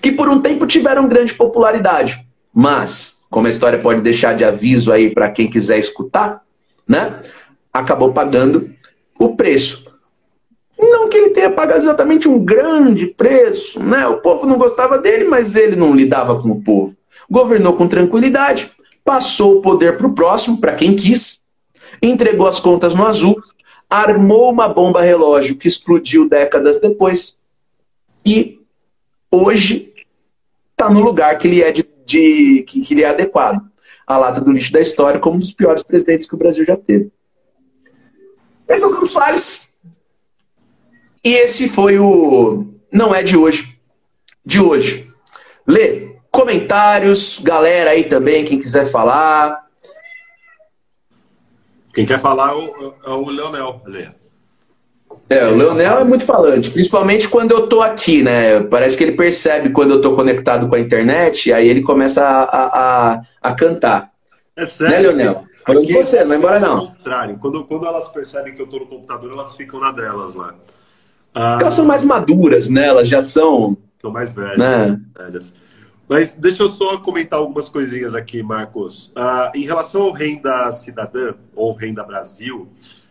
que 0.00 0.12
por 0.12 0.28
um 0.28 0.40
tempo 0.40 0.66
tiveram 0.66 1.08
grande 1.08 1.34
popularidade, 1.34 2.26
mas 2.52 3.18
como 3.30 3.46
a 3.46 3.50
história 3.50 3.78
pode 3.78 4.00
deixar 4.00 4.34
de 4.34 4.44
aviso 4.44 4.92
aí 4.92 5.10
para 5.10 5.30
quem 5.30 5.48
quiser 5.48 5.78
escutar, 5.78 6.42
né? 6.86 7.20
Acabou 7.72 8.12
pagando 8.12 8.70
o 9.18 9.36
preço. 9.36 9.86
Não 10.78 11.08
que 11.08 11.16
ele 11.16 11.30
tenha 11.30 11.50
pagado 11.50 11.82
exatamente 11.82 12.28
um 12.28 12.38
grande 12.42 13.06
preço, 13.06 13.82
né? 13.82 14.06
O 14.06 14.18
povo 14.18 14.46
não 14.46 14.56
gostava 14.56 14.96
dele, 14.96 15.24
mas 15.24 15.56
ele 15.56 15.76
não 15.76 15.94
lidava 15.94 16.40
com 16.40 16.50
o 16.50 16.62
povo. 16.62 16.96
Governou 17.30 17.74
com 17.74 17.88
tranquilidade, 17.88 18.70
passou 19.04 19.58
o 19.58 19.62
poder 19.62 19.96
para 19.96 20.06
o 20.06 20.14
próximo, 20.14 20.60
para 20.60 20.74
quem 20.74 20.94
quis, 20.94 21.40
entregou 22.02 22.46
as 22.46 22.60
contas 22.60 22.94
no 22.94 23.06
azul, 23.06 23.40
armou 23.88 24.50
uma 24.50 24.68
bomba 24.68 25.00
relógio 25.00 25.56
que 25.56 25.68
explodiu 25.68 26.28
décadas 26.28 26.80
depois 26.80 27.38
e 28.24 28.60
hoje 29.30 29.94
está 30.72 30.90
no 30.90 31.00
lugar 31.00 31.38
que 31.38 31.48
ele 31.48 31.62
é 31.62 31.72
de, 31.72 31.88
de 32.04 32.62
que, 32.66 32.82
que 32.82 32.94
ele 32.94 33.02
é 33.02 33.08
adequado. 33.08 33.66
A 34.06 34.16
lata 34.16 34.40
do 34.40 34.52
lixo 34.52 34.72
da 34.72 34.80
história 34.80 35.20
como 35.20 35.36
um 35.36 35.40
dos 35.40 35.52
piores 35.52 35.82
presidentes 35.82 36.26
que 36.26 36.34
o 36.34 36.38
Brasil 36.38 36.64
já 36.64 36.76
teve. 36.76 37.10
Esse 38.66 38.82
é 38.82 38.86
o 38.86 38.90
Campos 38.90 39.10
Soares. 39.10 39.68
E 41.24 41.34
esse 41.34 41.68
foi 41.68 41.98
o. 41.98 42.66
Não 42.92 43.14
é 43.14 43.22
de 43.22 43.36
hoje. 43.36 43.78
De 44.44 44.60
hoje. 44.60 45.10
Lê, 45.66 46.07
comentários, 46.30 47.40
galera 47.40 47.90
aí 47.90 48.04
também, 48.04 48.44
quem 48.44 48.58
quiser 48.58 48.86
falar. 48.86 49.66
Quem 51.92 52.06
quer 52.06 52.20
falar 52.20 52.52
é 52.52 52.54
o, 52.54 52.94
é 53.06 53.10
o 53.10 53.28
Leonel. 53.28 53.82
É, 55.30 55.44
o 55.46 55.56
Leonel 55.56 55.98
é 55.98 56.04
muito 56.04 56.24
falante, 56.24 56.70
principalmente 56.70 57.28
quando 57.28 57.52
eu 57.52 57.66
tô 57.66 57.82
aqui, 57.82 58.22
né? 58.22 58.60
Parece 58.60 58.96
que 58.96 59.04
ele 59.04 59.12
percebe 59.12 59.70
quando 59.70 59.92
eu 59.92 60.00
tô 60.00 60.14
conectado 60.14 60.68
com 60.68 60.74
a 60.74 60.80
internet, 60.80 61.52
aí 61.52 61.68
ele 61.68 61.82
começa 61.82 62.22
a, 62.24 63.12
a, 63.12 63.22
a 63.42 63.54
cantar. 63.54 64.10
É 64.56 64.64
sério? 64.64 64.96
Né, 65.12 65.24
Leonel? 65.24 65.44
Falando 65.66 65.86
de 65.86 65.92
você, 65.92 66.20
não 66.20 66.28
vai 66.28 66.38
embora 66.38 66.58
não. 66.58 66.86
contrário, 66.86 67.38
quando, 67.38 67.64
quando 67.64 67.84
elas 67.84 68.08
percebem 68.08 68.54
que 68.54 68.62
eu 68.62 68.66
tô 68.66 68.78
no 68.78 68.86
computador, 68.86 69.30
elas 69.34 69.54
ficam 69.54 69.78
na 69.78 69.92
delas 69.92 70.34
lá. 70.34 70.54
Ah, 71.34 71.58
elas 71.60 71.74
são 71.74 71.84
mais 71.84 72.02
maduras, 72.04 72.70
né? 72.70 72.86
Elas 72.86 73.06
já 73.06 73.20
são. 73.20 73.76
São 74.00 74.10
mais 74.10 74.32
velhas. 74.32 74.56
Né? 74.56 74.98
velhas. 75.14 75.52
Mas 76.08 76.32
deixa 76.32 76.62
eu 76.62 76.70
só 76.70 76.96
comentar 76.98 77.38
algumas 77.38 77.68
coisinhas 77.68 78.14
aqui, 78.14 78.42
Marcos. 78.42 79.12
Ah, 79.14 79.52
em 79.54 79.64
relação 79.64 80.02
ao 80.02 80.12
Renda 80.12 80.72
Cidadã, 80.72 81.34
ou 81.54 81.72
Renda 81.72 82.02
Brasil, 82.02 82.68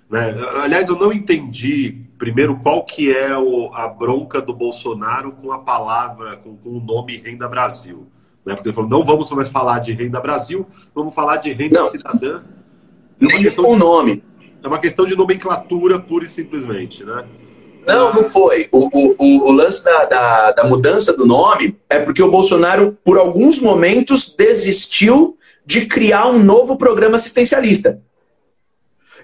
né? 0.10 0.36
aliás, 0.64 0.88
eu 0.90 0.98
não 0.98 1.14
entendi, 1.14 2.06
primeiro, 2.18 2.58
qual 2.58 2.84
que 2.84 3.14
é 3.14 3.38
o, 3.38 3.72
a 3.74 3.88
bronca 3.88 4.42
do 4.42 4.54
Bolsonaro 4.54 5.34
com 5.34 5.52
a 5.52 5.60
palavra, 5.60 6.38
com, 6.38 6.56
com 6.56 6.70
o 6.70 6.80
nome 6.80 7.18
Renda 7.18 7.48
Brasil. 7.48 8.08
Né? 8.46 8.56
Porque 8.56 8.70
ele 8.70 8.76
falou, 8.76 8.90
não 8.90 9.04
vamos 9.04 9.30
mais 9.32 9.50
falar 9.50 9.80
de 9.80 9.92
Renda 9.92 10.22
Brasil, 10.22 10.66
vamos 10.96 11.14
falar 11.14 11.38
de 11.38 11.52
Renda 11.52 11.82
Não. 11.82 11.90
Cidadã. 11.90 12.42
É 13.22 13.26
Nem 13.26 13.52
com 13.54 13.74
o 13.74 13.76
nome. 13.76 14.24
é 14.64 14.68
uma 14.68 14.80
questão 14.80 15.06
de 15.06 15.16
nomenclatura 15.16 16.00
pura 16.00 16.26
e 16.26 16.30
simplesmente, 16.30 17.04
né? 17.04 17.26
Não, 17.88 18.14
não 18.14 18.24
foi. 18.24 18.68
O, 18.72 18.90
o, 18.92 19.50
o, 19.50 19.52
lance 19.52 19.84
da, 19.84 20.06
da, 20.06 20.52
da 20.52 20.64
mudança 20.66 21.14
do 21.14 21.26
nome 21.26 21.78
é 21.90 21.98
porque 22.00 22.22
o 22.22 22.30
Bolsonaro, 22.30 22.98
por 23.04 23.18
alguns 23.18 23.60
momentos, 23.60 24.36
desistiu 24.36 25.38
de 25.66 25.86
criar 25.86 26.28
um 26.28 26.38
novo 26.38 26.76
programa 26.76 27.16
assistencialista. 27.16 28.02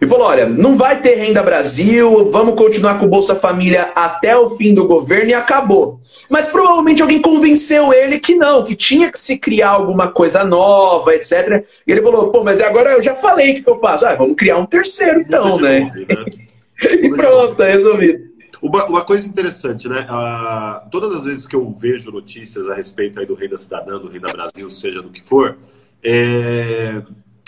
E 0.01 0.07
falou: 0.07 0.27
olha, 0.27 0.45
não 0.45 0.75
vai 0.77 1.01
ter 1.01 1.15
Renda 1.15 1.43
Brasil, 1.43 2.29
vamos 2.31 2.55
continuar 2.55 2.99
com 2.99 3.05
o 3.05 3.09
Bolsa 3.09 3.35
Família 3.35 3.91
até 3.95 4.35
o 4.35 4.51
fim 4.51 4.73
do 4.73 4.87
governo 4.87 5.29
e 5.29 5.33
acabou. 5.33 5.99
Mas 6.29 6.47
provavelmente 6.47 7.01
alguém 7.01 7.21
convenceu 7.21 7.93
ele 7.93 8.19
que 8.19 8.35
não, 8.35 8.63
que 8.63 8.75
tinha 8.75 9.11
que 9.11 9.19
se 9.19 9.37
criar 9.37 9.69
alguma 9.69 10.07
coisa 10.07 10.43
nova, 10.43 11.13
etc. 11.15 11.65
E 11.87 11.91
ele 11.91 12.01
falou: 12.01 12.31
pô, 12.31 12.43
mas 12.43 12.59
agora 12.59 12.91
eu 12.91 13.01
já 13.01 13.15
falei 13.15 13.59
o 13.59 13.63
que 13.63 13.69
eu 13.69 13.79
faço. 13.79 14.05
Ah, 14.05 14.15
vamos 14.15 14.35
criar 14.35 14.57
um 14.57 14.65
terceiro 14.65 15.21
então, 15.21 15.57
né? 15.59 15.79
nome, 15.81 16.05
né? 16.09 16.25
E 16.83 17.09
pronto, 17.09 17.55
tá 17.55 17.65
resolvido. 17.65 18.32
Uma, 18.63 18.85
uma 18.85 19.03
coisa 19.03 19.27
interessante, 19.27 19.89
né? 19.89 20.07
Todas 20.89 21.13
as 21.17 21.25
vezes 21.25 21.45
que 21.45 21.53
eu 21.53 21.69
vejo 21.77 22.09
notícias 22.11 22.69
a 22.69 22.73
respeito 22.73 23.19
aí 23.19 23.25
do 23.25 23.35
Renda 23.35 23.57
Cidadã, 23.57 23.99
do 23.99 24.07
Renda 24.07 24.31
Brasil, 24.31 24.71
seja 24.71 25.01
do 25.01 25.09
que 25.09 25.21
for, 25.21 25.57
é, 26.01 27.03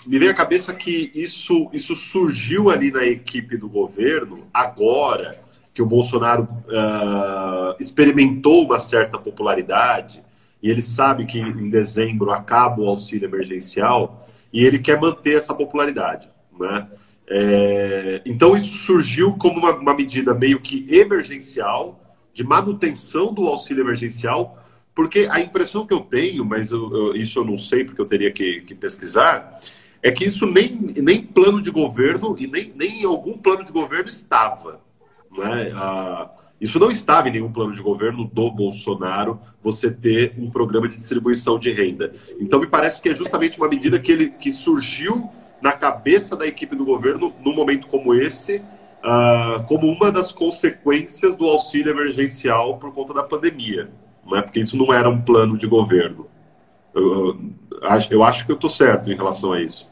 me 0.06 0.20
vem 0.20 0.28
à 0.28 0.34
cabeça 0.34 0.74
que 0.74 1.14
isso, 1.16 1.70
isso 1.72 1.96
surgiu 1.96 2.70
ali 2.70 2.92
na 2.92 3.06
equipe 3.06 3.56
do 3.56 3.70
governo 3.70 4.46
agora 4.54 5.40
que 5.74 5.82
o 5.82 5.86
Bolsonaro 5.86 6.50
ah, 6.70 7.78
experimentou 7.80 8.66
uma 8.66 8.80
certa 8.80 9.18
popularidade 9.18 10.22
e 10.62 10.70
ele 10.70 10.82
sabe 10.82 11.26
que 11.26 11.40
em 11.40 11.70
dezembro 11.70 12.32
acaba 12.32 12.82
o 12.82 12.90
auxílio 12.90 13.26
emergencial 13.26 14.28
e 14.52 14.66
ele 14.66 14.80
quer 14.80 15.00
manter 15.00 15.38
essa 15.38 15.54
popularidade, 15.54 16.30
né? 16.60 16.90
É, 17.28 18.22
então 18.26 18.56
isso 18.56 18.78
surgiu 18.86 19.34
como 19.34 19.58
uma, 19.60 19.76
uma 19.76 19.94
medida 19.96 20.34
meio 20.34 20.60
que 20.60 20.86
emergencial 20.90 22.00
de 22.34 22.44
manutenção 22.44 23.34
do 23.34 23.48
auxílio 23.48 23.84
emergencial, 23.84 24.62
porque 24.94 25.28
a 25.32 25.40
impressão 25.40 25.88
que 25.88 25.94
eu 25.94 26.02
tenho, 26.02 26.46
mas 26.46 26.72
eu- 26.72 26.94
eu- 26.96 27.16
isso 27.16 27.40
eu 27.40 27.46
não 27.46 27.58
sei 27.58 27.84
porque 27.84 28.00
eu 28.00 28.06
teria 28.06 28.32
que, 28.32 28.62
que 28.62 28.76
pesquisar, 28.76 29.60
é 30.04 30.12
que 30.12 30.26
isso 30.26 30.46
nem, 30.46 30.80
nem 30.98 31.22
plano 31.22 31.62
de 31.62 31.72
governo 31.72 32.36
e 32.38 32.46
nem, 32.46 32.72
nem 32.76 33.02
em 33.02 33.06
algum 33.06 33.38
plano 33.38 33.64
de 33.64 33.72
governo 33.72 34.10
estava. 34.10 34.80
Né? 35.36 35.72
Ah, 35.76 36.30
isso 36.62 36.80
não 36.80 36.90
estava 36.92 37.28
em 37.28 37.32
nenhum 37.32 37.52
plano 37.52 37.74
de 37.74 37.82
governo 37.82 38.24
do 38.26 38.52
Bolsonaro, 38.52 39.40
você 39.64 39.90
ter 39.90 40.34
um 40.38 40.50
programa 40.50 40.88
de 40.88 40.96
distribuição 40.96 41.58
de 41.58 41.72
renda. 41.72 42.14
Então, 42.40 42.60
me 42.60 42.68
parece 42.68 43.02
que 43.02 43.10
é 43.10 43.16
justamente 43.16 43.58
uma 43.58 43.68
medida 43.68 44.00
que, 44.00 44.12
ele, 44.12 44.30
que 44.30 44.54
surgiu 44.54 45.30
na 45.62 45.72
cabeça 45.72 46.36
da 46.36 46.46
equipe 46.46 46.76
do 46.76 46.86
governo 46.86 47.34
num 47.44 47.56
momento 47.56 47.88
como 47.88 48.14
esse, 48.14 48.62
ah, 49.04 49.64
como 49.68 49.88
uma 49.88 50.12
das 50.12 50.32
consequências 50.32 51.36
do 51.38 51.46
auxílio 51.46 51.92
emergencial 51.92 52.78
por 52.78 52.92
conta 52.92 53.14
da 53.14 53.24
pandemia. 53.24 53.90
Não 54.26 54.38
é? 54.38 54.42
Porque 54.42 54.60
isso 54.60 54.76
não 54.78 54.94
era 54.94 55.08
um 55.10 55.22
plano 55.22 55.58
de 55.58 55.68
governo. 55.68 56.28
Eu, 56.94 57.38
eu 58.10 58.24
acho- 58.24 58.46
que 58.46 58.52
eu 58.52 58.56
estou 58.56 58.70
certo 58.70 59.12
em 59.12 59.16
relação 59.16 59.54
a 59.54 59.62
isso. 59.62 59.88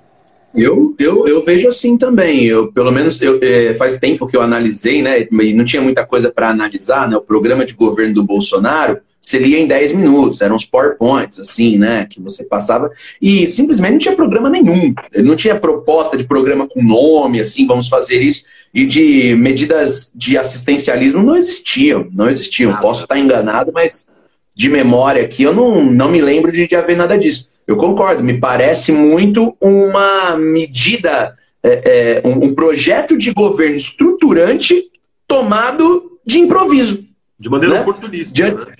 Eu, 0.55 0.95
eu, 0.99 1.27
eu 1.27 1.43
vejo 1.43 1.67
assim 1.67 1.97
também. 1.97 2.45
Eu, 2.45 2.71
pelo 2.71 2.91
menos 2.91 3.19
eu, 3.21 3.39
é, 3.41 3.73
faz 3.73 3.97
tempo 3.97 4.27
que 4.27 4.37
eu 4.37 4.41
analisei, 4.41 5.01
né? 5.01 5.27
Não 5.31 5.65
tinha 5.65 5.81
muita 5.81 6.05
coisa 6.05 6.31
para 6.31 6.49
analisar, 6.49 7.09
né? 7.09 7.17
O 7.17 7.21
programa 7.21 7.65
de 7.65 7.73
governo 7.73 8.13
do 8.13 8.23
Bolsonaro 8.23 8.99
você 9.25 9.39
lia 9.39 9.57
em 9.57 9.65
10 9.65 9.93
minutos, 9.93 10.41
eram 10.41 10.55
uns 10.57 10.65
PowerPoints, 10.65 11.39
assim, 11.39 11.77
né? 11.77 12.05
Que 12.09 12.19
você 12.21 12.43
passava. 12.43 12.91
E 13.21 13.47
simplesmente 13.47 13.91
não 13.93 13.97
tinha 13.99 14.15
programa 14.15 14.49
nenhum. 14.49 14.93
Ele 15.13 15.27
não 15.27 15.35
tinha 15.35 15.55
proposta 15.55 16.17
de 16.17 16.25
programa 16.25 16.67
com 16.67 16.83
nome, 16.83 17.39
assim, 17.39 17.65
vamos 17.65 17.87
fazer 17.87 18.21
isso. 18.21 18.43
E 18.73 18.85
de 18.85 19.33
medidas 19.35 20.11
de 20.13 20.37
assistencialismo 20.37 21.23
não 21.23 21.37
existiam. 21.37 22.07
Não 22.11 22.29
existiam. 22.29 22.71
Nada. 22.71 22.81
Posso 22.81 23.03
estar 23.03 23.17
enganado, 23.17 23.71
mas 23.73 24.05
de 24.53 24.67
memória 24.69 25.23
aqui 25.23 25.41
eu 25.43 25.53
não, 25.53 25.83
não 25.85 26.09
me 26.11 26.21
lembro 26.21 26.51
de, 26.51 26.67
de 26.67 26.75
haver 26.75 26.97
nada 26.97 27.17
disso. 27.17 27.47
Eu 27.65 27.77
concordo, 27.77 28.21
me 28.23 28.37
parece 28.37 28.91
muito 28.91 29.55
uma 29.61 30.35
medida, 30.35 31.33
é, 31.63 32.21
é, 32.25 32.27
um, 32.27 32.47
um 32.47 32.53
projeto 32.53 33.17
de 33.17 33.31
governo 33.31 33.77
estruturante 33.77 34.83
tomado 35.25 36.19
de 36.25 36.39
improviso. 36.39 37.05
De 37.39 37.49
maneira 37.49 37.75
Né? 37.75 37.81
oportunista. 37.81 38.33
Diante- 38.33 38.69
né? 38.69 38.75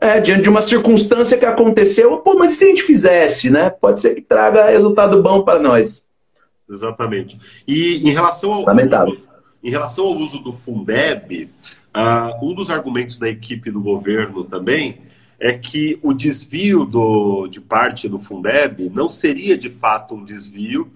É, 0.00 0.20
diante 0.20 0.42
de 0.42 0.48
uma 0.48 0.62
circunstância 0.62 1.36
que 1.36 1.44
aconteceu, 1.44 2.18
pô, 2.18 2.38
mas 2.38 2.52
e 2.52 2.54
se 2.54 2.64
a 2.64 2.68
gente 2.68 2.82
fizesse, 2.84 3.50
né? 3.50 3.68
Pode 3.68 4.00
ser 4.00 4.14
que 4.14 4.22
traga 4.22 4.70
resultado 4.70 5.20
bom 5.20 5.42
para 5.42 5.58
nós. 5.58 6.04
Exatamente. 6.70 7.38
E 7.66 7.96
em 8.08 8.12
relação 8.12 8.52
ao, 8.52 8.64
Lamentável. 8.64 9.14
uso, 9.14 9.22
em 9.62 9.70
relação 9.70 10.04
ao 10.04 10.16
uso 10.16 10.38
do 10.38 10.52
Fundeb, 10.52 11.50
ah, 11.92 12.38
um 12.40 12.54
dos 12.54 12.70
argumentos 12.70 13.18
da 13.18 13.28
equipe 13.28 13.72
do 13.72 13.80
governo 13.80 14.44
também 14.44 15.00
é 15.40 15.52
que 15.52 15.98
o 16.02 16.12
desvio 16.12 16.84
do, 16.84 17.48
de 17.48 17.60
parte 17.60 18.08
do 18.08 18.18
Fundeb 18.18 18.90
não 18.90 19.08
seria 19.08 19.56
de 19.56 19.70
fato 19.70 20.14
um 20.14 20.24
desvio, 20.24 20.90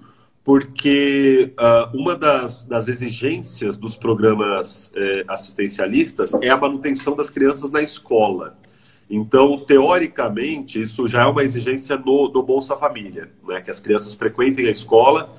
porque 0.44 1.52
ah, 1.56 1.90
uma 1.92 2.14
das, 2.14 2.64
das 2.64 2.86
exigências 2.86 3.76
dos 3.76 3.96
programas 3.96 4.92
eh, 4.94 5.24
assistencialistas 5.26 6.34
é 6.34 6.50
a 6.50 6.56
manutenção 6.56 7.16
das 7.16 7.30
crianças 7.30 7.70
na 7.70 7.82
escola. 7.82 8.56
Então, 9.08 9.58
teoricamente, 9.58 10.80
isso 10.80 11.06
já 11.06 11.22
é 11.22 11.26
uma 11.26 11.44
exigência 11.44 11.96
no, 11.96 12.28
do 12.28 12.42
Bolsa 12.42 12.76
Família, 12.76 13.30
né? 13.46 13.60
que 13.60 13.70
as 13.70 13.78
crianças 13.78 14.14
frequentem 14.14 14.66
a 14.66 14.70
escola 14.70 15.34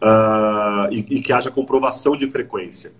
ah, 0.00 0.88
e, 0.90 0.98
e 0.98 1.22
que 1.22 1.32
haja 1.32 1.50
comprovação 1.50 2.16
de 2.16 2.28
frequência. 2.30 2.92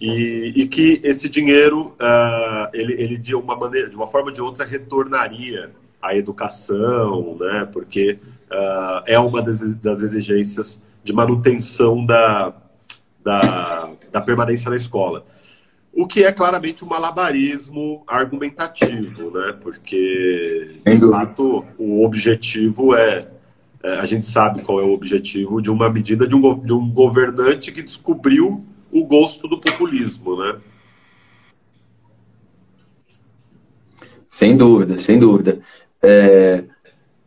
E, 0.00 0.52
e 0.54 0.68
que 0.68 1.00
esse 1.02 1.28
dinheiro, 1.28 1.94
ah, 1.98 2.70
ele, 2.72 2.92
ele 2.92 3.18
de, 3.18 3.34
uma 3.34 3.56
maneira, 3.56 3.88
de 3.88 3.96
uma 3.96 4.06
forma 4.06 4.28
ou 4.28 4.34
de 4.34 4.40
outra, 4.40 4.64
retornaria 4.64 5.70
à 6.00 6.14
educação, 6.14 7.36
né? 7.40 7.68
porque 7.72 8.18
ah, 8.50 9.02
é 9.06 9.18
uma 9.18 9.42
das, 9.42 9.74
das 9.74 10.02
exigências 10.02 10.82
de 11.02 11.12
manutenção 11.12 12.04
da, 12.04 12.54
da, 13.22 13.90
da 14.12 14.20
permanência 14.20 14.70
na 14.70 14.76
escola. 14.76 15.24
O 15.96 16.06
que 16.06 16.24
é 16.24 16.32
claramente 16.32 16.84
um 16.84 16.88
malabarismo 16.88 18.02
argumentativo, 18.06 19.30
né? 19.30 19.56
Porque, 19.60 20.80
de 20.84 20.98
fato, 21.08 21.64
o 21.78 22.04
objetivo 22.04 22.96
é, 22.96 23.28
é, 23.84 23.98
A 23.98 24.06
gente 24.06 24.26
sabe 24.26 24.62
qual 24.62 24.80
é 24.80 24.82
o 24.82 24.94
objetivo 24.94 25.60
de 25.60 25.70
uma 25.70 25.90
medida 25.90 26.26
de 26.26 26.34
um, 26.34 26.58
de 26.58 26.72
um 26.72 26.90
governante 26.90 27.70
que 27.70 27.82
descobriu 27.82 28.64
o 28.90 29.04
gosto 29.04 29.46
do 29.46 29.60
populismo, 29.60 30.42
né? 30.42 30.56
Sem 34.26 34.56
dúvida, 34.56 34.96
sem 34.96 35.18
dúvida. 35.18 35.60
É, 36.02 36.64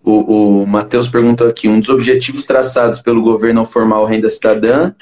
o, 0.03 0.63
o 0.63 0.67
Matheus 0.67 1.07
perguntou 1.07 1.47
aqui: 1.47 1.67
um 1.69 1.79
dos 1.79 1.89
objetivos 1.89 2.43
traçados 2.43 2.99
pelo 2.99 3.21
governo 3.21 3.59
ao 3.59 3.65
formar 3.65 4.01
o 4.01 4.05
Renda 4.05 4.27
Cidadã 4.27 4.95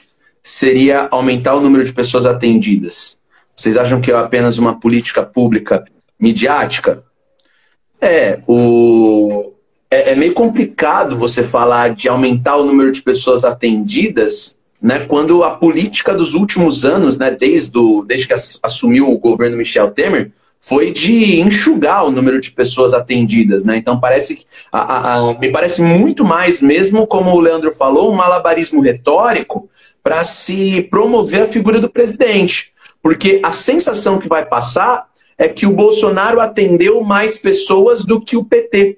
seria 0.43 1.07
aumentar 1.09 1.55
o 1.55 1.61
número 1.61 1.85
de 1.85 1.93
pessoas 1.93 2.25
atendidas. 2.25 3.21
Vocês 3.55 3.77
acham 3.77 4.01
que 4.01 4.11
é 4.11 4.15
apenas 4.15 4.57
uma 4.57 4.79
política 4.79 5.23
pública 5.23 5.85
midiática? 6.19 7.03
É, 8.01 8.39
o, 8.45 9.53
é, 9.89 10.11
é, 10.11 10.15
meio 10.15 10.33
complicado 10.33 11.17
você 11.17 11.43
falar 11.43 11.95
de 11.95 12.09
aumentar 12.09 12.57
o 12.57 12.65
número 12.65 12.91
de 12.91 13.01
pessoas 13.01 13.45
atendidas, 13.45 14.59
né, 14.81 15.05
quando 15.07 15.43
a 15.43 15.51
política 15.51 16.13
dos 16.13 16.33
últimos 16.33 16.83
anos, 16.83 17.17
né, 17.17 17.31
desde, 17.31 17.77
o, 17.77 18.03
desde 18.03 18.27
que 18.27 18.33
assumiu 18.61 19.09
o 19.09 19.17
governo 19.17 19.57
Michel 19.57 19.91
Temer, 19.91 20.31
foi 20.59 20.91
de 20.91 21.39
enxugar 21.39 22.05
o 22.05 22.11
número 22.11 22.41
de 22.41 22.51
pessoas 22.51 22.91
atendidas, 22.91 23.63
né? 23.63 23.77
Então 23.77 23.99
parece 23.99 24.35
que 24.35 24.45
a, 24.71 24.79
a, 24.79 25.15
a, 25.15 25.39
me 25.39 25.51
parece 25.51 25.79
muito 25.79 26.25
mais, 26.25 26.59
mesmo 26.59 27.05
como 27.05 27.29
o 27.29 27.39
Leandro 27.39 27.71
falou, 27.71 28.11
um 28.11 28.15
malabarismo 28.15 28.81
retórico 28.81 29.69
para 30.01 30.23
se 30.23 30.81
promover 30.89 31.43
a 31.43 31.47
figura 31.47 31.79
do 31.79 31.87
presidente. 31.87 32.73
Porque 33.05 33.39
a 33.43 33.51
sensação 33.51 34.17
que 34.17 34.27
vai 34.27 34.43
passar 34.43 35.07
é 35.37 35.47
que 35.47 35.67
o 35.67 35.71
Bolsonaro 35.71 36.41
atendeu 36.41 37.01
mais 37.01 37.37
pessoas 37.37 38.03
do 38.03 38.19
que 38.19 38.35
o 38.35 38.43
PT 38.43 38.97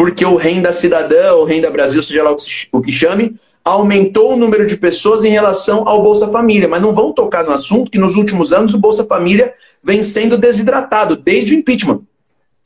porque 0.00 0.24
o 0.24 0.34
Renda 0.34 0.72
Cidadã, 0.72 1.34
o 1.34 1.44
Renda 1.44 1.68
Brasil, 1.68 2.02
seja 2.02 2.22
lá 2.22 2.34
o 2.72 2.80
que 2.80 2.90
chame, 2.90 3.36
aumentou 3.62 4.32
o 4.32 4.36
número 4.36 4.66
de 4.66 4.78
pessoas 4.78 5.24
em 5.24 5.28
relação 5.28 5.86
ao 5.86 6.02
Bolsa 6.02 6.26
Família. 6.28 6.66
Mas 6.66 6.80
não 6.80 6.94
vão 6.94 7.12
tocar 7.12 7.44
no 7.44 7.50
assunto 7.50 7.90
que 7.90 7.98
nos 7.98 8.16
últimos 8.16 8.50
anos 8.50 8.72
o 8.72 8.78
Bolsa 8.78 9.04
Família 9.04 9.52
vem 9.84 10.02
sendo 10.02 10.38
desidratado 10.38 11.16
desde 11.16 11.54
o 11.54 11.58
impeachment. 11.58 12.00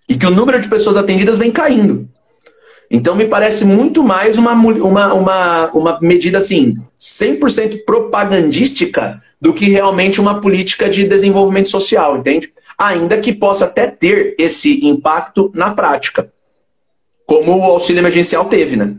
E 0.09 0.15
que 0.15 0.25
o 0.25 0.31
número 0.31 0.61
de 0.61 0.69
pessoas 0.69 0.97
atendidas 0.97 1.37
vem 1.37 1.51
caindo. 1.51 2.09
Então 2.95 3.17
me 3.17 3.27
parece 3.27 3.65
muito 3.65 4.05
mais 4.05 4.39
uma, 4.39 4.53
uma, 4.53 5.13
uma, 5.13 5.71
uma 5.73 5.99
medida 6.01 6.39
assim, 6.39 6.79
100% 6.97 7.85
propagandística 7.85 9.21
do 9.41 9.53
que 9.53 9.69
realmente 9.69 10.21
uma 10.21 10.41
política 10.41 10.89
de 10.89 11.03
desenvolvimento 11.03 11.69
social, 11.69 12.17
entende? 12.17 12.53
Ainda 12.79 13.19
que 13.19 13.33
possa 13.33 13.65
até 13.65 13.89
ter 13.89 14.37
esse 14.39 14.87
impacto 14.87 15.51
na 15.55 15.75
prática 15.75 16.33
como 17.27 17.59
o 17.59 17.63
auxílio 17.65 18.01
emergencial 18.01 18.45
teve, 18.45 18.77
né? 18.77 18.97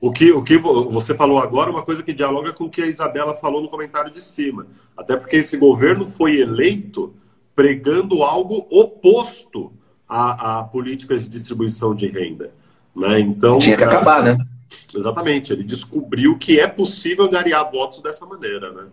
O 0.00 0.10
que, 0.10 0.32
o 0.32 0.42
que 0.42 0.56
você 0.56 1.14
falou 1.14 1.38
agora 1.38 1.68
é 1.68 1.72
uma 1.72 1.82
coisa 1.82 2.02
que 2.02 2.14
dialoga 2.14 2.50
com 2.52 2.64
o 2.64 2.70
que 2.70 2.80
a 2.80 2.86
Isabela 2.86 3.34
falou 3.34 3.60
no 3.60 3.68
comentário 3.68 4.10
de 4.10 4.22
cima. 4.22 4.66
Até 4.96 5.16
porque 5.16 5.36
esse 5.36 5.56
governo 5.56 6.08
foi 6.08 6.40
eleito 6.40 7.14
pregando 7.54 8.22
algo 8.22 8.66
oposto 8.70 9.72
a, 10.08 10.60
a 10.60 10.64
políticas 10.64 11.24
de 11.24 11.30
distribuição 11.30 11.94
de 11.94 12.06
renda. 12.06 12.52
Né? 12.94 13.20
Então, 13.20 13.58
Tinha 13.58 13.76
que 13.76 13.84
acabar, 13.84 14.22
né? 14.22 14.38
Exatamente. 14.94 15.52
Ele 15.52 15.64
descobriu 15.64 16.38
que 16.38 16.60
é 16.60 16.66
possível 16.66 17.24
angariar 17.24 17.70
votos 17.70 18.00
dessa 18.00 18.24
maneira, 18.24 18.72
né? 18.72 18.84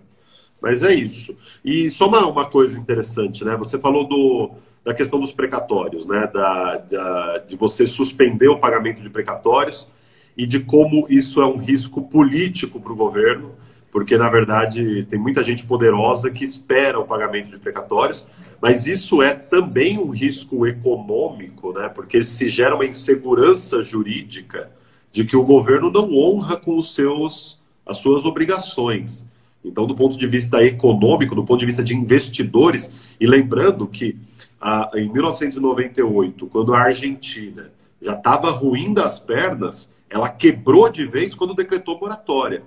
Mas 0.62 0.84
é 0.84 0.94
isso. 0.94 1.36
E 1.66 1.90
só 1.90 2.08
uma, 2.08 2.26
uma 2.28 2.46
coisa 2.46 2.78
interessante, 2.78 3.44
né? 3.44 3.56
Você 3.58 3.80
falou 3.80 4.08
do, 4.08 4.52
da 4.86 4.94
questão 4.94 5.20
dos 5.20 5.32
precatórios, 5.32 6.06
né? 6.06 6.30
Da, 6.32 6.78
da, 6.78 7.38
de 7.40 7.56
você 7.56 7.88
suspender 7.88 8.48
o 8.48 8.60
pagamento 8.60 9.02
de 9.02 9.10
precatórios 9.10 9.88
e 10.38 10.46
de 10.46 10.60
como 10.60 11.08
isso 11.10 11.42
é 11.42 11.46
um 11.46 11.58
risco 11.58 12.02
político 12.04 12.80
para 12.80 12.94
o 12.94 12.96
governo, 12.96 13.52
porque 13.92 14.18
na 14.18 14.30
verdade 14.30 15.06
tem 15.06 15.20
muita 15.20 15.44
gente 15.44 15.66
poderosa 15.66 16.32
que 16.32 16.44
espera 16.44 17.00
o 17.00 17.06
pagamento 17.06 17.50
de 17.50 17.60
precatórios, 17.60 18.26
mas 18.62 18.88
isso 18.88 19.22
é 19.22 19.34
também 19.34 20.00
um 20.00 20.10
risco 20.10 20.66
econômico, 20.66 21.74
né? 21.74 21.90
Porque 21.90 22.24
se 22.24 22.50
gera 22.50 22.76
uma 22.76 22.86
insegurança 22.86 23.84
jurídica 23.84 24.72
de 25.12 25.26
que 25.26 25.36
o 25.36 25.44
governo 25.44 25.92
não 25.92 26.16
honra 26.16 26.56
com 26.56 26.78
os 26.78 26.94
seus 26.94 27.60
as 27.86 27.98
suas 27.98 28.24
obrigações. 28.26 29.26
Então, 29.64 29.86
do 29.86 29.94
ponto 29.94 30.18
de 30.18 30.26
vista 30.26 30.64
econômico, 30.64 31.36
do 31.36 31.44
ponto 31.44 31.60
de 31.60 31.66
vista 31.66 31.84
de 31.84 31.96
investidores, 31.96 32.90
e 33.20 33.28
lembrando 33.28 33.88
que 33.88 34.18
ah, 34.60 34.90
em 34.96 35.12
1998, 35.12 36.48
quando 36.48 36.74
a 36.74 36.80
Argentina 36.80 37.72
já 38.02 38.14
estava 38.14 38.50
ruim 38.52 38.94
das 38.94 39.20
pernas, 39.20 39.92
ela 40.10 40.30
quebrou 40.30 40.90
de 40.90 41.06
vez 41.06 41.36
quando 41.36 41.54
decretou 41.54 42.00
moratória. 42.00 42.64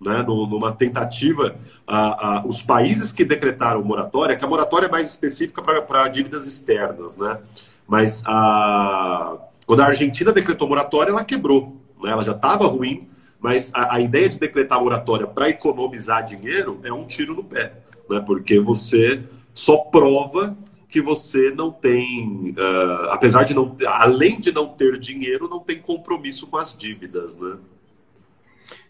Né, 0.00 0.22
numa 0.22 0.72
tentativa, 0.72 1.56
ah, 1.86 2.16
ah, 2.18 2.44
os 2.46 2.60
países 2.60 3.10
que 3.10 3.24
decretaram 3.24 3.82
moratória, 3.82 4.36
que 4.36 4.44
a 4.44 4.48
moratória 4.48 4.86
é 4.86 4.90
mais 4.90 5.08
específica 5.08 5.62
para 5.62 6.08
dívidas 6.08 6.46
externas, 6.46 7.16
né? 7.16 7.38
mas 7.86 8.22
a, 8.26 9.38
quando 9.64 9.80
a 9.80 9.86
Argentina 9.86 10.32
decretou 10.32 10.68
moratória, 10.68 11.10
ela 11.10 11.24
quebrou. 11.24 11.80
Né? 12.02 12.10
Ela 12.10 12.22
já 12.22 12.32
estava 12.32 12.66
ruim, 12.66 13.08
mas 13.40 13.70
a, 13.72 13.94
a 13.94 14.00
ideia 14.00 14.28
de 14.28 14.38
decretar 14.38 14.80
moratória 14.80 15.26
para 15.26 15.48
economizar 15.48 16.24
dinheiro 16.24 16.80
é 16.82 16.92
um 16.92 17.06
tiro 17.06 17.34
no 17.34 17.44
pé, 17.44 17.72
né? 18.10 18.22
porque 18.26 18.58
você 18.58 19.22
só 19.54 19.76
prova 19.78 20.56
que 20.94 21.00
você 21.00 21.50
não 21.50 21.72
tem, 21.72 22.54
uh, 22.56 23.10
apesar 23.10 23.42
de 23.42 23.52
não, 23.52 23.76
além 23.84 24.38
de 24.38 24.52
não 24.52 24.68
ter 24.68 24.96
dinheiro, 24.96 25.48
não 25.48 25.58
tem 25.58 25.80
compromisso 25.80 26.46
com 26.46 26.56
as 26.56 26.76
dívidas, 26.76 27.36
né? 27.36 27.56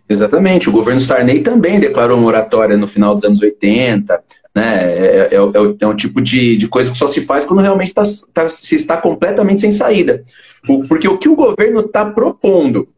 Exatamente. 0.08 0.68
O 0.68 0.72
governo 0.72 1.00
Sarney 1.00 1.42
também 1.42 1.80
declarou 1.80 2.18
moratória 2.18 2.76
no 2.76 2.86
final 2.86 3.14
dos 3.14 3.24
anos 3.24 3.40
80. 3.40 4.22
Né? 4.54 4.84
É, 4.84 5.28
é, 5.32 5.34
é, 5.34 5.76
é 5.80 5.86
um 5.86 5.96
tipo 5.96 6.20
de, 6.20 6.56
de 6.56 6.68
coisa 6.68 6.92
que 6.92 6.98
só 6.98 7.06
se 7.06 7.20
faz 7.20 7.44
quando 7.44 7.60
realmente 7.60 7.92
tá, 7.92 8.02
tá, 8.32 8.48
se 8.48 8.76
está 8.76 8.96
completamente 8.96 9.62
sem 9.62 9.72
saída. 9.72 10.22
Porque 10.88 11.08
o 11.08 11.18
que 11.18 11.28
o 11.28 11.36
governo 11.36 11.80
está 11.80 12.04
propondo, 12.04 12.88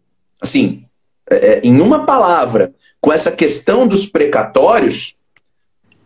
assim, 0.40 0.84
é, 1.30 1.34
é, 1.34 1.60
em 1.62 1.80
uma 1.80 2.04
palavra, 2.04 2.72
com 3.00 3.12
essa 3.12 3.30
questão 3.30 3.86
dos 3.86 4.06
precatórios, 4.06 5.16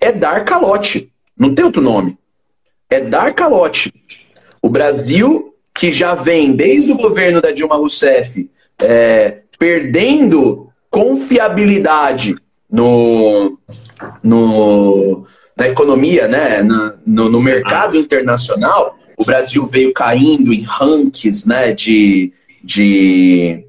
é 0.01 0.13
dar 0.13 0.45
calote. 0.45 1.13
Não 1.37 1.55
tem 1.55 1.65
outro 1.65 1.83
nome. 1.83 2.17
É 2.89 3.01
dar 3.01 3.35
calote. 3.35 3.93
O 4.63 4.69
Brasil, 4.69 5.55
que 5.75 5.91
já 5.91 6.15
vem 6.15 6.53
desde 6.55 6.93
o 6.93 6.97
governo 6.97 7.41
da 7.41 7.51
Dilma 7.51 7.77
Rousseff, 7.77 8.49
é, 8.79 9.43
perdendo 9.59 10.70
confiabilidade 10.91 12.37
no, 12.71 13.59
no, 14.23 15.27
na 15.57 15.69
economia, 15.69 16.27
né, 16.27 16.63
no, 17.07 17.31
no 17.31 17.41
mercado 17.41 17.97
internacional, 17.97 18.99
o 19.17 19.25
Brasil 19.25 19.67
veio 19.67 19.93
caindo 19.93 20.53
em 20.53 20.63
rankings 20.63 21.47
né, 21.47 21.73
de, 21.73 22.33
de 22.63 23.65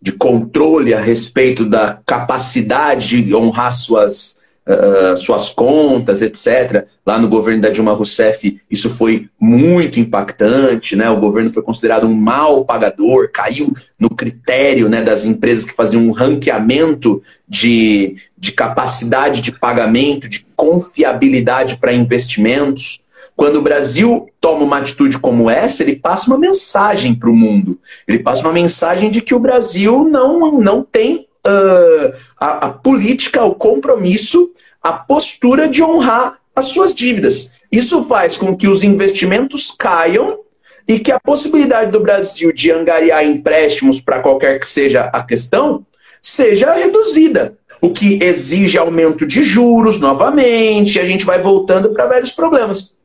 de 0.00 0.12
controle 0.12 0.94
a 0.94 1.00
respeito 1.00 1.64
da 1.64 2.00
capacidade 2.06 3.20
de 3.22 3.34
honrar 3.34 3.72
suas, 3.72 4.37
uh, 4.68 5.16
suas 5.16 5.50
contas, 5.50 6.20
etc. 6.20 6.86
Lá 7.04 7.18
no 7.18 7.28
governo 7.28 7.62
da 7.62 7.70
Dilma 7.70 7.92
Rousseff, 7.92 8.60
isso 8.70 8.90
foi 8.90 9.28
muito 9.40 9.98
impactante, 9.98 10.94
né? 10.94 11.08
O 11.08 11.18
governo 11.18 11.50
foi 11.50 11.62
considerado 11.62 12.06
um 12.06 12.14
mau 12.14 12.64
pagador, 12.64 13.30
caiu 13.32 13.72
no 13.98 14.10
critério 14.10 14.88
né, 14.88 15.02
das 15.02 15.24
empresas 15.24 15.64
que 15.64 15.74
faziam 15.74 16.02
um 16.02 16.12
ranqueamento 16.12 17.22
de, 17.48 18.16
de 18.36 18.52
capacidade 18.52 19.40
de 19.40 19.52
pagamento, 19.52 20.28
de 20.28 20.46
confiabilidade 20.54 21.78
para 21.78 21.92
investimentos. 21.92 23.00
Quando 23.34 23.56
o 23.56 23.62
Brasil 23.62 24.28
toma 24.40 24.64
uma 24.64 24.78
atitude 24.78 25.18
como 25.18 25.48
essa, 25.48 25.82
ele 25.82 25.94
passa 25.94 26.26
uma 26.26 26.38
mensagem 26.38 27.14
para 27.14 27.30
o 27.30 27.36
mundo. 27.36 27.78
Ele 28.06 28.18
passa 28.18 28.42
uma 28.42 28.52
mensagem 28.52 29.10
de 29.10 29.22
que 29.22 29.34
o 29.34 29.38
Brasil 29.38 30.04
não, 30.04 30.60
não 30.60 30.82
tem 30.82 31.27
uh, 31.48 32.14
a, 32.38 32.66
a 32.66 32.68
política, 32.70 33.44
o 33.44 33.54
compromisso, 33.54 34.50
a 34.82 34.92
postura 34.92 35.68
de 35.68 35.82
honrar 35.82 36.38
as 36.54 36.66
suas 36.66 36.94
dívidas. 36.94 37.50
Isso 37.70 38.04
faz 38.04 38.36
com 38.36 38.56
que 38.56 38.68
os 38.68 38.82
investimentos 38.82 39.70
caiam 39.70 40.38
e 40.86 40.98
que 40.98 41.12
a 41.12 41.20
possibilidade 41.20 41.90
do 41.90 42.00
Brasil 42.00 42.52
de 42.52 42.70
angariar 42.70 43.24
empréstimos 43.24 44.00
para 44.00 44.20
qualquer 44.20 44.58
que 44.58 44.66
seja 44.66 45.02
a 45.12 45.22
questão 45.22 45.86
seja 46.20 46.72
reduzida. 46.72 47.56
O 47.80 47.90
que 47.90 48.18
exige 48.22 48.76
aumento 48.76 49.26
de 49.26 49.42
juros 49.42 50.00
novamente, 50.00 50.98
a 50.98 51.04
gente 51.04 51.24
vai 51.24 51.38
voltando 51.38 51.90
para 51.90 52.06
velhos 52.06 52.32
problemas 52.32 52.98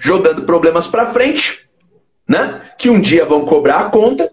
jogando 0.00 0.42
problemas 0.42 0.86
para 0.86 1.06
frente, 1.06 1.68
né? 2.28 2.60
Que 2.78 2.90
um 2.90 3.00
dia 3.00 3.24
vão 3.24 3.44
cobrar 3.44 3.80
a 3.80 3.90
conta 3.90 4.30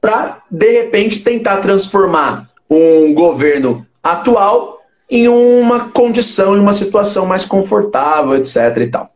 para 0.00 0.42
de 0.50 0.70
repente 0.70 1.20
tentar 1.20 1.58
transformar 1.58 2.47
um 2.70 3.14
governo 3.14 3.86
atual 4.02 4.78
em 5.10 5.28
uma 5.28 5.88
condição, 5.90 6.56
em 6.56 6.60
uma 6.60 6.72
situação 6.72 7.26
mais 7.26 7.44
confortável, 7.44 8.36
etc 8.36 8.76
e 8.78 8.86
tal. 8.88 9.10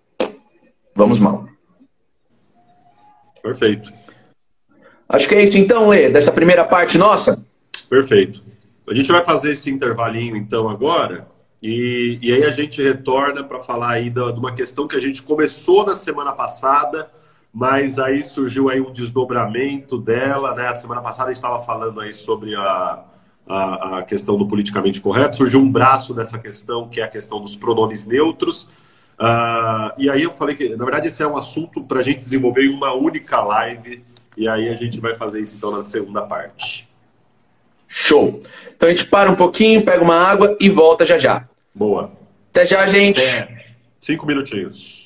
Vamos 0.94 1.18
mal. 1.18 1.46
Perfeito. 3.42 3.92
Acho 5.08 5.28
que 5.28 5.34
é 5.34 5.42
isso 5.42 5.58
então, 5.58 5.88
Lê, 5.88 6.08
dessa 6.08 6.32
primeira 6.32 6.64
parte 6.64 6.96
nossa. 6.96 7.44
Perfeito. 7.88 8.42
A 8.88 8.94
gente 8.94 9.12
vai 9.12 9.22
fazer 9.22 9.52
esse 9.52 9.70
intervalinho 9.70 10.36
então 10.36 10.68
agora 10.68 11.28
e, 11.62 12.18
e 12.22 12.32
aí 12.32 12.44
a 12.44 12.50
gente 12.50 12.82
retorna 12.82 13.44
para 13.44 13.60
falar 13.60 13.90
aí 13.90 14.10
de 14.10 14.20
uma 14.20 14.52
questão 14.52 14.88
que 14.88 14.96
a 14.96 15.00
gente 15.00 15.22
começou 15.22 15.84
na 15.84 15.94
semana 15.94 16.32
passada, 16.32 17.10
mas 17.52 17.98
aí 17.98 18.24
surgiu 18.24 18.68
aí 18.68 18.80
um 18.80 18.90
desdobramento 18.90 19.98
dela, 19.98 20.54
né? 20.54 20.68
A 20.68 20.74
semana 20.74 21.00
passada 21.00 21.30
a 21.30 21.32
gente 21.32 21.44
estava 21.44 21.62
falando 21.62 22.00
aí 22.00 22.12
sobre 22.12 22.54
a, 22.56 23.04
a, 23.46 23.98
a, 23.98 24.02
questão 24.02 24.36
do 24.36 24.46
politicamente 24.46 25.00
correto, 25.00 25.36
surgiu 25.36 25.60
um 25.60 25.70
braço 25.70 26.14
dessa 26.14 26.38
questão, 26.38 26.88
que 26.88 27.00
é 27.00 27.04
a 27.04 27.08
questão 27.08 27.40
dos 27.40 27.56
pronomes 27.56 28.04
neutros. 28.04 28.64
Uh, 29.18 29.92
e 29.98 30.10
aí 30.10 30.22
eu 30.22 30.32
falei 30.32 30.56
que, 30.56 30.70
na 30.70 30.84
verdade, 30.84 31.08
esse 31.08 31.22
é 31.22 31.26
um 31.26 31.36
assunto 31.36 31.82
para 31.82 32.00
a 32.00 32.02
gente 32.02 32.20
desenvolver 32.20 32.64
em 32.64 32.74
uma 32.74 32.92
única 32.92 33.40
live, 33.40 34.02
e 34.36 34.48
aí 34.48 34.68
a 34.68 34.74
gente 34.74 35.00
vai 35.00 35.16
fazer 35.16 35.40
isso 35.40 35.56
então 35.56 35.70
na 35.70 35.84
segunda 35.84 36.22
parte. 36.22 36.88
Show! 37.86 38.40
Então 38.74 38.88
a 38.88 38.92
gente 38.92 39.06
para 39.06 39.30
um 39.30 39.36
pouquinho, 39.36 39.84
pega 39.84 40.02
uma 40.02 40.16
água 40.16 40.56
e 40.58 40.68
volta 40.70 41.04
já 41.04 41.18
já. 41.18 41.46
Boa. 41.74 42.10
Até 42.50 42.66
já, 42.66 42.86
gente. 42.86 43.20
É. 43.20 43.66
Cinco 44.00 44.26
minutinhos. 44.26 45.01